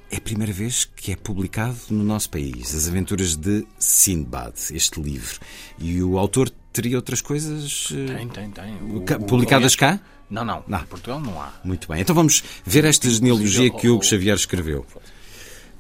É 0.09 0.17
a 0.17 0.21
primeira 0.21 0.51
vez 0.51 0.83
que 0.83 1.13
é 1.13 1.15
publicado 1.15 1.77
no 1.89 2.03
nosso 2.03 2.29
país 2.29 2.75
As 2.75 2.89
Aventuras 2.89 3.37
de 3.37 3.65
Sindbad, 3.79 4.53
este 4.71 5.01
livro. 5.01 5.39
E 5.79 6.03
o 6.03 6.17
autor 6.17 6.51
teria 6.73 6.97
outras 6.97 7.21
coisas 7.21 7.87
eh, 7.93 8.15
tem, 8.15 8.27
tem, 8.27 8.51
tem. 8.51 8.75
O, 8.93 9.05
publicadas 9.25 9.73
o, 9.73 9.77
cá? 9.77 10.01
Não, 10.29 10.43
não, 10.43 10.65
não. 10.67 10.79
Em 10.79 10.85
Portugal 10.85 11.17
não 11.19 11.41
há. 11.41 11.53
Muito 11.63 11.87
bem. 11.87 12.01
Então 12.01 12.13
vamos 12.15 12.43
ver 12.65 12.83
esta 12.85 13.09
genealogia 13.09 13.69
que 13.69 13.87
Hugo 13.89 14.03
Xavier 14.03 14.35
escreveu. 14.35 14.85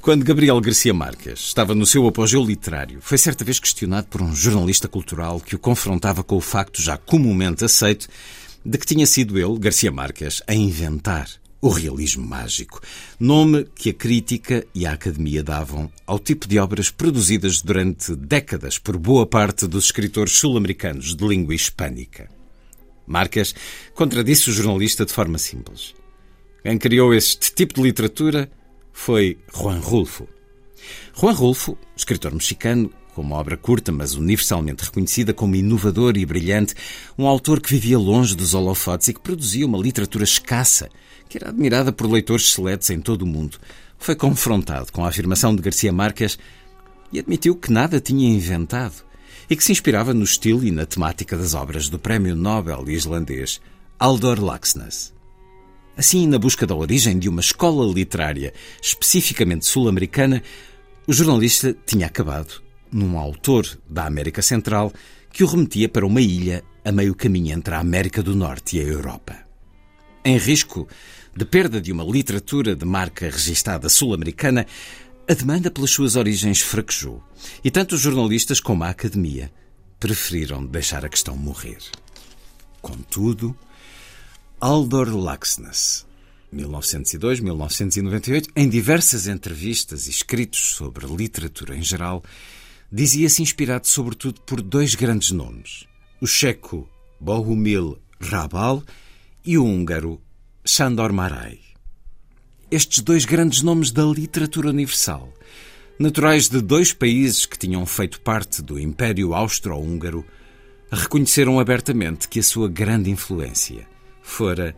Quando 0.01 0.25
Gabriel 0.25 0.59
Garcia 0.59 0.95
Marques 0.95 1.41
estava 1.41 1.75
no 1.75 1.85
seu 1.85 2.07
apogeu 2.07 2.43
literário, 2.43 2.97
foi 3.01 3.19
certa 3.19 3.45
vez 3.45 3.59
questionado 3.59 4.07
por 4.07 4.19
um 4.19 4.35
jornalista 4.35 4.87
cultural 4.87 5.39
que 5.39 5.55
o 5.55 5.59
confrontava 5.59 6.23
com 6.23 6.37
o 6.37 6.41
facto 6.41 6.81
já 6.81 6.97
comumente 6.97 7.63
aceito 7.63 8.07
de 8.65 8.79
que 8.79 8.85
tinha 8.87 9.05
sido 9.05 9.37
ele, 9.37 9.59
Garcia 9.59 9.91
Marques, 9.91 10.41
a 10.47 10.55
inventar 10.55 11.29
o 11.61 11.69
realismo 11.69 12.25
mágico, 12.25 12.81
nome 13.19 13.67
que 13.75 13.91
a 13.91 13.93
crítica 13.93 14.65
e 14.73 14.87
a 14.87 14.93
academia 14.93 15.43
davam 15.43 15.91
ao 16.07 16.17
tipo 16.17 16.47
de 16.47 16.57
obras 16.57 16.89
produzidas 16.89 17.61
durante 17.61 18.15
décadas 18.15 18.79
por 18.79 18.97
boa 18.97 19.27
parte 19.27 19.67
dos 19.67 19.85
escritores 19.85 20.33
sul-americanos 20.33 21.15
de 21.15 21.27
língua 21.27 21.53
hispânica. 21.53 22.27
Marques 23.05 23.53
contradisse 23.93 24.49
o 24.49 24.53
jornalista 24.53 25.05
de 25.05 25.13
forma 25.13 25.37
simples. 25.37 25.93
Quem 26.63 26.79
criou 26.79 27.13
este 27.13 27.53
tipo 27.53 27.75
de 27.75 27.83
literatura 27.83 28.49
foi 29.03 29.39
Juan 29.51 29.79
Rulfo. 29.79 30.27
Juan 31.19 31.33
Rulfo, 31.33 31.75
escritor 31.97 32.31
mexicano, 32.31 32.93
com 33.15 33.23
uma 33.23 33.35
obra 33.35 33.57
curta, 33.57 33.91
mas 33.91 34.13
universalmente 34.13 34.83
reconhecida 34.83 35.33
como 35.33 35.55
inovador 35.55 36.15
e 36.17 36.25
brilhante, 36.25 36.75
um 37.17 37.25
autor 37.25 37.59
que 37.59 37.71
vivia 37.71 37.97
longe 37.97 38.35
dos 38.35 38.53
holofotes 38.53 39.07
e 39.07 39.13
que 39.15 39.19
produzia 39.19 39.65
uma 39.65 39.79
literatura 39.79 40.23
escassa, 40.23 40.87
que 41.27 41.39
era 41.39 41.49
admirada 41.49 41.91
por 41.91 42.07
leitores 42.07 42.51
seletos 42.51 42.91
em 42.91 43.01
todo 43.01 43.23
o 43.23 43.27
mundo, 43.27 43.57
foi 43.97 44.15
confrontado 44.15 44.91
com 44.91 45.03
a 45.03 45.09
afirmação 45.09 45.55
de 45.55 45.63
Garcia 45.63 45.91
Marques 45.91 46.37
e 47.11 47.17
admitiu 47.17 47.55
que 47.55 47.71
nada 47.71 47.99
tinha 47.99 48.29
inventado 48.29 49.03
e 49.49 49.55
que 49.55 49.63
se 49.63 49.71
inspirava 49.71 50.13
no 50.13 50.23
estilo 50.23 50.63
e 50.63 50.69
na 50.69 50.85
temática 50.85 51.35
das 51.35 51.55
obras 51.55 51.89
do 51.89 51.97
prémio 51.97 52.35
Nobel 52.35 52.87
islandês 52.87 53.59
Aldor 53.97 54.39
Laxness. 54.39 55.11
Assim, 55.95 56.25
na 56.25 56.39
busca 56.39 56.65
da 56.65 56.75
origem 56.75 57.19
de 57.19 57.27
uma 57.27 57.41
escola 57.41 57.85
literária 57.91 58.53
especificamente 58.81 59.65
sul-americana, 59.65 60.41
o 61.05 61.13
jornalista 61.13 61.75
tinha 61.85 62.07
acabado 62.07 62.61
num 62.91 63.17
autor 63.17 63.67
da 63.89 64.05
América 64.05 64.41
Central 64.41 64.91
que 65.31 65.43
o 65.43 65.47
remetia 65.47 65.89
para 65.89 66.05
uma 66.05 66.21
ilha 66.21 66.63
a 66.83 66.91
meio 66.91 67.15
caminho 67.15 67.55
entre 67.55 67.73
a 67.73 67.79
América 67.79 68.23
do 68.23 68.35
Norte 68.35 68.77
e 68.77 68.81
a 68.81 68.83
Europa. 68.83 69.35
Em 70.23 70.37
risco 70.37 70.87
de 71.35 71.45
perda 71.45 71.79
de 71.81 71.91
uma 71.91 72.03
literatura 72.03 72.75
de 72.75 72.85
marca 72.85 73.25
registada 73.25 73.89
sul-americana, 73.89 74.65
a 75.27 75.33
demanda 75.33 75.71
pelas 75.71 75.91
suas 75.91 76.15
origens 76.15 76.61
fraquejou 76.61 77.23
e 77.63 77.71
tanto 77.71 77.95
os 77.95 78.01
jornalistas 78.01 78.59
como 78.59 78.83
a 78.83 78.89
academia 78.89 79.51
preferiram 79.99 80.65
deixar 80.65 81.05
a 81.05 81.09
questão 81.09 81.37
morrer. 81.37 81.77
Contudo, 82.81 83.55
Aldor 84.63 85.09
Laxness, 85.09 86.05
1902-1998, 86.53 88.49
em 88.55 88.69
diversas 88.69 89.25
entrevistas 89.25 90.05
e 90.05 90.11
escritos 90.11 90.75
sobre 90.75 91.07
literatura 91.07 91.75
em 91.75 91.81
geral, 91.81 92.23
dizia-se 92.91 93.41
inspirado 93.41 93.87
sobretudo 93.87 94.39
por 94.41 94.61
dois 94.61 94.93
grandes 94.93 95.31
nomes: 95.31 95.87
o 96.21 96.27
checo 96.27 96.87
Bohumil 97.19 97.97
Rabal 98.19 98.83
e 99.43 99.57
o 99.57 99.65
húngaro 99.65 100.21
Sándor 100.63 101.11
Márai. 101.11 101.57
Estes 102.69 103.01
dois 103.01 103.25
grandes 103.25 103.63
nomes 103.63 103.89
da 103.89 104.03
literatura 104.03 104.69
universal, 104.69 105.33
naturais 105.97 106.47
de 106.47 106.61
dois 106.61 106.93
países 106.93 107.47
que 107.47 107.57
tinham 107.57 107.83
feito 107.87 108.21
parte 108.21 108.61
do 108.61 108.79
Império 108.79 109.33
Austro-Húngaro, 109.33 110.23
reconheceram 110.91 111.59
abertamente 111.59 112.27
que 112.27 112.39
a 112.39 112.43
sua 112.43 112.69
grande 112.69 113.09
influência 113.09 113.89
fora 114.21 114.75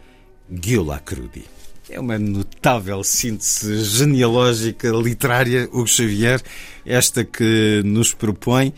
Gyula 0.50 1.00
Crudi. 1.00 1.46
É 1.89 2.00
uma 2.00 2.18
notável 2.18 3.04
síntese 3.04 3.84
genealógica 3.84 4.89
literária, 4.89 5.66
Hugo 5.72 5.88
Xavier, 5.88 6.41
esta 6.86 7.26
que 7.26 7.82
nos 7.84 8.14
propõe, 8.14 8.74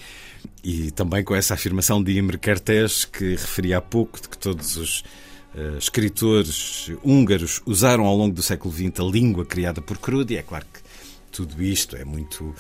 e 0.64 0.90
também 0.92 1.24
com 1.24 1.36
essa 1.36 1.54
afirmação 1.54 2.02
de 2.04 2.18
Imre 2.18 2.38
Kertész, 2.38 3.06
que 3.06 3.32
referia 3.32 3.78
há 3.78 3.82
pouco, 3.82 4.20
de 4.20 4.28
que 4.28 4.38
todos 4.38 4.76
os 4.76 5.00
uh, 5.54 5.78
escritores 5.78 6.92
húngaros 7.04 7.62
usaram 7.66 8.06
ao 8.06 8.18
longo 8.18 8.34
do 8.34 8.42
século 8.42 8.74
XX 8.74 9.00
a 9.00 9.04
língua 9.04 9.46
criada 9.46 9.82
por 9.82 10.00
Crudi. 10.00 10.38
É 10.38 10.42
claro 10.42 10.66
que 10.74 10.80
tudo 11.32 11.62
isto 11.62 11.96
é 11.96 12.04
muito 12.04 12.56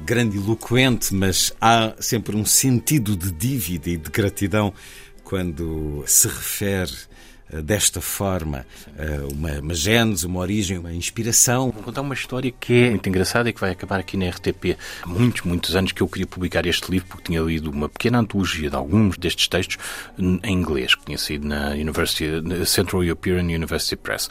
grandiloquente, 0.00 1.14
mas 1.14 1.52
há 1.60 1.94
sempre 2.00 2.36
um 2.36 2.44
sentido 2.44 3.14
de 3.16 3.30
dívida 3.30 3.90
e 3.90 3.96
de 3.96 4.08
gratidão 4.10 4.72
quando 5.24 6.02
se 6.06 6.26
refere 6.26 6.92
desta 7.62 8.00
forma 8.00 8.66
eh, 8.96 9.20
uma, 9.32 9.58
uma 9.60 9.74
gênese, 9.74 10.26
uma 10.26 10.40
origem, 10.40 10.78
uma 10.78 10.92
inspiração. 10.92 11.70
Vou 11.70 11.82
contar 11.82 12.00
uma 12.00 12.14
história 12.14 12.52
que 12.52 12.84
é 12.84 12.90
muito 12.90 13.08
engraçada 13.08 13.48
e 13.48 13.52
que 13.52 13.60
vai 13.60 13.70
acabar 13.70 14.00
aqui 14.00 14.16
na 14.16 14.28
RTP. 14.28 14.76
Há 15.02 15.06
muitos, 15.06 15.42
muitos 15.42 15.74
anos 15.74 15.92
que 15.92 16.02
eu 16.02 16.08
queria 16.08 16.26
publicar 16.26 16.66
este 16.66 16.90
livro 16.90 17.08
porque 17.08 17.24
tinha 17.24 17.40
lido 17.40 17.70
uma 17.70 17.88
pequena 17.88 18.18
antologia 18.18 18.70
de 18.70 18.76
alguns 18.76 19.18
destes 19.18 19.48
textos 19.48 19.78
em 20.18 20.52
inglês, 20.52 20.94
que 20.94 21.04
tinha 21.04 21.18
sido 21.18 21.46
na 21.46 21.70
University, 21.70 22.30
Central 22.66 23.04
European 23.04 23.42
University 23.42 23.96
Press 23.96 24.28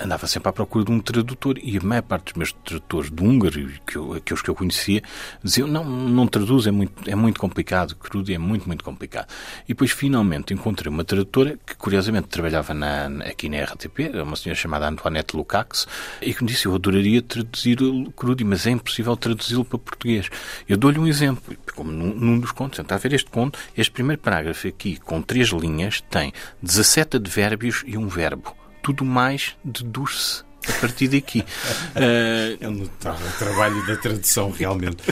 andava 0.00 0.26
sempre 0.26 0.48
à 0.48 0.52
procura 0.52 0.84
de 0.84 0.92
um 0.92 1.00
tradutor 1.00 1.58
e 1.62 1.76
a 1.76 1.80
maior 1.82 2.02
parte 2.02 2.26
dos 2.26 2.34
meus 2.34 2.52
tradutores 2.52 3.10
de 3.10 3.22
húngaro, 3.22 3.68
que 3.86 3.96
eu, 3.96 4.14
aqueles 4.14 4.42
que 4.42 4.48
eu 4.48 4.54
conhecia, 4.54 5.02
diziam 5.42 5.66
não, 5.66 5.84
não 5.84 6.26
traduz, 6.26 6.66
é 6.66 6.70
muito, 6.70 7.08
é 7.08 7.14
muito 7.14 7.40
complicado, 7.40 7.94
crudo 7.96 8.32
é 8.32 8.38
muito, 8.38 8.66
muito 8.66 8.84
complicado. 8.84 9.28
E 9.64 9.68
depois 9.68 9.90
finalmente 9.90 10.54
encontrei 10.54 10.90
uma 10.90 11.04
tradutora 11.04 11.58
que 11.66 11.76
curiosamente 11.76 12.28
trabalhava 12.28 12.74
na, 12.74 13.06
aqui 13.24 13.48
na 13.48 13.62
RTP, 13.62 14.10
uma 14.22 14.36
senhora 14.36 14.58
chamada 14.58 14.88
Antoinette 14.88 15.36
Lukács, 15.36 15.86
e 16.20 16.32
que 16.32 16.42
me 16.42 16.50
disse 16.50 16.66
eu 16.66 16.74
adoraria 16.74 17.22
traduzir 17.22 17.78
crudo, 18.16 18.44
mas 18.44 18.66
é 18.66 18.70
impossível 18.70 19.16
traduzi-lo 19.16 19.64
para 19.64 19.78
português. 19.78 20.30
Eu 20.68 20.76
dou-lhe 20.76 20.98
um 20.98 21.06
exemplo, 21.06 21.56
como 21.74 21.90
num, 21.90 22.14
num 22.14 22.38
dos 22.38 22.52
contos, 22.52 22.78
está 22.78 22.94
a 22.94 22.98
ver 22.98 23.12
este 23.12 23.30
conto, 23.30 23.58
este 23.76 23.90
primeiro 23.90 24.20
parágrafo 24.20 24.68
aqui, 24.68 24.96
com 24.96 25.20
três 25.22 25.48
linhas, 25.48 26.00
tem 26.00 26.32
17 26.62 27.16
advérbios 27.16 27.82
e 27.86 27.96
um 27.96 28.08
verbo 28.08 28.57
tudo 28.88 29.04
mais 29.04 29.54
deduz-se 29.62 30.42
a 30.66 30.80
partir 30.80 31.08
daqui. 31.08 31.40
uh, 31.40 32.56
é 32.60 32.68
um 32.68 32.72
notável 32.72 33.30
trabalho 33.38 33.86
da 33.86 33.96
tradução, 33.96 34.50
realmente. 34.50 35.02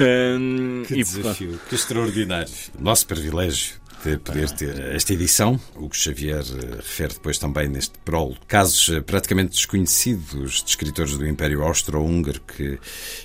Uh, 0.00 0.84
que 0.88 0.94
desafio, 0.94 1.60
que 1.68 1.74
extraordinário. 1.74 2.52
Nosso 2.78 3.06
privilégio 3.06 3.74
de 4.04 4.16
poder 4.18 4.50
ter 4.50 4.94
esta 4.94 5.12
edição. 5.12 5.58
O 5.74 5.88
que 5.88 5.96
Xavier 5.96 6.40
eh, 6.40 6.76
refere 6.76 7.14
depois 7.14 7.38
também 7.38 7.68
neste 7.68 7.98
prólogo. 8.04 8.38
Casos 8.46 8.88
eh, 8.90 9.00
praticamente 9.00 9.50
desconhecidos 9.50 10.62
de 10.62 10.70
escritores 10.70 11.16
do 11.16 11.26
Império 11.26 11.62
Austro-Húngaro 11.62 12.40
que 12.40 12.78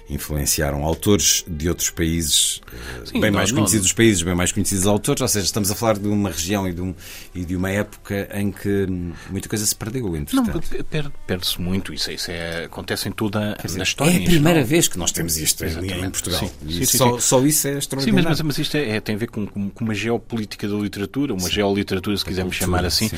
influenciaram 0.09 0.83
autores 0.83 1.45
de 1.47 1.69
outros 1.69 1.89
países, 1.89 2.61
eh, 2.71 3.05
Sim, 3.05 3.21
bem 3.21 3.31
não, 3.31 3.37
mais 3.37 3.51
conhecidos 3.51 3.89
não. 3.89 3.95
países, 3.95 4.21
bem 4.23 4.35
mais 4.35 4.51
conhecidos 4.51 4.87
autores. 4.87 5.21
Ou 5.21 5.27
seja, 5.27 5.45
estamos 5.45 5.69
a 5.69 5.75
falar 5.75 5.97
de 5.97 6.07
uma 6.07 6.29
região 6.29 6.67
e 6.67 6.73
de, 6.73 6.81
um, 6.81 6.95
e 7.35 7.45
de 7.45 7.55
uma 7.55 7.69
época 7.69 8.29
em 8.33 8.51
que 8.51 8.87
muita 9.29 9.47
coisa 9.47 9.65
se 9.65 9.75
perdeu, 9.75 10.15
entretanto. 10.15 10.61
Não, 10.71 11.11
perde-se 11.27 11.61
muito. 11.61 11.93
Isso, 11.93 12.11
isso 12.11 12.31
é, 12.31 12.65
acontece 12.65 13.07
em 13.07 13.11
toda 13.11 13.55
dizer, 13.63 13.79
a 13.79 13.83
história. 13.83 14.11
É 14.11 14.21
a 14.21 14.25
primeira 14.25 14.63
vez 14.63 14.87
que 14.87 14.97
nós 14.97 15.11
temos 15.11 15.37
isto 15.37 15.63
em, 15.65 16.05
em 16.05 16.09
Portugal. 16.09 16.39
Sim, 16.39 16.85
sim, 16.85 16.97
só, 16.97 17.19
só, 17.19 17.45
isso 17.45 17.67
é 17.67 17.77
extraordinário. 17.77 18.03
Sim, 18.03 18.29
mas, 18.29 18.39
mas, 18.39 18.41
mas 18.41 18.57
isto 18.57 18.77
é, 18.77 18.97
é, 18.97 18.99
tem 18.99 19.15
a 19.15 19.17
ver 19.17 19.27
com, 19.27 19.45
com 19.45 19.83
uma 19.83 19.93
geopolítica 19.93 20.62
da 20.67 20.75
literatura, 20.75 21.33
uma 21.33 21.49
geoliteratura, 21.49 22.17
se 22.17 22.25
quisermos 22.25 22.55
chamar 22.55 22.85
assim, 22.85 23.09
Sim 23.09 23.17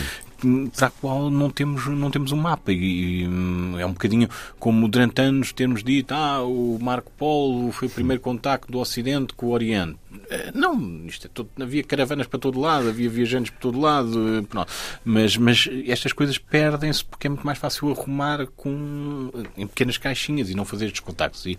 para 0.76 0.88
a 0.88 0.90
qual 0.90 1.30
não 1.30 1.50
temos, 1.50 1.86
não 1.88 2.12
temos 2.12 2.32
um 2.32 2.38
mapa. 2.38 2.72
E, 2.72 3.28
hum, 3.28 3.78
é 3.78 3.86
um 3.86 3.94
bocadinho 3.94 4.30
como 4.60 4.88
durante 4.88 5.22
anos 5.22 5.52
termos 5.54 5.84
dito 5.84 6.14
ah, 6.14 6.44
o 6.44 6.78
Marco 6.82 7.12
Polo 7.18 7.72
foi 7.72 7.88
o 7.88 7.92
primeiro 7.92 8.22
contacto 8.22 8.72
do 8.72 8.80
Ocidente 8.80 9.34
com 9.34 9.48
o 9.48 9.52
Oriente. 9.52 9.98
Eh, 10.30 10.52
não, 10.54 11.06
isto 11.06 11.28
é 11.28 11.30
todo, 11.34 11.50
havia 11.60 11.84
caravanas 11.84 12.28
para 12.28 12.40
todo 12.40 12.60
lado, 12.60 12.90
havia 12.90 13.10
viajantes 13.10 13.52
para 13.52 13.60
todo 13.60 13.80
lado, 13.80 14.38
eh, 14.38 14.66
mas, 15.04 15.38
mas 15.38 15.70
estas 15.88 16.14
coisas 16.14 16.38
perdem-se 16.38 17.04
porque 17.04 17.28
é 17.28 17.30
muito 17.30 17.46
mais 17.46 17.58
fácil 17.58 17.92
arrumar 17.92 18.48
com, 18.56 19.32
em 19.58 19.68
pequenas 19.68 19.98
caixinhas 19.98 20.50
e 20.50 20.56
não 20.56 20.66
fazer 20.66 20.86
estes 20.86 21.02
contactos. 21.02 21.46
E, 21.46 21.52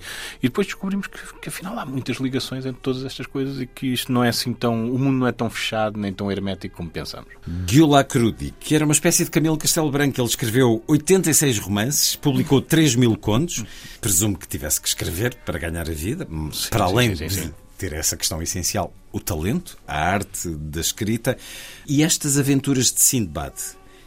e 0.43 0.43
depois 0.43 0.67
descobrimos 0.67 1.07
que, 1.07 1.19
que 1.41 1.49
afinal 1.49 1.79
há 1.79 1.85
muitas 1.85 2.17
ligações 2.17 2.67
entre 2.67 2.81
todas 2.81 3.05
estas 3.05 3.27
coisas 3.27 3.61
e 3.61 3.67
que 3.67 3.89
isto 3.93 4.13
não 4.13 4.25
é 4.25 4.29
assim 4.29 4.53
tão. 4.53 4.91
O 4.91 4.99
mundo 4.99 5.19
não 5.19 5.27
é 5.27 5.33
tão 5.33 5.51
fechado 5.51 5.99
nem 5.99 6.13
tão 6.13 6.31
hermético 6.31 6.77
como 6.77 6.91
pensamos. 6.91 7.29
Gyula 7.67 8.05
Crudi, 8.05 8.55
que 8.67 8.75
era 8.75 8.85
uma 8.85 8.93
espécie 8.93 9.25
de 9.25 9.31
Camilo 9.31 9.57
Castelo 9.57 9.89
Branco. 9.93 10.21
Ele 10.21 10.27
escreveu 10.27 10.83
86 10.89 11.61
romances, 11.61 12.17
publicou 12.17 12.61
3 12.61 12.97
mil 12.97 13.17
contos. 13.17 13.65
Presumo 14.01 14.37
que 14.37 14.49
tivesse 14.49 14.81
que 14.81 14.89
escrever 14.89 15.37
para 15.47 15.57
ganhar 15.57 15.89
a 15.89 15.95
vida, 15.95 16.27
sim, 16.53 16.69
para 16.69 16.85
além 16.85 17.15
sim, 17.15 17.29
sim, 17.29 17.43
de 17.43 17.55
ter 17.79 17.93
essa 17.93 18.17
questão 18.17 18.43
essencial, 18.43 18.93
o 19.13 19.21
talento, 19.21 19.79
a 19.87 19.97
arte 19.97 20.49
da 20.49 20.81
escrita 20.81 21.39
e 21.87 22.03
estas 22.03 22.37
aventuras 22.41 22.91
de 22.93 23.01
Sindbad 23.01 23.55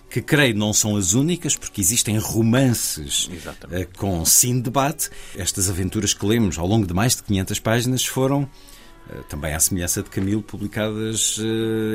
que 0.10 0.22
creio 0.22 0.58
não 0.58 0.74
são 0.74 0.98
as 0.98 1.14
únicas, 1.14 1.56
porque 1.56 1.80
existem 1.80 2.18
romances 2.18 3.30
Exatamente. 3.32 3.84
Eh, 3.84 3.88
com 3.96 4.26
Sindbad. 4.26 5.08
Estas 5.38 5.70
aventuras 5.70 6.14
que 6.14 6.26
lemos 6.26 6.58
ao 6.58 6.68
longo 6.68 6.86
de 6.86 6.94
mais 6.94 7.16
de 7.16 7.24
500 7.24 7.60
páginas 7.60 8.06
foram 8.06 8.50
também 9.28 9.54
à 9.54 9.60
semelhança 9.60 10.04
de 10.04 10.10
Camilo, 10.10 10.42
publicadas 10.42 11.40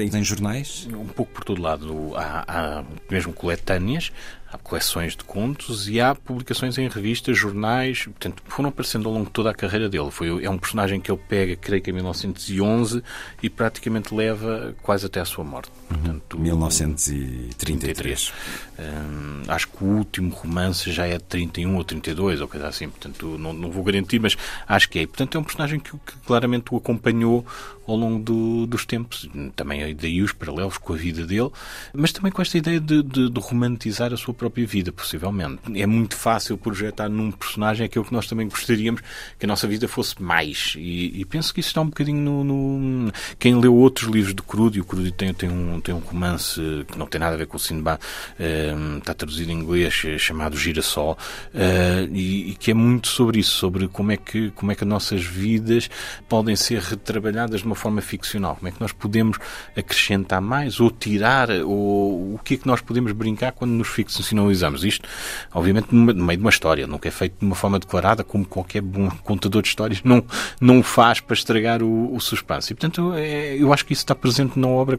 em 0.00 0.24
jornais? 0.24 0.88
Um 0.92 1.06
pouco 1.06 1.32
por 1.32 1.44
todo 1.44 1.60
lado. 1.62 2.12
Há, 2.16 2.44
há 2.46 2.84
mesmo 3.10 3.32
coletâneas, 3.32 4.12
há 4.54 4.58
coleções 4.58 5.16
de 5.16 5.24
contos 5.24 5.88
e 5.88 6.00
há 6.00 6.14
publicações 6.14 6.78
em 6.78 6.86
revistas, 6.88 7.36
jornais, 7.36 8.04
portanto, 8.04 8.40
foram 8.46 8.68
aparecendo 8.68 9.08
ao 9.08 9.14
longo 9.14 9.26
de 9.26 9.32
toda 9.32 9.50
a 9.50 9.54
carreira 9.54 9.88
dele. 9.88 10.10
Foi, 10.12 10.44
é 10.44 10.50
um 10.50 10.58
personagem 10.58 11.00
que 11.00 11.10
ele 11.10 11.20
pega, 11.28 11.56
creio 11.56 11.82
que 11.82 11.90
em 11.90 11.94
1911, 11.94 13.02
e 13.42 13.50
praticamente 13.50 14.14
leva 14.14 14.74
quase 14.82 15.06
até 15.06 15.18
à 15.20 15.24
sua 15.24 15.42
morte. 15.44 15.72
Portanto, 15.88 16.38
1933. 16.38 18.32
Hum, 18.78 19.42
acho 19.48 19.68
que 19.68 19.82
o 19.82 19.86
último 19.86 20.30
romance 20.30 20.92
já 20.92 21.06
é 21.06 21.18
de 21.18 21.24
31 21.24 21.76
ou 21.76 21.84
32, 21.84 22.40
ou 22.40 22.48
coisa 22.48 22.68
assim, 22.68 22.88
portanto, 22.88 23.36
não, 23.38 23.52
não 23.52 23.70
vou 23.70 23.82
garantir, 23.82 24.20
mas 24.20 24.36
acho 24.68 24.88
que 24.88 25.00
é. 25.00 25.06
Portanto, 25.06 25.36
é 25.36 25.40
um 25.40 25.44
personagem 25.44 25.80
que, 25.80 25.90
que 25.90 26.16
claramente 26.24 26.72
o 26.72 26.76
acompanhou 26.76 27.44
ao 27.86 27.96
longo 27.96 28.18
do, 28.22 28.66
dos 28.66 28.84
tempos. 28.84 29.28
Também 29.54 29.94
daí 29.94 30.22
os 30.22 30.32
paralelos 30.32 30.78
com 30.78 30.92
a 30.92 30.96
vida 30.96 31.26
dele, 31.26 31.50
mas 31.92 32.12
também 32.12 32.32
com 32.32 32.42
esta 32.42 32.58
ideia 32.58 32.80
de, 32.80 33.02
de, 33.02 33.30
de, 33.30 33.40
romantizar 33.40 34.12
a 34.12 34.16
sua 34.16 34.34
própria 34.34 34.66
vida, 34.66 34.92
possivelmente. 34.92 35.60
É 35.74 35.86
muito 35.86 36.16
fácil 36.16 36.56
projetar 36.56 37.08
num 37.08 37.30
personagem 37.30 37.86
aquilo 37.86 38.04
que 38.04 38.12
nós 38.12 38.26
também 38.26 38.48
gostaríamos 38.48 39.02
que 39.38 39.46
a 39.46 39.48
nossa 39.48 39.66
vida 39.66 39.86
fosse 39.88 40.20
mais. 40.22 40.74
E, 40.76 41.20
e 41.20 41.24
penso 41.24 41.52
que 41.52 41.60
isso 41.60 41.68
está 41.70 41.80
um 41.80 41.86
bocadinho 41.86 42.20
no, 42.20 42.44
no, 42.44 43.12
Quem 43.38 43.58
leu 43.58 43.74
outros 43.74 44.08
livros 44.08 44.34
de 44.34 44.42
Crudi, 44.42 44.80
o 44.80 44.84
Crudi 44.84 45.12
tem, 45.12 45.32
tem, 45.34 45.48
um, 45.48 45.80
tem 45.80 45.94
um 45.94 45.98
romance 45.98 46.60
que 46.88 46.98
não 46.98 47.06
tem 47.06 47.20
nada 47.20 47.34
a 47.34 47.38
ver 47.38 47.46
com 47.46 47.56
o 47.56 47.60
Sinbad, 47.60 48.00
uh, 48.00 48.98
está 48.98 49.14
traduzido 49.14 49.50
em 49.50 49.60
inglês, 49.60 50.02
eh, 50.04 50.18
chamado 50.18 50.56
Girassol, 50.56 51.18
uh, 51.54 52.14
e, 52.14 52.50
e, 52.50 52.54
que 52.54 52.70
é 52.70 52.74
muito 52.74 53.08
sobre 53.08 53.40
isso, 53.40 53.56
sobre 53.56 53.88
como 53.88 54.12
é 54.12 54.16
que, 54.16 54.50
como 54.52 54.72
é 54.72 54.74
que 54.74 54.84
as 54.84 54.88
nossas 54.88 55.22
vidas 55.22 55.90
podem 56.28 56.56
ser 56.56 56.80
retrabalhadas 56.80 57.60
de 57.60 57.66
uma 57.66 57.73
forma 57.76 58.00
ficcional, 58.00 58.56
como 58.56 58.68
é 58.68 58.70
que 58.70 58.80
nós 58.80 58.92
podemos 58.92 59.38
acrescentar 59.76 60.40
mais 60.40 60.80
ou 60.80 60.90
tirar, 60.90 61.50
ou 61.50 62.34
o 62.34 62.40
que 62.42 62.54
é 62.54 62.56
que 62.56 62.66
nós 62.66 62.80
podemos 62.80 63.12
brincar 63.12 63.52
quando 63.52 63.72
nos 63.72 63.88
ficcionalizamos. 63.88 64.84
Isto, 64.84 65.08
obviamente, 65.52 65.88
no 65.92 66.24
meio 66.24 66.38
de 66.38 66.44
uma 66.44 66.50
história, 66.50 66.86
nunca 66.86 67.08
é 67.08 67.10
feito 67.10 67.38
de 67.38 67.44
uma 67.44 67.54
forma 67.54 67.78
declarada, 67.78 68.24
como 68.24 68.44
qualquer 68.44 68.82
bom 68.82 69.10
contador 69.22 69.62
de 69.62 69.68
histórias 69.68 70.02
não, 70.02 70.24
não 70.60 70.82
faz 70.82 71.20
para 71.20 71.34
estragar 71.34 71.82
o, 71.82 72.14
o 72.14 72.20
suspense. 72.20 72.72
E, 72.72 72.76
portanto, 72.76 73.12
é, 73.14 73.56
eu 73.56 73.72
acho 73.72 73.84
que 73.84 73.92
isso 73.92 74.02
está 74.02 74.14
presente 74.14 74.58
na 74.58 74.68
obra, 74.68 74.98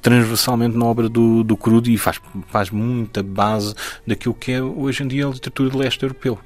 transversalmente 0.00 0.76
na 0.76 0.84
obra 0.84 1.08
do, 1.08 1.42
do 1.42 1.56
Crudo 1.56 1.90
e 1.90 1.96
faz, 1.96 2.20
faz 2.48 2.70
muita 2.70 3.22
base 3.22 3.74
daquilo 4.06 4.34
que 4.34 4.52
é 4.52 4.62
hoje 4.62 5.02
em 5.02 5.08
dia 5.08 5.26
a 5.26 5.30
literatura 5.30 5.70
de 5.70 5.76
leste 5.76 6.02
europeu. 6.02 6.38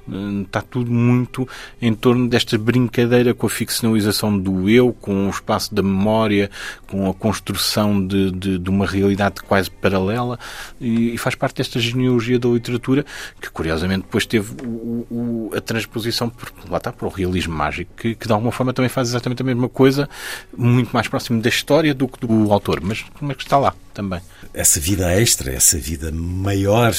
Está 0.45 0.61
tudo 0.61 0.91
muito 0.91 1.47
em 1.81 1.93
torno 1.93 2.27
desta 2.27 2.57
brincadeira 2.57 3.33
com 3.33 3.47
a 3.47 3.49
ficcionalização 3.49 4.37
do 4.37 4.69
eu, 4.69 4.93
com 4.93 5.27
o 5.27 5.29
espaço 5.29 5.66
da 5.73 5.81
memória, 5.81 6.49
com 6.87 7.09
a 7.09 7.13
construção 7.13 8.05
de, 8.05 8.31
de, 8.31 8.57
de 8.57 8.69
uma 8.69 8.85
realidade 8.85 9.41
quase 9.41 9.69
paralela 9.69 10.39
e, 10.79 11.13
e, 11.13 11.17
faz 11.17 11.35
parte 11.35 11.57
desta 11.57 11.79
genealogia 11.79 12.39
da 12.39 12.49
literatura 12.49 13.05
que, 13.41 13.49
curiosamente, 13.49 14.03
depois 14.03 14.25
teve 14.25 14.53
o, 14.63 15.07
o, 15.09 15.51
a 15.55 15.61
transposição 15.61 16.29
por, 16.29 16.51
lá 16.69 16.77
está, 16.77 16.91
para 16.91 17.07
o 17.07 17.09
realismo 17.09 17.55
mágico, 17.55 17.91
que, 17.95 18.15
que 18.15 18.27
de 18.27 18.33
alguma 18.33 18.51
forma 18.51 18.73
também 18.73 18.89
faz 18.89 19.09
exatamente 19.09 19.41
a 19.41 19.45
mesma 19.45 19.69
coisa, 19.69 20.09
muito 20.55 20.91
mais 20.91 21.07
próximo 21.07 21.41
da 21.41 21.49
história 21.49 21.93
do 21.93 22.07
que 22.07 22.25
do 22.25 22.51
autor, 22.51 22.81
mas, 22.81 23.03
mas 23.19 23.37
que 23.37 23.43
está 23.43 23.57
lá 23.57 23.73
também. 23.93 24.21
Essa 24.53 24.79
vida 24.79 25.11
extra, 25.19 25.51
essa 25.51 25.77
vida 25.77 26.11
maior 26.11 26.93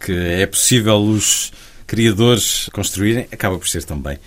que 0.00 0.12
é 0.12 0.46
possível 0.46 0.96
os 0.96 1.52
criadores 1.86 2.68
construírem, 2.72 3.28
acaba 3.30 3.58
por 3.58 3.68
ser 3.68 3.84
também 3.84 4.18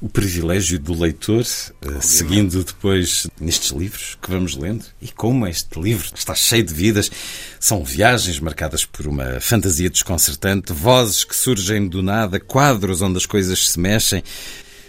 o 0.00 0.08
privilégio 0.08 0.78
do 0.78 0.98
leitor, 0.98 1.42
uh, 1.42 2.00
seguindo 2.00 2.62
depois 2.62 3.26
nestes 3.40 3.70
livros 3.70 4.16
que 4.20 4.30
vamos 4.30 4.56
lendo. 4.56 4.84
E 5.00 5.08
como 5.08 5.46
este 5.46 5.80
livro 5.80 6.08
está 6.14 6.34
cheio 6.34 6.64
de 6.64 6.72
vidas, 6.72 7.10
são 7.58 7.84
viagens 7.84 8.38
marcadas 8.40 8.84
por 8.84 9.06
uma 9.06 9.40
fantasia 9.40 9.90
desconcertante, 9.90 10.72
vozes 10.72 11.24
que 11.24 11.34
surgem 11.34 11.88
do 11.88 12.02
nada, 12.02 12.38
quadros 12.38 13.02
onde 13.02 13.18
as 13.18 13.26
coisas 13.26 13.70
se 13.70 13.80
mexem. 13.80 14.22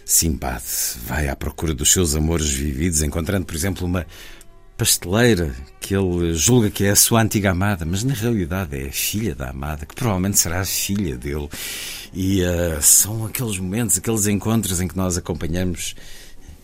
Simbad 0.05 0.63
vai 1.05 1.27
à 1.27 1.35
procura 1.35 1.73
dos 1.73 1.91
seus 1.91 2.15
amores 2.15 2.49
vividos, 2.49 3.03
encontrando, 3.03 3.45
por 3.45 3.55
exemplo, 3.55 3.85
uma 3.85 4.07
pasteleira 4.79 5.53
que 5.81 5.93
ele 5.93 6.33
julga 6.33 6.71
que 6.71 6.85
é 6.85 6.91
a 6.91 6.95
sua 6.95 7.21
antiga 7.21 7.51
amada, 7.51 7.85
mas 7.85 8.01
na 8.01 8.13
realidade 8.13 8.79
é 8.79 8.87
a 8.87 8.91
filha 8.93 9.35
da 9.35 9.49
amada, 9.49 9.85
que 9.85 9.93
provavelmente 9.93 10.39
será 10.39 10.61
a 10.61 10.65
filha 10.65 11.17
dele. 11.17 11.49
E 12.13 12.41
uh, 12.41 12.81
são 12.81 13.25
aqueles 13.25 13.59
momentos, 13.59 13.97
aqueles 13.97 14.25
encontros 14.25 14.79
em 14.79 14.87
que 14.87 14.95
nós 14.95 15.17
acompanhamos 15.17 15.95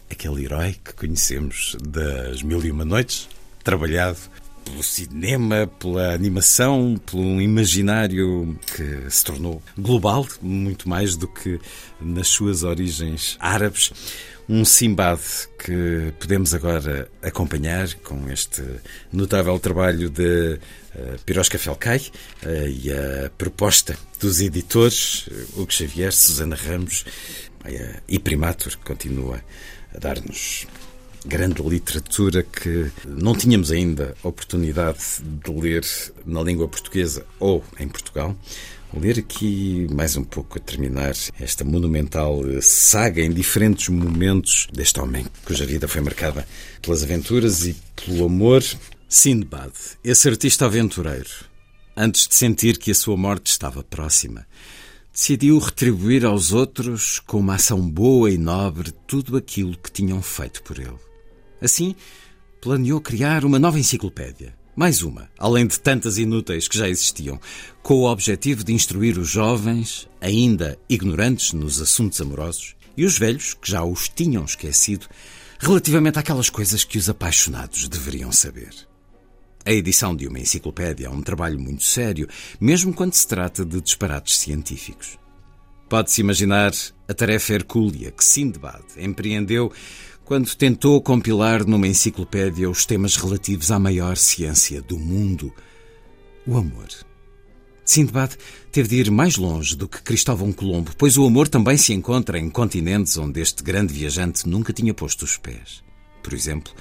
aquele 0.09 0.45
herói 0.45 0.78
que 0.82 0.93
conhecemos 0.93 1.76
das 1.84 2.41
Mil 2.41 2.63
e 2.63 2.72
Uma 2.72 2.86
Noites, 2.86 3.28
trabalhado 3.66 4.18
pelo 4.63 4.82
cinema, 4.82 5.68
pela 5.78 6.13
animação, 6.13 6.95
pelo 7.05 7.41
imaginário 7.41 8.57
que 8.66 9.11
se 9.11 9.26
tornou 9.26 9.61
global, 9.78 10.26
muito 10.41 10.88
mais 10.88 11.18
do 11.18 11.28
que 11.28 11.59
nas 11.99 12.30
suas 12.30 12.63
origens 12.63 13.36
árabes. 13.41 13.91
Um 14.47 14.63
Simbad 14.63 15.19
que 15.57 16.13
podemos 16.19 16.53
agora 16.53 17.09
acompanhar 17.23 17.91
com 17.95 18.29
este 18.29 18.61
notável 19.11 19.57
trabalho 19.57 20.07
de 20.07 20.59
uh, 20.93 21.19
Pirosca 21.25 21.57
Felcai 21.57 21.97
uh, 22.43 22.67
e 22.67 22.91
a 22.91 23.31
proposta 23.35 23.97
dos 24.19 24.41
editores 24.41 25.25
uh, 25.27 25.61
Hugo 25.61 25.73
Xavier, 25.73 26.13
Susana 26.13 26.55
Ramos 26.55 27.05
uh, 27.65 28.01
e 28.07 28.19
Primatur, 28.19 28.77
que 28.77 28.85
continua 28.85 29.41
a 29.95 29.97
dar-nos 29.97 30.67
grande 31.25 31.63
literatura 31.63 32.43
que 32.43 32.91
não 33.03 33.35
tínhamos 33.35 33.71
ainda 33.71 34.15
oportunidade 34.21 34.99
de 35.23 35.51
ler 35.51 35.83
na 36.23 36.43
língua 36.43 36.67
portuguesa 36.67 37.25
ou 37.39 37.63
em 37.79 37.87
Portugal 37.87 38.35
ler 38.99 39.19
aqui 39.19 39.87
mais 39.91 40.15
um 40.15 40.23
pouco 40.23 40.57
a 40.57 40.61
terminar 40.61 41.13
esta 41.39 41.63
monumental 41.65 42.41
saga 42.61 43.21
em 43.21 43.31
diferentes 43.31 43.89
momentos 43.89 44.67
deste 44.71 44.99
homem 44.99 45.25
cuja 45.43 45.65
vida 45.65 45.87
foi 45.87 46.01
marcada 46.01 46.47
pelas 46.81 47.03
aventuras 47.03 47.65
e 47.65 47.75
pelo 47.95 48.25
amor. 48.25 48.63
Sindbad, 49.07 49.71
esse 50.03 50.27
artista 50.27 50.65
aventureiro, 50.65 51.29
antes 51.95 52.27
de 52.27 52.35
sentir 52.35 52.77
que 52.77 52.91
a 52.91 52.95
sua 52.95 53.15
morte 53.15 53.51
estava 53.51 53.83
próxima, 53.83 54.47
decidiu 55.13 55.59
retribuir 55.59 56.25
aos 56.25 56.51
outros 56.51 57.19
com 57.19 57.39
uma 57.39 57.55
ação 57.55 57.79
boa 57.79 58.31
e 58.31 58.37
nobre 58.37 58.91
tudo 59.05 59.37
aquilo 59.37 59.77
que 59.77 59.91
tinham 59.91 60.21
feito 60.21 60.63
por 60.63 60.79
ele. 60.79 60.97
Assim, 61.61 61.95
planeou 62.59 62.99
criar 62.99 63.45
uma 63.45 63.59
nova 63.59 63.79
enciclopédia 63.79 64.55
mais 64.76 65.01
uma, 65.01 65.30
além 65.38 65.65
de 65.65 65.80
tantas 65.80 66.17
inúteis 66.17 66.67
que 66.67 66.78
já 66.78 66.89
existiam, 66.89 67.39
com 67.82 67.95
o 67.95 68.11
objetivo 68.11 68.63
de 68.63 68.73
instruir 68.73 69.17
os 69.17 69.30
jovens, 69.30 70.07
ainda 70.19 70.78
ignorantes 70.89 71.53
nos 71.53 71.80
assuntos 71.82 72.19
amorosos, 72.19 72.76
e 72.97 73.05
os 73.05 73.17
velhos, 73.17 73.53
que 73.53 73.71
já 73.71 73.84
os 73.84 74.09
tinham 74.09 74.43
esquecido, 74.43 75.07
relativamente 75.59 76.19
àquelas 76.19 76.49
coisas 76.49 76.84
que 76.84 76.97
os 76.97 77.09
apaixonados 77.09 77.88
deveriam 77.88 78.32
saber. 78.32 78.73
A 79.65 79.71
edição 79.71 80.15
de 80.15 80.28
uma 80.28 80.39
enciclopédia 80.39 81.07
é 81.07 81.09
um 81.09 81.21
trabalho 81.21 81.59
muito 81.59 81.84
sério, 81.84 82.28
mesmo 82.59 82.93
quando 82.93 83.13
se 83.13 83.28
trata 83.28 83.65
de 83.65 83.82
disparates 83.82 84.38
científicos. 84.38 85.17
Pode-se 85.89 86.21
imaginar 86.21 86.71
a 87.07 87.13
tarefa 87.13 87.53
hercúlea 87.53 88.11
que 88.11 88.23
Sindbad 88.23 88.84
empreendeu 88.97 89.71
quando 90.26 90.53
tentou 90.55 90.99
compilar 90.99 91.63
numa 91.65 91.88
enciclopédia 91.88 92.67
os 92.67 92.84
temas 92.84 93.15
relativos 93.15 93.69
à 93.69 93.78
maior 93.78 94.17
ciência 94.17 94.82
do 94.82 94.97
mundo, 94.97 95.53
o 96.47 96.57
amor. 96.57 96.88
Sindbad 97.86 98.36
teve 98.71 98.89
de 98.89 98.95
ir 98.95 99.11
mais 99.11 99.38
longe 99.38 99.76
do 99.76 99.88
que 99.88 100.01
Cristóvão 100.01 100.51
Colombo, 100.51 100.91
pois 100.97 101.15
o 101.15 101.26
amor 101.26 101.47
também 101.47 101.78
se 101.78 101.93
encontra 101.93 102.39
em 102.39 102.49
continentes 102.49 103.15
onde 103.17 103.39
este 103.39 103.63
grande 103.63 103.93
viajante 103.93 104.49
nunca 104.49 104.73
tinha 104.73 104.95
posto 104.95 105.23
os 105.23 105.38
pés. 105.38 105.84
Por 106.23 106.34
exemplo, 106.34 106.73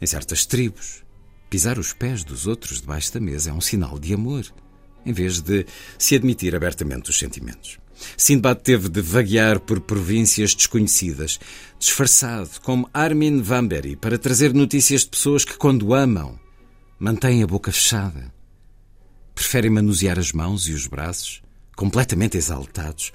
em 0.00 0.06
certas 0.06 0.44
tribos, 0.44 1.04
pisar 1.48 1.78
os 1.78 1.92
pés 1.92 2.24
dos 2.24 2.48
outros 2.48 2.80
debaixo 2.80 3.14
da 3.14 3.20
mesa 3.20 3.50
é 3.50 3.52
um 3.52 3.60
sinal 3.60 3.96
de 3.96 4.12
amor, 4.12 4.44
em 5.06 5.12
vez 5.12 5.40
de 5.40 5.64
se 5.96 6.16
admitir 6.16 6.56
abertamente 6.56 7.10
os 7.10 7.18
sentimentos. 7.18 7.78
Sindbad 8.16 8.60
teve 8.62 8.88
de 8.88 9.00
vaguear 9.00 9.60
por 9.60 9.80
províncias 9.80 10.54
desconhecidas, 10.54 11.38
disfarçado 11.78 12.50
como 12.62 12.88
Armin 12.92 13.40
Vamberi, 13.42 13.96
para 13.96 14.18
trazer 14.18 14.52
notícias 14.54 15.02
de 15.02 15.08
pessoas 15.08 15.44
que, 15.44 15.56
quando 15.56 15.94
amam, 15.94 16.38
mantêm 16.98 17.42
a 17.42 17.46
boca 17.46 17.72
fechada. 17.72 18.32
Preferem 19.34 19.70
manusear 19.70 20.18
as 20.18 20.32
mãos 20.32 20.68
e 20.68 20.72
os 20.72 20.86
braços, 20.86 21.42
completamente 21.74 22.36
exaltados, 22.36 23.12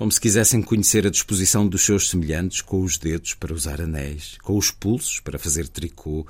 como 0.00 0.10
se 0.10 0.18
quisessem 0.18 0.62
conhecer 0.62 1.06
a 1.06 1.10
disposição 1.10 1.68
dos 1.68 1.82
seus 1.82 2.08
semelhantes 2.08 2.62
com 2.62 2.80
os 2.82 2.96
dedos 2.96 3.34
para 3.34 3.52
usar 3.52 3.82
anéis, 3.82 4.38
com 4.42 4.56
os 4.56 4.70
pulsos 4.70 5.20
para 5.20 5.38
fazer 5.38 5.68
tricô 5.68 6.26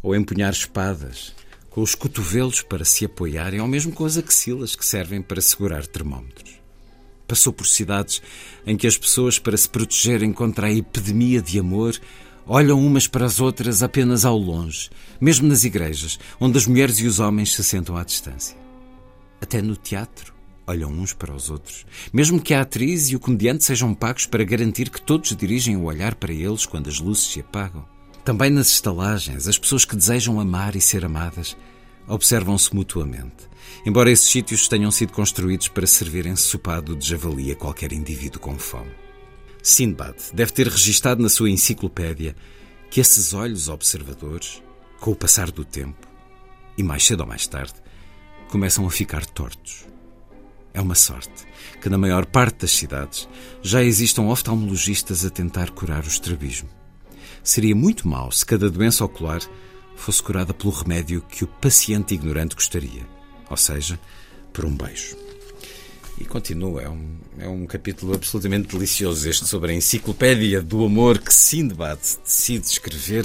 ou 0.00 0.14
empunhar 0.14 0.52
espadas, 0.52 1.34
com 1.68 1.80
os 1.80 1.96
cotovelos 1.96 2.62
para 2.62 2.84
se 2.84 3.04
apoiarem 3.04 3.60
ou 3.60 3.66
mesmo 3.66 3.90
com 3.90 4.04
as 4.04 4.16
axilas 4.16 4.76
que 4.76 4.86
servem 4.86 5.20
para 5.20 5.40
segurar 5.40 5.86
termómetros. 5.88 6.59
Passou 7.30 7.52
por 7.52 7.64
cidades 7.64 8.20
em 8.66 8.76
que 8.76 8.88
as 8.88 8.98
pessoas, 8.98 9.38
para 9.38 9.56
se 9.56 9.68
protegerem 9.68 10.32
contra 10.32 10.66
a 10.66 10.72
epidemia 10.72 11.40
de 11.40 11.60
amor, 11.60 11.96
olham 12.44 12.84
umas 12.84 13.06
para 13.06 13.24
as 13.24 13.38
outras 13.38 13.84
apenas 13.84 14.24
ao 14.24 14.36
longe, 14.36 14.90
mesmo 15.20 15.46
nas 15.46 15.62
igrejas, 15.62 16.18
onde 16.40 16.58
as 16.58 16.66
mulheres 16.66 16.98
e 16.98 17.06
os 17.06 17.20
homens 17.20 17.52
se 17.52 17.62
sentam 17.62 17.96
à 17.96 18.02
distância. 18.02 18.56
Até 19.40 19.62
no 19.62 19.76
teatro, 19.76 20.34
olham 20.66 20.90
uns 20.90 21.12
para 21.12 21.32
os 21.32 21.50
outros, 21.50 21.86
mesmo 22.12 22.40
que 22.40 22.52
a 22.52 22.62
atriz 22.62 23.10
e 23.10 23.14
o 23.14 23.20
comediante 23.20 23.64
sejam 23.64 23.94
pagos 23.94 24.26
para 24.26 24.42
garantir 24.42 24.90
que 24.90 25.00
todos 25.00 25.36
dirigem 25.36 25.76
o 25.76 25.84
olhar 25.84 26.16
para 26.16 26.32
eles 26.32 26.66
quando 26.66 26.88
as 26.88 26.98
luzes 26.98 27.30
se 27.30 27.38
apagam. 27.38 27.86
Também 28.24 28.50
nas 28.50 28.72
estalagens, 28.72 29.46
as 29.46 29.56
pessoas 29.56 29.84
que 29.84 29.94
desejam 29.94 30.40
amar 30.40 30.74
e 30.74 30.80
ser 30.80 31.04
amadas 31.04 31.56
observam-se 32.08 32.74
mutuamente, 32.74 33.48
embora 33.84 34.10
esses 34.10 34.30
sítios 34.30 34.68
tenham 34.68 34.90
sido 34.90 35.12
construídos 35.12 35.68
para 35.68 35.86
servirem 35.86 36.36
sopado 36.36 36.96
de 36.96 37.06
javali 37.06 37.50
a 37.50 37.56
qualquer 37.56 37.92
indivíduo 37.92 38.40
com 38.40 38.58
fome. 38.58 38.90
Sindbad 39.62 40.16
deve 40.32 40.52
ter 40.52 40.68
registado 40.68 41.22
na 41.22 41.28
sua 41.28 41.50
enciclopédia 41.50 42.34
que 42.90 43.00
esses 43.00 43.32
olhos 43.34 43.68
observadores, 43.68 44.62
com 44.98 45.12
o 45.12 45.16
passar 45.16 45.50
do 45.50 45.64
tempo, 45.64 46.08
e 46.76 46.82
mais 46.82 47.04
cedo 47.04 47.20
ou 47.20 47.26
mais 47.26 47.46
tarde, 47.46 47.74
começam 48.48 48.86
a 48.86 48.90
ficar 48.90 49.24
tortos. 49.26 49.86
É 50.72 50.80
uma 50.80 50.94
sorte 50.94 51.46
que 51.80 51.88
na 51.88 51.98
maior 51.98 52.26
parte 52.26 52.60
das 52.60 52.70
cidades 52.70 53.28
já 53.62 53.82
existam 53.82 54.22
oftalmologistas 54.22 55.24
a 55.24 55.30
tentar 55.30 55.70
curar 55.70 56.04
o 56.04 56.08
estrabismo. 56.08 56.68
Seria 57.42 57.74
muito 57.74 58.06
mau 58.06 58.30
se 58.30 58.44
cada 58.44 58.70
doença 58.70 59.04
ocular 59.04 59.40
fosse 59.96 60.22
curada 60.22 60.54
pelo 60.54 60.72
remédio 60.72 61.22
que 61.22 61.44
o 61.44 61.46
paciente 61.46 62.14
ignorante 62.14 62.54
gostaria, 62.54 63.06
ou 63.50 63.56
seja, 63.56 63.98
por 64.52 64.64
um 64.64 64.74
beijo. 64.74 65.16
E 66.20 66.24
continua, 66.26 66.82
é 66.82 66.88
um, 66.88 67.16
é 67.38 67.48
um 67.48 67.64
capítulo 67.64 68.14
absolutamente 68.14 68.68
delicioso 68.68 69.28
este 69.28 69.46
sobre 69.46 69.72
a 69.72 69.74
enciclopédia 69.74 70.60
do 70.60 70.84
amor 70.84 71.18
que 71.18 71.32
Sindbad 71.32 71.98
decide 72.22 72.66
escrever, 72.66 73.24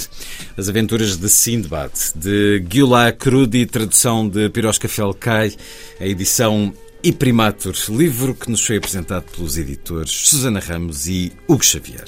as 0.58 0.70
aventuras 0.70 1.18
de 1.18 1.30
Sindbad, 1.30 1.92
de 2.16 2.64
Gyula 2.70 3.12
Krudi, 3.12 3.66
tradução 3.66 4.28
de 4.28 4.50
Piroska 4.50 4.88
Felkai, 4.88 5.54
a 6.00 6.06
edição 6.06 6.74
e 7.04 7.12
Primatur, 7.12 7.76
livro 7.90 8.34
que 8.34 8.50
nos 8.50 8.66
foi 8.66 8.78
apresentado 8.78 9.26
pelos 9.30 9.58
editores 9.58 10.12
Susana 10.12 10.62
Ramos 10.62 11.06
e 11.06 11.34
Hugo 11.48 11.64
Xavier. 11.64 12.08